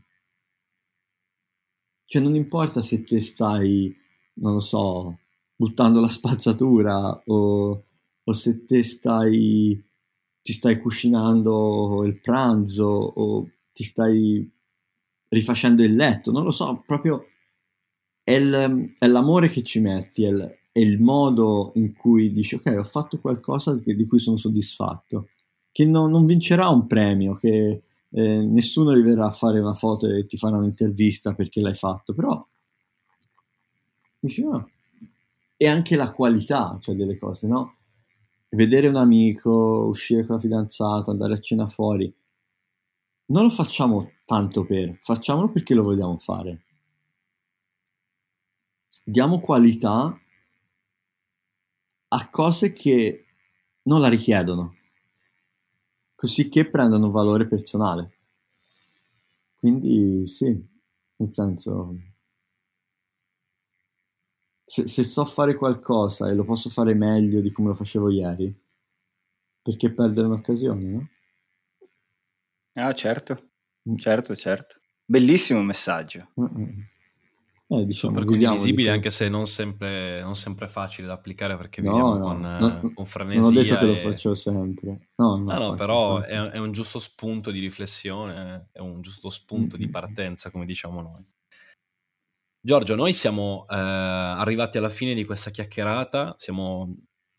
Cioè 2.04 2.20
non 2.20 2.34
importa 2.34 2.82
se 2.82 3.02
te 3.02 3.18
stai, 3.18 3.90
non 4.34 4.52
lo 4.52 4.60
so, 4.60 5.20
buttando 5.56 6.00
la 6.00 6.08
spazzatura 6.08 7.22
o, 7.24 7.84
o 8.22 8.32
se 8.34 8.64
te 8.64 8.82
stai, 8.82 9.82
ti 10.42 10.52
stai 10.52 10.78
cucinando 10.80 12.04
il 12.04 12.20
pranzo 12.20 12.84
o 12.84 13.48
ti 13.72 13.84
stai 13.84 14.52
rifacendo 15.28 15.82
il 15.82 15.94
letto, 15.94 16.30
non 16.30 16.44
lo 16.44 16.50
so, 16.50 16.82
proprio 16.84 17.24
è, 18.22 18.32
il, 18.32 18.94
è 18.98 19.06
l'amore 19.06 19.48
che 19.48 19.62
ci 19.62 19.80
metti, 19.80 20.24
è 20.24 20.28
il, 20.28 20.58
è 20.70 20.78
il, 20.78 21.00
modo 21.00 21.72
in 21.76 21.94
cui 21.94 22.30
dici 22.32 22.56
ok 22.56 22.74
ho 22.76 22.84
fatto 22.84 23.18
qualcosa 23.18 23.74
di 23.82 24.06
cui 24.06 24.18
sono 24.18 24.36
soddisfatto 24.36 25.30
che 25.72 25.86
non, 25.86 26.10
non 26.10 26.26
vincerà 26.26 26.68
un 26.68 26.86
premio, 26.86 27.34
che 27.34 27.82
eh, 28.10 28.44
nessuno 28.44 28.92
ti 28.92 29.00
verrà 29.00 29.26
a 29.26 29.30
fare 29.30 29.58
una 29.58 29.72
foto 29.72 30.06
e 30.06 30.26
ti 30.26 30.36
farà 30.36 30.58
un'intervista 30.58 31.34
perché 31.34 31.60
l'hai 31.60 31.74
fatto, 31.74 32.12
però 32.12 32.46
dici 34.20 34.44
no. 34.44 34.70
E 35.56 35.66
anche 35.66 35.96
la 35.96 36.12
qualità 36.12 36.76
cioè, 36.80 36.94
delle 36.94 37.16
cose, 37.16 37.46
no? 37.46 37.76
Vedere 38.50 38.88
un 38.88 38.96
amico, 38.96 39.86
uscire 39.86 40.26
con 40.26 40.36
la 40.36 40.40
fidanzata, 40.42 41.10
andare 41.10 41.34
a 41.34 41.38
cena 41.38 41.66
fuori, 41.66 42.12
non 43.26 43.44
lo 43.44 43.48
facciamo 43.48 44.12
tanto 44.26 44.64
per, 44.64 44.98
facciamolo 45.00 45.50
perché 45.50 45.74
lo 45.74 45.84
vogliamo 45.84 46.18
fare. 46.18 46.64
Diamo 49.04 49.40
qualità 49.40 50.20
a 52.08 52.28
cose 52.28 52.72
che 52.72 53.24
non 53.84 54.00
la 54.00 54.08
richiedono 54.08 54.76
così 56.22 56.48
che 56.48 56.70
prendano 56.70 57.10
valore 57.10 57.48
personale. 57.48 58.18
Quindi 59.58 60.24
sì, 60.24 60.56
nel 61.16 61.32
senso, 61.34 61.96
se, 64.64 64.86
se, 64.86 65.02
so 65.02 65.24
fare 65.24 65.56
qualcosa 65.56 66.28
e 66.28 66.34
lo 66.34 66.44
posso 66.44 66.70
fare 66.70 66.94
meglio 66.94 67.40
di 67.40 67.50
come 67.50 67.68
lo 67.70 67.74
facevo 67.74 68.08
ieri, 68.08 68.56
perché 69.62 69.92
perdere 69.92 70.28
un'occasione, 70.28 70.84
no? 70.84 71.08
Ah, 72.74 72.94
certo, 72.94 73.50
mm. 73.90 73.96
certo, 73.96 74.36
certo. 74.36 74.80
Bellissimo 75.04 75.60
messaggio. 75.60 76.30
Mm-mm. 76.40 76.88
Eh, 77.78 77.86
diciamo, 77.86 78.14
super 78.14 78.28
condivisibili, 78.28 78.88
anche 78.88 79.10
se 79.10 79.28
non 79.28 79.46
sempre, 79.46 80.20
non 80.20 80.36
sempre 80.36 80.68
facile 80.68 81.06
da 81.06 81.14
applicare 81.14 81.56
perché 81.56 81.80
no, 81.80 81.90
viviamo 81.90 82.16
no, 82.16 82.24
con, 82.24 82.40
no, 82.40 82.92
con 82.92 83.06
frenesia. 83.06 83.40
Non 83.40 83.56
ho 83.56 83.60
detto 83.62 83.76
che 83.76 83.84
e... 83.84 83.86
lo 83.86 84.10
faccio 84.10 84.34
sempre. 84.34 85.08
No, 85.16 85.36
no, 85.36 85.58
no 85.58 85.74
però 85.74 86.20
è, 86.20 86.36
è, 86.36 86.58
un 86.58 86.72
giusto 86.72 86.98
spunto 86.98 87.50
di 87.50 87.60
riflessione, 87.60 88.68
è 88.72 88.80
un 88.80 89.00
giusto 89.00 89.30
spunto 89.30 89.76
mm-hmm. 89.76 89.84
di 89.84 89.90
partenza, 89.90 90.50
come 90.50 90.66
diciamo 90.66 91.00
noi. 91.00 91.24
Giorgio, 92.64 92.94
noi 92.94 93.12
siamo 93.12 93.66
eh, 93.68 93.74
arrivati 93.76 94.78
alla 94.78 94.90
fine 94.90 95.14
di 95.14 95.24
questa 95.24 95.50
chiacchierata, 95.50 96.34
siamo 96.38 96.94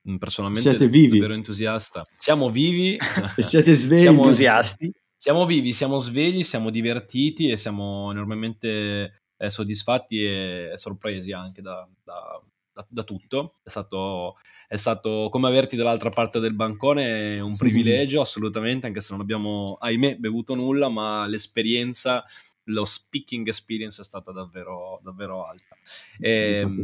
mm, 0.09 0.15
personalmente 0.15 0.69
siete 0.69 0.87
vivi. 0.87 1.19
davvero 1.19 1.33
entusiasta. 1.33 2.03
Siamo 2.11 2.49
vivi 2.49 2.97
e 3.35 3.41
siete 3.43 3.73
svegli, 3.75 4.01
siamo 4.01 4.23
entusiasti. 4.23 4.91
Siamo 5.15 5.45
vivi, 5.45 5.71
siamo 5.71 5.99
svegli, 5.99 6.43
siamo 6.43 6.69
divertiti 6.69 7.49
e 7.49 7.55
siamo 7.55 8.11
enormemente 8.11 9.22
eh, 9.43 9.49
soddisfatti 9.49 10.23
e 10.23 10.71
sorpresi 10.75 11.33
anche 11.33 11.61
da, 11.61 11.87
da, 12.03 12.41
da, 12.71 12.85
da 12.87 13.03
tutto. 13.03 13.55
È 13.61 13.69
stato, 13.69 14.37
è 14.67 14.77
stato, 14.77 15.27
come 15.29 15.47
averti 15.47 15.75
dall'altra 15.75 16.09
parte 16.09 16.39
del 16.39 16.53
bancone 16.53 17.39
un 17.39 17.55
privilegio, 17.57 18.21
assolutamente, 18.21 18.87
anche 18.87 19.01
se 19.01 19.11
non 19.11 19.21
abbiamo, 19.21 19.75
ahimè, 19.79 20.15
bevuto 20.15 20.55
nulla, 20.55 20.87
ma 20.87 21.27
l'esperienza, 21.27 22.23
lo 22.67 22.85
speaking 22.85 23.45
experience 23.47 24.01
è 24.01 24.05
stata 24.05 24.31
davvero, 24.31 25.01
davvero 25.03 25.45
alta. 25.45 25.75
E, 26.19 26.59
ehm, 26.59 26.83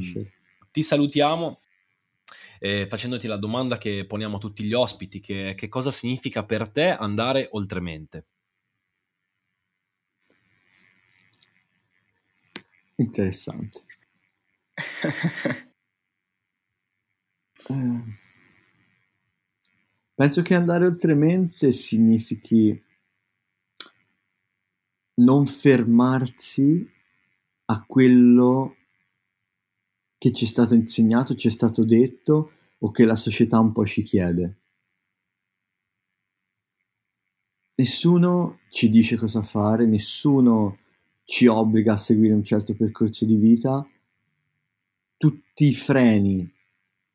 ti 0.72 0.84
salutiamo. 0.84 1.60
Eh, 2.62 2.88
facendoti 2.90 3.26
la 3.26 3.38
domanda 3.38 3.78
che 3.78 4.04
poniamo 4.06 4.36
a 4.36 4.40
tutti 4.40 4.66
gli 4.66 4.74
ospiti, 4.74 5.22
che, 5.22 5.54
che 5.56 5.70
cosa 5.70 5.92
significa 5.92 6.44
per 6.44 6.68
te 6.70 6.90
andare 6.90 7.48
oltremente? 7.52 8.26
Interessante. 13.00 13.86
eh, 17.70 18.04
penso 20.14 20.42
che 20.42 20.54
andare 20.54 20.86
oltremente 20.86 21.72
significhi 21.72 22.84
non 25.16 25.46
fermarsi 25.46 26.90
a 27.66 27.84
quello 27.86 28.76
che 30.18 30.34
ci 30.34 30.44
è 30.44 30.48
stato 30.48 30.74
insegnato, 30.74 31.36
ci 31.36 31.48
è 31.48 31.52
stato 31.52 31.86
detto 31.86 32.52
o 32.80 32.92
che 32.92 33.06
la 33.06 33.16
società 33.16 33.60
un 33.60 33.72
po' 33.72 33.86
ci 33.86 34.04
chiede. 34.04 34.58
Nessuno 37.76 38.60
ci 38.68 38.90
dice 38.90 39.16
cosa 39.16 39.42
fare, 39.42 39.86
nessuno 39.86 40.80
ci 41.30 41.46
obbliga 41.46 41.94
a 41.94 41.98
seguire 41.98 42.34
un 42.34 42.44
certo 42.44 42.74
percorso 42.74 43.24
di 43.24 43.36
vita, 43.36 43.88
tutti 45.16 45.68
i 45.68 45.76
freni 45.76 46.52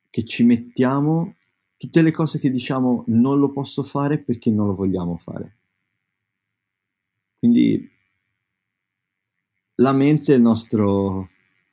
che 0.09 0.25
ci 0.25 0.45
mettiamo, 0.45 1.35
tutte 1.77 2.01
le 2.01 2.13
cose 2.13 2.39
che 2.39 2.49
diciamo 2.49 3.03
non 3.09 3.41
lo 3.41 3.51
posso 3.51 3.83
fare 3.83 4.23
perché 4.23 4.53
non 4.53 4.69
lo 4.69 4.75
vogliamo 4.75 5.17
fare. 5.17 5.57
Quindi 7.41 7.91
la 9.79 9.93
mente 9.93 10.33
è 10.33 10.37
il 10.37 10.43
nostro 10.43 11.31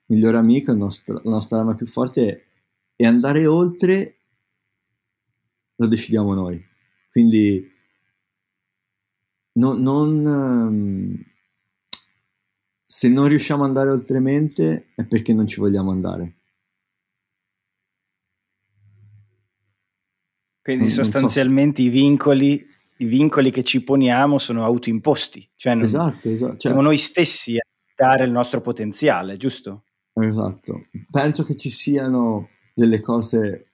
migliore 0.08 0.38
amico, 0.38 0.72
il 0.72 0.78
nostro, 0.78 1.22
la 1.24 1.30
nostra 1.30 1.60
arma 1.60 1.76
più 1.76 1.86
forte 1.86 2.46
e 2.96 3.06
andare 3.06 3.46
oltre 3.46 4.18
lo 5.76 5.86
decidiamo 5.86 6.34
noi. 6.34 6.60
Quindi 7.12 7.72
no, 9.54 9.74
non, 9.74 10.26
um, 10.26 11.30
se 12.92 13.08
non 13.08 13.30
riusciamo 13.30 13.62
ad 13.64 13.70
andare 13.70 13.90
oltremente 13.90 14.88
è 14.96 15.06
perché 15.06 15.34
non 15.34 15.48
ci 15.48 15.62
vogliamo 15.62 15.92
andare. 15.92 16.40
Quindi 20.62 20.84
non, 20.84 20.94
sostanzialmente 20.94 21.82
non 21.84 21.90
so. 21.90 21.98
i, 21.98 22.02
vincoli, 22.02 22.68
i 22.98 23.06
vincoli 23.06 23.50
che 23.50 23.64
ci 23.64 23.82
poniamo 23.82 24.38
sono 24.38 24.66
autoimposti, 24.66 25.50
cioè 25.56 25.74
non, 25.74 25.86
esatto, 25.86 26.28
esatto. 26.28 26.52
Cioè, 26.52 26.60
siamo 26.60 26.82
noi 26.82 26.98
stessi 26.98 27.56
a 27.56 27.64
dare 27.96 28.26
il 28.26 28.32
nostro 28.32 28.60
potenziale, 28.60 29.38
giusto? 29.38 29.86
Esatto. 30.16 30.82
Penso 31.10 31.46
che 31.46 31.56
ci 31.56 31.70
siano 31.70 32.50
delle 32.74 33.00
cose 33.00 33.68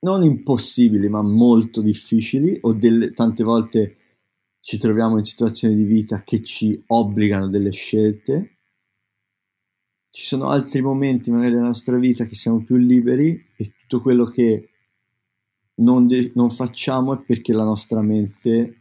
non 0.00 0.22
impossibili, 0.22 1.10
ma 1.10 1.20
molto 1.20 1.82
difficili, 1.82 2.56
o 2.62 2.72
delle, 2.72 3.12
tante 3.12 3.44
volte 3.44 3.96
ci 4.64 4.78
troviamo 4.78 5.18
in 5.18 5.24
situazioni 5.24 5.74
di 5.74 5.84
vita 5.84 6.22
che 6.22 6.42
ci 6.42 6.82
obbligano 6.86 7.48
delle 7.48 7.70
scelte. 7.70 8.60
Ci 10.08 10.24
sono 10.24 10.48
altri 10.48 10.80
momenti 10.80 11.30
magari 11.30 11.52
nella 11.52 11.66
nostra 11.66 11.98
vita 11.98 12.24
che 12.24 12.34
siamo 12.34 12.64
più 12.64 12.76
liberi 12.76 13.38
e 13.58 13.68
tutto 13.78 14.00
quello 14.00 14.24
che 14.24 14.70
non, 15.74 16.06
de- 16.06 16.32
non 16.34 16.48
facciamo 16.48 17.12
è 17.12 17.22
perché 17.22 17.52
la 17.52 17.64
nostra 17.64 18.00
mente, 18.00 18.78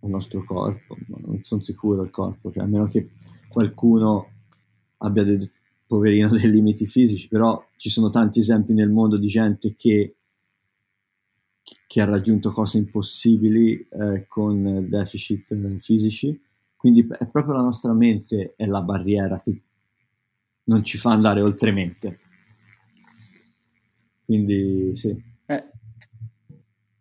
il 0.00 0.08
nostro 0.08 0.42
corpo, 0.42 0.96
non 1.06 1.38
sono 1.44 1.62
sicuro 1.62 2.02
il 2.02 2.10
corpo, 2.10 2.50
cioè, 2.50 2.64
a 2.64 2.66
meno 2.66 2.88
che 2.88 3.10
qualcuno 3.48 4.30
abbia 4.96 5.22
dei, 5.22 5.38
poverino 5.86 6.26
dei 6.34 6.50
limiti 6.50 6.88
fisici, 6.88 7.28
però 7.28 7.64
ci 7.76 7.88
sono 7.88 8.10
tanti 8.10 8.40
esempi 8.40 8.72
nel 8.72 8.90
mondo 8.90 9.16
di 9.16 9.28
gente 9.28 9.76
che 9.76 10.16
che 11.86 12.00
ha 12.00 12.04
raggiunto 12.04 12.50
cose 12.50 12.78
impossibili 12.78 13.86
eh, 13.88 14.26
con 14.26 14.86
deficit 14.88 15.50
eh, 15.52 15.78
fisici. 15.78 16.40
Quindi 16.76 17.06
è 17.06 17.28
proprio 17.28 17.54
la 17.54 17.62
nostra 17.62 17.92
mente 17.92 18.54
è 18.56 18.66
la 18.66 18.82
barriera 18.82 19.40
che 19.40 19.62
non 20.64 20.82
ci 20.82 20.98
fa 20.98 21.12
andare 21.12 21.40
oltremente. 21.40 22.18
Quindi 24.24 24.94
sì. 24.94 25.14
Eh. 25.46 25.64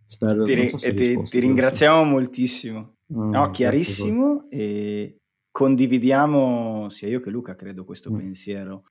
Spero, 0.06 0.44
ti, 0.44 0.68
so 0.68 0.78
ti, 0.78 0.90
risposto, 0.90 1.30
ti 1.30 1.40
ringraziamo 1.40 2.04
moltissimo. 2.04 2.98
Oh, 3.14 3.30
no, 3.30 3.50
chiarissimo 3.50 4.50
e 4.50 5.18
condividiamo 5.50 6.90
sia 6.90 7.08
io 7.08 7.20
che 7.20 7.30
Luca 7.30 7.56
credo 7.56 7.84
questo 7.84 8.12
mm. 8.12 8.18
pensiero 8.18 8.84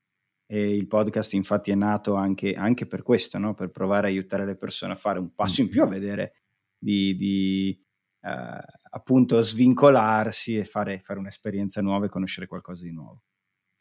e 0.53 0.75
il 0.75 0.85
podcast 0.85 1.31
infatti 1.31 1.71
è 1.71 1.75
nato 1.75 2.15
anche, 2.15 2.55
anche 2.55 2.85
per 2.85 3.03
questo, 3.03 3.37
no? 3.37 3.53
per 3.53 3.69
provare 3.69 4.07
a 4.07 4.09
aiutare 4.09 4.45
le 4.45 4.57
persone 4.57 4.91
a 4.91 4.97
fare 4.97 5.17
un 5.17 5.33
passo 5.33 5.61
in 5.61 5.69
più, 5.69 5.81
a 5.81 5.87
vedere 5.87 6.41
di, 6.77 7.15
di 7.15 7.81
eh, 8.19 8.61
appunto 8.89 9.41
svincolarsi 9.41 10.57
e 10.57 10.65
fare, 10.65 10.99
fare, 10.99 11.19
un'esperienza 11.19 11.81
nuova 11.81 12.07
e 12.07 12.09
conoscere 12.09 12.47
qualcosa 12.47 12.83
di 12.83 12.91
nuovo. 12.91 13.23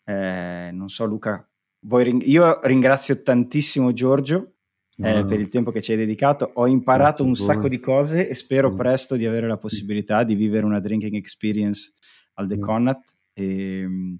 Eh, 0.04 0.70
non 0.72 0.88
so 0.88 1.06
Luca, 1.06 1.44
ring- 1.88 2.22
io 2.24 2.60
ringrazio 2.62 3.20
tantissimo 3.20 3.92
Giorgio 3.92 4.58
eh, 4.98 5.24
per 5.24 5.40
il 5.40 5.48
tempo 5.48 5.72
che 5.72 5.82
ci 5.82 5.90
hai 5.90 5.98
dedicato. 5.98 6.52
Ho 6.54 6.68
imparato 6.68 7.24
un 7.24 7.34
sacco 7.34 7.66
di 7.66 7.80
cose 7.80 8.28
e 8.28 8.34
spero 8.36 8.70
mm. 8.70 8.76
presto 8.76 9.16
di 9.16 9.26
avere 9.26 9.48
la 9.48 9.58
possibilità 9.58 10.22
di 10.22 10.36
vivere 10.36 10.64
una 10.64 10.78
drinking 10.78 11.16
experience 11.16 11.94
al 12.34 12.46
The 12.46 12.58
mm. 12.58 12.60
Connat. 12.60 13.18
E, 13.32 13.80
ehm, 13.80 14.18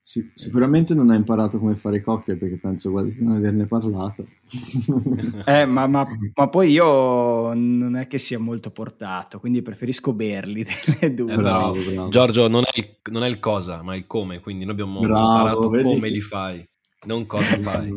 sì, 0.00 0.30
sicuramente 0.32 0.94
non 0.94 1.10
ha 1.10 1.14
imparato 1.14 1.58
come 1.58 1.74
fare 1.74 2.00
cocktail 2.00 2.38
perché 2.38 2.56
penso 2.56 2.90
quasi 2.90 3.18
di 3.18 3.24
non 3.24 3.36
averne 3.36 3.66
parlato. 3.66 4.26
eh, 5.44 5.66
ma, 5.66 5.86
ma, 5.86 6.06
ma, 6.34 6.48
poi 6.48 6.70
io 6.70 7.52
non 7.52 7.96
è 7.96 8.06
che 8.06 8.18
sia 8.18 8.38
molto 8.38 8.70
portato, 8.70 9.40
quindi 9.40 9.60
preferisco 9.60 10.14
berli 10.14 10.64
delle 11.00 11.14
due. 11.14 11.32
Eh, 11.32 11.36
bravo, 11.36 11.82
bravo. 11.82 12.08
Giorgio, 12.08 12.48
non 12.48 12.62
è, 12.62 12.78
il, 12.78 12.96
non 13.10 13.24
è, 13.24 13.28
il, 13.28 13.40
cosa, 13.40 13.82
ma 13.82 13.96
il 13.96 14.06
come, 14.06 14.40
quindi 14.40 14.64
noi 14.64 14.72
abbiamo 14.72 15.00
bravo, 15.00 15.18
imparato 15.18 15.68
come 15.68 16.00
che... 16.00 16.08
li 16.08 16.20
fai, 16.20 16.66
non 17.06 17.26
cosa 17.26 17.58
fai. 17.60 17.92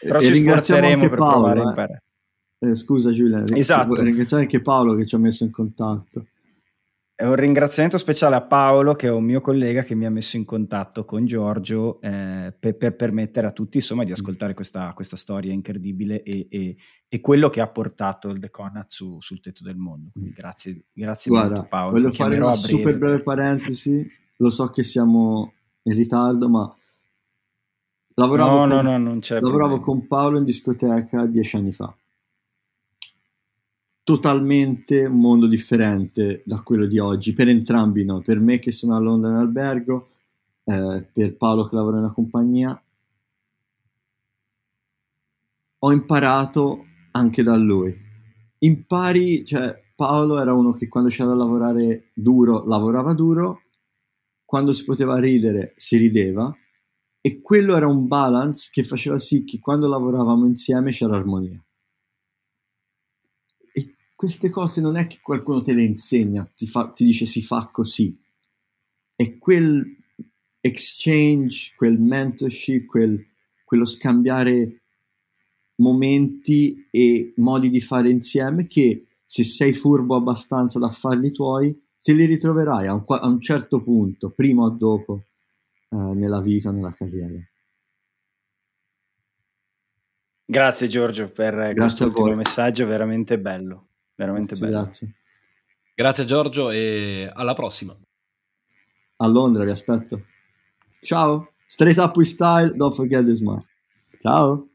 Però 0.00 0.20
e 0.20 0.24
ci 0.24 0.34
sforzeremo 0.34 1.08
per 1.08 1.18
Paolo, 1.18 1.32
provare 1.32 1.58
a 1.58 1.62
eh. 1.62 1.68
imparare. 1.68 2.02
Eh, 2.58 2.74
scusa 2.74 3.10
Giulia, 3.10 3.42
esatto. 3.52 4.00
ringraziare 4.00 4.44
anche 4.44 4.60
Paolo 4.60 4.94
che 4.94 5.06
ci 5.06 5.14
ha 5.14 5.18
messo 5.18 5.44
in 5.44 5.50
contatto. 5.50 6.26
È 7.18 7.24
un 7.24 7.34
ringraziamento 7.34 7.96
speciale 7.96 8.34
a 8.34 8.42
Paolo, 8.42 8.94
che 8.94 9.06
è 9.06 9.10
un 9.10 9.24
mio 9.24 9.40
collega 9.40 9.82
che 9.82 9.94
mi 9.94 10.04
ha 10.04 10.10
messo 10.10 10.36
in 10.36 10.44
contatto 10.44 11.06
con 11.06 11.24
Giorgio 11.24 11.98
eh, 12.02 12.54
per, 12.60 12.76
per, 12.76 12.94
permettere 12.94 13.46
a 13.46 13.52
tutti 13.52 13.78
insomma, 13.78 14.04
di 14.04 14.12
ascoltare 14.12 14.52
questa, 14.52 14.92
questa 14.92 15.16
storia 15.16 15.50
incredibile 15.50 16.22
e, 16.22 16.46
e, 16.50 16.76
e, 17.08 17.20
quello 17.22 17.48
che 17.48 17.62
ha 17.62 17.68
portato 17.68 18.28
il 18.28 18.38
The 18.38 18.50
Conat 18.50 18.90
su, 18.90 19.18
sul 19.18 19.40
tetto 19.40 19.64
del 19.64 19.78
mondo. 19.78 20.10
Quindi 20.12 20.32
grazie, 20.32 20.88
grazie 20.92 21.30
Guarda, 21.30 21.54
molto 21.54 21.68
Paolo. 21.70 21.92
Voglio 21.92 22.12
fare 22.12 22.36
una 22.36 22.52
super 22.52 22.98
breve 22.98 23.22
parentesi, 23.22 24.06
lo 24.36 24.50
so 24.50 24.66
che 24.66 24.82
siamo 24.82 25.54
in 25.84 25.94
ritardo, 25.94 26.50
ma 26.50 26.70
lavoravo, 28.10 28.66
no, 28.66 28.74
con, 28.74 28.84
no, 28.84 28.98
no, 28.98 29.20
lavoravo 29.40 29.80
con 29.80 30.06
Paolo 30.06 30.36
in 30.36 30.44
discoteca 30.44 31.24
dieci 31.24 31.56
anni 31.56 31.72
fa 31.72 31.96
totalmente 34.06 35.04
un 35.04 35.18
mondo 35.18 35.48
differente 35.48 36.42
da 36.44 36.60
quello 36.60 36.86
di 36.86 36.96
oggi, 37.00 37.32
per 37.32 37.48
entrambi 37.48 38.04
no, 38.04 38.20
per 38.20 38.38
me 38.38 38.60
che 38.60 38.70
sono 38.70 38.94
a 38.94 39.00
Londra 39.00 39.30
in 39.30 39.34
albergo, 39.34 40.10
eh, 40.62 41.04
per 41.12 41.36
Paolo 41.36 41.64
che 41.64 41.74
lavora 41.74 41.98
in 41.98 42.12
compagnia. 42.14 42.80
Ho 45.80 45.92
imparato 45.92 46.84
anche 47.10 47.42
da 47.42 47.56
lui. 47.56 47.92
Impari, 48.58 49.44
cioè 49.44 49.76
Paolo 49.96 50.38
era 50.38 50.52
uno 50.52 50.70
che 50.70 50.86
quando 50.86 51.08
c'era 51.08 51.30
da 51.30 51.34
lavorare 51.34 52.10
duro, 52.14 52.64
lavorava 52.64 53.12
duro, 53.12 53.62
quando 54.44 54.72
si 54.72 54.84
poteva 54.84 55.18
ridere 55.18 55.72
si 55.74 55.96
rideva 55.96 56.56
e 57.20 57.40
quello 57.42 57.74
era 57.74 57.88
un 57.88 58.06
balance 58.06 58.68
che 58.70 58.84
faceva 58.84 59.18
sì 59.18 59.42
che 59.42 59.58
quando 59.58 59.88
lavoravamo 59.88 60.46
insieme 60.46 60.92
c'era 60.92 61.16
armonia. 61.16 61.60
Queste 64.16 64.48
cose 64.48 64.80
non 64.80 64.96
è 64.96 65.06
che 65.06 65.20
qualcuno 65.20 65.60
te 65.60 65.74
le 65.74 65.82
insegna, 65.82 66.50
ti, 66.56 66.66
fa, 66.66 66.88
ti 66.88 67.04
dice 67.04 67.26
si 67.26 67.42
fa 67.42 67.68
così, 67.70 68.18
è 69.14 69.36
quel 69.38 69.84
exchange, 70.60 71.74
quel 71.76 72.00
mentorship, 72.00 72.86
quel, 72.86 73.24
quello 73.64 73.84
scambiare 73.84 74.82
momenti 75.76 76.88
e 76.90 77.34
modi 77.36 77.68
di 77.68 77.80
fare 77.80 78.10
insieme 78.10 78.66
che 78.66 79.06
se 79.22 79.44
sei 79.44 79.72
furbo 79.72 80.16
abbastanza 80.16 80.78
da 80.78 80.88
farli 80.88 81.30
tuoi, 81.30 81.78
te 82.00 82.12
li 82.12 82.24
ritroverai 82.24 82.86
a 82.86 82.94
un, 82.94 83.04
a 83.06 83.26
un 83.26 83.40
certo 83.40 83.82
punto, 83.82 84.30
prima 84.30 84.62
o 84.62 84.70
dopo, 84.70 85.26
eh, 85.90 85.96
nella 85.96 86.40
vita, 86.40 86.70
nella 86.70 86.90
carriera. 86.90 87.38
Grazie 90.48 90.86
Giorgio 90.86 91.28
per 91.32 91.72
grazie 91.74 92.08
questo 92.08 92.36
messaggio 92.36 92.86
veramente 92.86 93.36
bello, 93.36 93.85
veramente 94.16 94.56
grazie, 94.56 94.66
bello. 94.66 94.82
Grazie. 94.82 95.14
Grazie 95.94 96.24
Giorgio 96.24 96.70
e 96.70 97.30
alla 97.32 97.54
prossima. 97.54 97.96
A 99.18 99.26
Londra 99.26 99.64
vi 99.64 99.70
aspetto. 99.70 100.24
Ciao, 101.00 101.52
straight 101.66 101.98
up 101.98 102.16
with 102.16 102.26
style, 102.26 102.74
don't 102.74 102.94
forget 102.94 103.24
this 103.24 103.40
man. 103.40 103.64
Ciao. 104.18 104.68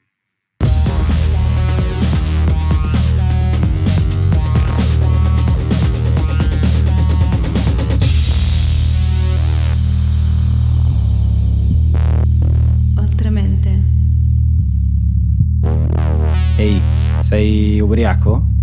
Sei 17.32 17.80
ubriaco? 17.80 18.61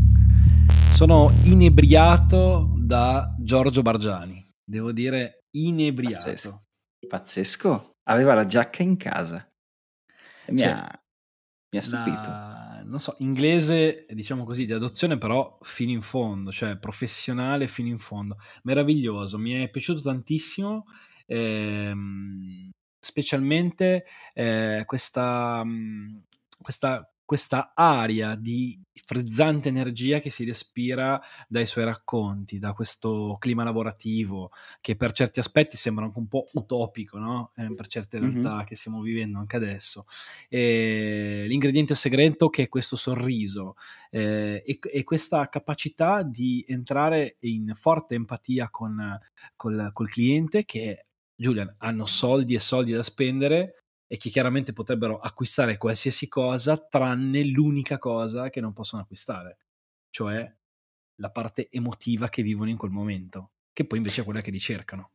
Sono 0.98 1.30
inebriato 1.44 2.74
da 2.76 3.32
Giorgio 3.38 3.82
Bargiani. 3.82 4.44
Devo 4.64 4.90
dire 4.90 5.44
inebriato. 5.52 6.24
Pazzesco. 6.24 6.66
Pazzesco. 7.06 7.98
Aveva 8.08 8.34
la 8.34 8.44
giacca 8.46 8.82
in 8.82 8.96
casa. 8.96 9.46
Mi, 10.48 10.58
cioè, 10.58 10.70
ha, 10.70 11.02
mi 11.70 11.78
ha 11.78 11.82
stupito. 11.82 12.28
La, 12.28 12.82
non 12.84 12.98
so, 12.98 13.14
inglese, 13.18 14.06
diciamo 14.08 14.42
così, 14.42 14.66
di 14.66 14.72
adozione, 14.72 15.18
però 15.18 15.56
fino 15.62 15.92
in 15.92 16.02
fondo, 16.02 16.50
cioè 16.50 16.76
professionale 16.78 17.68
fino 17.68 17.86
in 17.86 18.00
fondo. 18.00 18.36
Meraviglioso, 18.64 19.38
mi 19.38 19.52
è 19.52 19.70
piaciuto 19.70 20.00
tantissimo. 20.00 20.86
Ehm, 21.26 22.70
specialmente 22.98 24.04
eh, 24.34 24.82
questa, 24.84 25.62
questa 26.60 27.08
questa 27.28 27.72
aria 27.74 28.36
di 28.36 28.80
frizzante 29.04 29.68
energia 29.68 30.18
che 30.18 30.30
si 30.30 30.46
respira 30.46 31.20
dai 31.46 31.66
suoi 31.66 31.84
racconti, 31.84 32.58
da 32.58 32.72
questo 32.72 33.36
clima 33.38 33.64
lavorativo 33.64 34.50
che 34.80 34.96
per 34.96 35.12
certi 35.12 35.38
aspetti 35.38 35.76
sembra 35.76 36.06
anche 36.06 36.18
un 36.18 36.26
po' 36.26 36.46
utopico, 36.54 37.18
no? 37.18 37.52
eh, 37.54 37.74
per 37.74 37.86
certe 37.86 38.18
realtà 38.18 38.54
mm-hmm. 38.54 38.64
che 38.64 38.76
stiamo 38.76 39.02
vivendo 39.02 39.38
anche 39.38 39.56
adesso. 39.56 40.06
E 40.48 41.44
l'ingrediente 41.46 41.94
segreto 41.94 42.48
che 42.48 42.62
è 42.62 42.68
questo 42.70 42.96
sorriso 42.96 43.74
eh, 44.08 44.62
e, 44.64 44.78
e, 44.80 45.04
questa 45.04 45.50
capacità 45.50 46.22
di 46.22 46.64
entrare 46.66 47.36
in 47.40 47.74
forte 47.74 48.14
empatia 48.14 48.70
con, 48.70 49.18
col, 49.54 49.90
col 49.92 50.08
cliente 50.08 50.64
che 50.64 51.04
Julian 51.34 51.74
hanno 51.80 52.06
soldi 52.06 52.54
e 52.54 52.58
soldi 52.58 52.92
da 52.92 53.02
spendere 53.02 53.74
e 54.10 54.16
che 54.16 54.30
chiaramente 54.30 54.72
potrebbero 54.72 55.18
acquistare 55.18 55.76
qualsiasi 55.76 56.28
cosa 56.28 56.78
tranne 56.78 57.44
l'unica 57.44 57.98
cosa 57.98 58.48
che 58.48 58.60
non 58.60 58.72
possono 58.72 59.02
acquistare, 59.02 59.58
cioè 60.10 60.50
la 61.20 61.30
parte 61.30 61.68
emotiva 61.70 62.28
che 62.28 62.42
vivono 62.42 62.70
in 62.70 62.76
quel 62.76 62.90
momento, 62.90 63.52
che 63.72 63.86
poi 63.86 63.98
invece 63.98 64.22
è 64.22 64.24
quella 64.24 64.40
che 64.40 64.50
ricercano. 64.50 65.12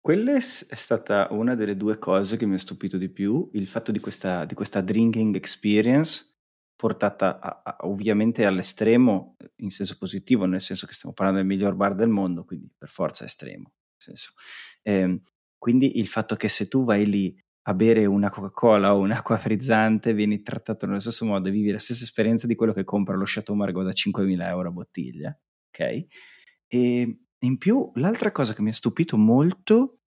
Quella 0.00 0.34
è 0.34 0.40
stata 0.40 1.28
una 1.30 1.54
delle 1.54 1.76
due 1.76 1.98
cose 1.98 2.36
che 2.36 2.46
mi 2.46 2.54
ha 2.54 2.58
stupito 2.58 2.96
di 2.98 3.08
più, 3.08 3.48
il 3.54 3.66
fatto 3.66 3.92
di 3.92 3.98
questa, 3.98 4.44
di 4.44 4.54
questa 4.54 4.80
drinking 4.80 5.34
experience 5.34 6.36
portata 6.76 7.40
a, 7.40 7.62
a, 7.64 7.76
ovviamente 7.80 8.46
all'estremo 8.46 9.36
in 9.56 9.70
senso 9.70 9.96
positivo, 9.98 10.44
nel 10.44 10.60
senso 10.60 10.86
che 10.86 10.92
stiamo 10.92 11.14
parlando 11.14 11.40
del 11.40 11.48
miglior 11.48 11.74
bar 11.74 11.94
del 11.94 12.08
mondo, 12.08 12.44
quindi 12.44 12.72
per 12.76 12.88
forza 12.88 13.24
estremo. 13.24 13.72
Eh, 14.82 15.20
quindi 15.58 15.98
il 15.98 16.06
fatto 16.06 16.36
che 16.36 16.48
se 16.48 16.68
tu 16.68 16.84
vai 16.84 17.04
lì 17.04 17.36
a 17.68 17.74
bere 17.74 18.06
una 18.06 18.30
Coca-Cola 18.30 18.94
o 18.94 19.00
un'acqua 19.00 19.36
frizzante 19.36 20.14
vieni 20.14 20.40
trattato 20.40 20.86
nello 20.86 21.00
stesso 21.00 21.26
modo 21.26 21.48
e 21.48 21.52
vivi 21.52 21.70
la 21.70 21.78
stessa 21.78 22.02
esperienza 22.02 22.46
di 22.46 22.54
quello 22.54 22.72
che 22.72 22.82
compra 22.82 23.14
lo 23.14 23.24
Chateau 23.26 23.54
Margaux 23.54 23.84
da 23.84 23.92
5.000 23.92 24.48
euro 24.48 24.68
a 24.68 24.72
bottiglia, 24.72 25.38
ok? 25.68 26.06
E 26.66 27.18
in 27.38 27.58
più 27.58 27.90
l'altra 27.96 28.32
cosa 28.32 28.54
che 28.54 28.62
mi 28.62 28.70
ha 28.70 28.74
stupito 28.74 29.18
molto 29.18 30.00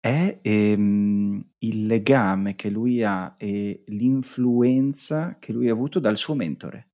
è 0.00 0.38
ehm, 0.40 1.50
il 1.58 1.86
legame 1.86 2.54
che 2.54 2.70
lui 2.70 3.02
ha 3.02 3.34
e 3.36 3.84
l'influenza 3.88 5.36
che 5.38 5.52
lui 5.52 5.68
ha 5.68 5.72
avuto 5.72 6.00
dal 6.00 6.16
suo 6.16 6.34
mentore. 6.34 6.88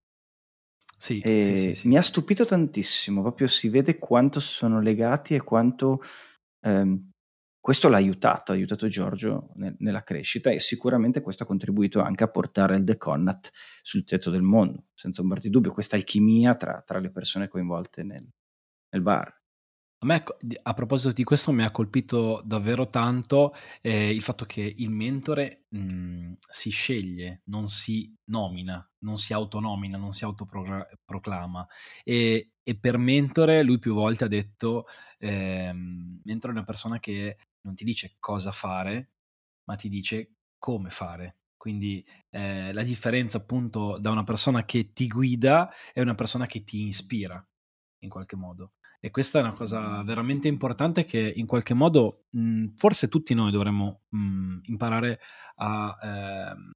Sì, 0.99 1.21
sì, 1.25 1.57
sì, 1.59 1.75
sì, 1.75 1.89
Mi 1.89 1.97
ha 1.97 2.03
stupito 2.03 2.45
tantissimo, 2.45 3.21
proprio 3.21 3.47
si 3.47 3.69
vede 3.69 3.99
quanto 3.99 4.41
sono 4.41 4.81
legati 4.81 5.35
e 5.35 5.43
quanto 5.43 6.03
ehm, 6.63 7.11
questo 7.67 7.89
l'ha 7.89 7.97
aiutato, 7.97 8.53
ha 8.53 8.55
aiutato 8.55 8.87
Giorgio 8.87 9.49
nel, 9.55 9.75
nella 9.81 10.05
crescita 10.05 10.51
e 10.51 10.61
sicuramente 10.61 11.21
questo 11.21 11.43
ha 11.43 11.47
contribuito 11.47 12.01
anche 12.01 12.23
a 12.23 12.29
portare 12.29 12.77
il 12.77 12.85
The 12.85 12.97
Connat 12.97 13.51
sul 13.83 14.05
tetto 14.05 14.31
del 14.31 14.43
mondo, 14.43 14.85
senza 14.95 15.21
ombra 15.21 15.41
di 15.41 15.51
dubbio, 15.51 15.73
questa 15.73 15.97
alchimia 15.97 16.55
tra, 16.55 16.81
tra 16.87 17.01
le 17.01 17.11
persone 17.11 17.49
coinvolte 17.49 18.05
nel, 18.05 18.25
nel 18.91 19.03
bar. 19.03 19.36
Me, 20.07 20.23
a 20.63 20.73
proposito 20.73 21.11
di 21.11 21.25
questo, 21.25 21.51
mi 21.51 21.65
ha 21.65 21.73
colpito 21.73 22.41
davvero 22.45 22.87
tanto 22.87 23.53
eh, 23.81 24.15
il 24.15 24.23
fatto 24.23 24.45
che 24.45 24.61
il 24.77 24.89
mentore 24.89 25.65
mh, 25.71 25.79
mhmm, 25.79 26.37
si 26.49 26.71
sceglie, 26.71 27.43
non 27.47 27.67
si 27.67 28.15
nomina, 28.27 28.89
non 29.01 29.17
si 29.19 29.33
autonomina, 29.33 29.99
non 29.99 30.13
si 30.13 30.23
autoproclama. 30.23 31.67
E, 32.05 32.53
e 32.63 32.79
per 32.79 32.99
mentore 32.99 33.65
lui 33.65 33.81
più 33.81 33.95
volte 33.95 34.25
ha 34.25 34.29
detto, 34.29 34.85
eh, 35.19 35.73
mentore 35.73 36.53
è 36.53 36.57
una 36.57 36.65
persona 36.65 37.01
che 37.01 37.37
non 37.63 37.75
ti 37.75 37.83
dice 37.83 38.15
cosa 38.21 38.53
fare, 38.53 39.11
ma 39.65 39.75
ti 39.75 39.89
dice 39.89 40.35
come 40.57 40.89
fare. 40.91 41.39
Quindi 41.57 42.07
eh, 42.31 42.73
la 42.73 42.85
differenza 42.85 43.39
appunto 43.39 43.99
da 43.99 44.11
una 44.13 44.22
persona 44.22 44.64
che 44.64 44.93
ti 44.93 45.09
guida 45.09 45.68
è 45.93 46.01
una 46.01 46.14
persona 46.14 46.47
che 46.47 46.63
ti 46.63 46.87
ispira 46.87 47.45
in 48.05 48.09
qualche 48.09 48.37
modo. 48.37 48.76
E 49.01 49.11
questa 49.11 49.39
è 49.39 49.43
una 49.43 49.53
cosa 49.53 50.03
veramente 50.03 50.49
importante 50.49 51.05
che 51.05 51.33
in 51.37 51.47
qualche 51.47 51.75
modo 51.75 52.25
mh, 52.31 52.75
forse 52.77 53.09
tutti 53.09 53.35
noi 53.35 53.51
dovremmo 53.51 54.03
mh, 54.09 54.59
imparare 54.64 55.21
a 55.57 55.97
eh, 56.03 56.75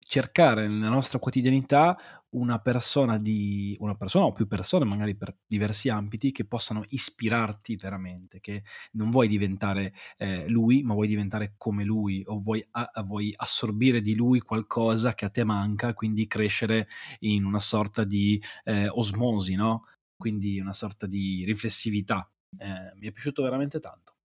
cercare 0.00 0.66
nella 0.68 0.88
nostra 0.88 1.18
quotidianità 1.18 1.96
una 2.30 2.58
persona 2.58 3.18
di 3.18 3.76
una 3.80 3.94
persona 3.94 4.26
o 4.26 4.32
più 4.32 4.46
persone, 4.46 4.84
magari 4.84 5.16
per 5.16 5.32
diversi 5.46 5.88
ambiti, 5.88 6.32
che 6.32 6.46
possano 6.46 6.82
ispirarti 6.88 7.76
veramente, 7.76 8.40
che 8.40 8.64
non 8.92 9.10
vuoi 9.10 9.28
diventare 9.28 9.94
eh, 10.16 10.48
lui, 10.48 10.82
ma 10.82 10.94
vuoi 10.94 11.08
diventare 11.08 11.54
come 11.56 11.84
lui, 11.84 12.22
o 12.26 12.40
vuoi, 12.40 12.66
a, 12.72 12.90
vuoi, 13.04 13.32
assorbire 13.36 14.00
di 14.02 14.14
lui 14.14 14.40
qualcosa 14.40 15.14
che 15.14 15.24
a 15.24 15.30
te 15.30 15.44
manca, 15.44 15.94
quindi 15.94 16.26
crescere 16.26 16.88
in 17.20 17.44
una 17.44 17.60
sorta 17.60 18.04
di 18.04 18.40
eh, 18.64 18.88
osmosi, 18.88 19.54
no? 19.54 19.84
Quindi 20.18 20.58
una 20.58 20.72
sorta 20.72 21.06
di 21.06 21.44
riflessività. 21.46 22.30
Eh, 22.58 22.92
mi 22.98 23.06
è 23.06 23.12
piaciuto 23.12 23.42
veramente 23.42 23.78
tanto. 23.78 24.16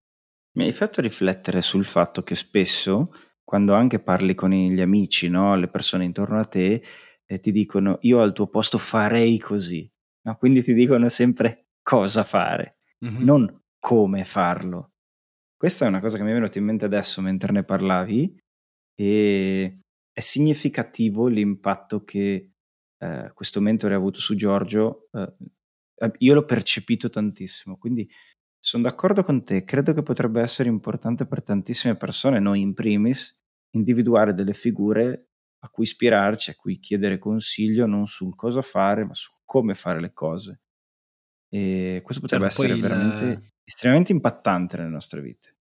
Mi 0.56 0.64
hai 0.64 0.72
fatto 0.72 1.00
riflettere 1.00 1.62
sul 1.62 1.84
fatto 1.84 2.22
che 2.22 2.34
spesso 2.34 3.12
quando 3.44 3.74
anche 3.74 4.00
parli 4.00 4.34
con 4.34 4.50
gli 4.50 4.80
amici, 4.80 5.28
no? 5.28 5.54
le 5.54 5.68
persone 5.68 6.04
intorno 6.04 6.38
a 6.38 6.44
te, 6.44 6.82
eh, 7.26 7.38
ti 7.38 7.52
dicono 7.52 7.98
io 8.02 8.20
al 8.20 8.32
tuo 8.32 8.48
posto 8.48 8.78
farei 8.78 9.38
così, 9.38 9.88
no? 10.22 10.36
quindi 10.36 10.62
ti 10.62 10.72
dicono 10.72 11.08
sempre 11.08 11.66
cosa 11.82 12.24
fare, 12.24 12.76
mm-hmm. 13.04 13.22
non 13.22 13.62
come 13.78 14.24
farlo. 14.24 14.92
Questa 15.56 15.84
è 15.84 15.88
una 15.88 16.00
cosa 16.00 16.16
che 16.16 16.22
mi 16.24 16.30
è 16.30 16.34
venuta 16.34 16.58
in 16.58 16.64
mente 16.64 16.84
adesso 16.84 17.20
mentre 17.20 17.52
ne 17.52 17.64
parlavi 17.64 18.36
e 18.98 19.78
è 20.10 20.20
significativo 20.20 21.26
l'impatto 21.26 22.02
che 22.04 22.52
eh, 22.98 23.30
questo 23.34 23.60
mentore 23.60 23.94
ha 23.94 23.98
avuto 23.98 24.20
su 24.20 24.34
Giorgio. 24.34 25.08
Eh, 25.12 25.34
io 26.18 26.34
l'ho 26.34 26.44
percepito 26.44 27.08
tantissimo, 27.10 27.76
quindi 27.76 28.08
sono 28.58 28.84
d'accordo 28.84 29.22
con 29.22 29.44
te, 29.44 29.64
credo 29.64 29.92
che 29.92 30.02
potrebbe 30.02 30.40
essere 30.40 30.68
importante 30.68 31.26
per 31.26 31.42
tantissime 31.42 31.96
persone, 31.96 32.38
noi 32.38 32.60
in 32.60 32.72
primis, 32.72 33.38
individuare 33.70 34.32
delle 34.32 34.54
figure 34.54 35.28
a 35.64 35.68
cui 35.68 35.84
ispirarci, 35.84 36.50
a 36.50 36.54
cui 36.54 36.78
chiedere 36.78 37.18
consiglio 37.18 37.86
non 37.86 38.06
sul 38.06 38.34
cosa 38.34 38.62
fare, 38.62 39.04
ma 39.04 39.14
su 39.14 39.30
come 39.44 39.74
fare 39.74 40.00
le 40.00 40.12
cose. 40.12 40.60
E 41.48 42.00
questo 42.02 42.22
potrebbe 42.22 42.48
certo, 42.50 42.64
essere 42.64 42.80
veramente 42.80 43.52
estremamente 43.64 44.12
impattante 44.12 44.76
nelle 44.76 44.90
nostre 44.90 45.20
vite. 45.20 45.56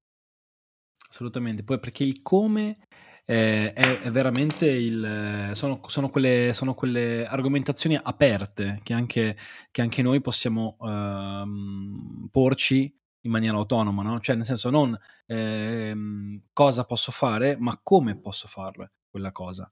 Assolutamente, 1.09 1.63
poi 1.63 1.79
perché 1.79 2.03
il 2.03 2.21
come 2.21 2.79
eh, 3.25 3.73
è, 3.73 4.01
è, 4.01 4.11
veramente 4.11 4.67
il... 4.67 5.51
Sono, 5.53 5.81
sono, 5.87 6.09
quelle, 6.09 6.51
sono, 6.53 6.73
quelle, 6.73 7.25
argomentazioni 7.25 7.97
aperte 8.01 8.79
che 8.83 8.93
anche, 8.93 9.37
che 9.71 9.81
anche 9.81 10.01
noi 10.01 10.21
possiamo 10.21 10.77
ehm, 10.81 12.27
porci 12.29 12.93
in 13.21 13.31
maniera 13.31 13.57
autonoma, 13.57 14.03
no? 14.03 14.19
Cioè 14.19 14.35
nel 14.35 14.45
senso 14.45 14.69
non 14.69 14.97
ehm, 15.27 16.41
cosa 16.51 16.85
posso 16.85 17.11
fare, 17.11 17.55
ma 17.57 17.79
come 17.81 18.17
posso 18.17 18.47
farla 18.47 18.89
quella 19.09 19.31
cosa. 19.31 19.69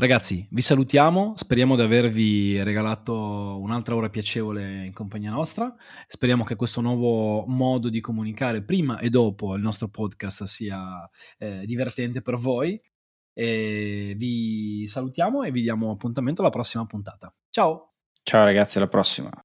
Ragazzi, 0.00 0.48
vi 0.50 0.62
salutiamo, 0.62 1.34
speriamo 1.36 1.76
di 1.76 1.82
avervi 1.82 2.62
regalato 2.62 3.60
un'altra 3.60 3.94
ora 3.94 4.08
piacevole 4.08 4.86
in 4.86 4.94
compagnia 4.94 5.30
nostra, 5.30 5.74
speriamo 6.06 6.42
che 6.42 6.56
questo 6.56 6.80
nuovo 6.80 7.44
modo 7.46 7.90
di 7.90 8.00
comunicare 8.00 8.64
prima 8.64 8.98
e 8.98 9.10
dopo 9.10 9.54
il 9.56 9.60
nostro 9.60 9.88
podcast 9.88 10.44
sia 10.44 11.06
eh, 11.36 11.66
divertente 11.66 12.22
per 12.22 12.36
voi 12.36 12.80
e 13.34 14.14
vi 14.16 14.86
salutiamo 14.86 15.42
e 15.42 15.50
vi 15.50 15.60
diamo 15.60 15.90
appuntamento 15.90 16.40
alla 16.40 16.48
prossima 16.48 16.86
puntata. 16.86 17.30
Ciao! 17.50 17.88
Ciao 18.22 18.44
ragazzi, 18.44 18.78
alla 18.78 18.88
prossima! 18.88 19.30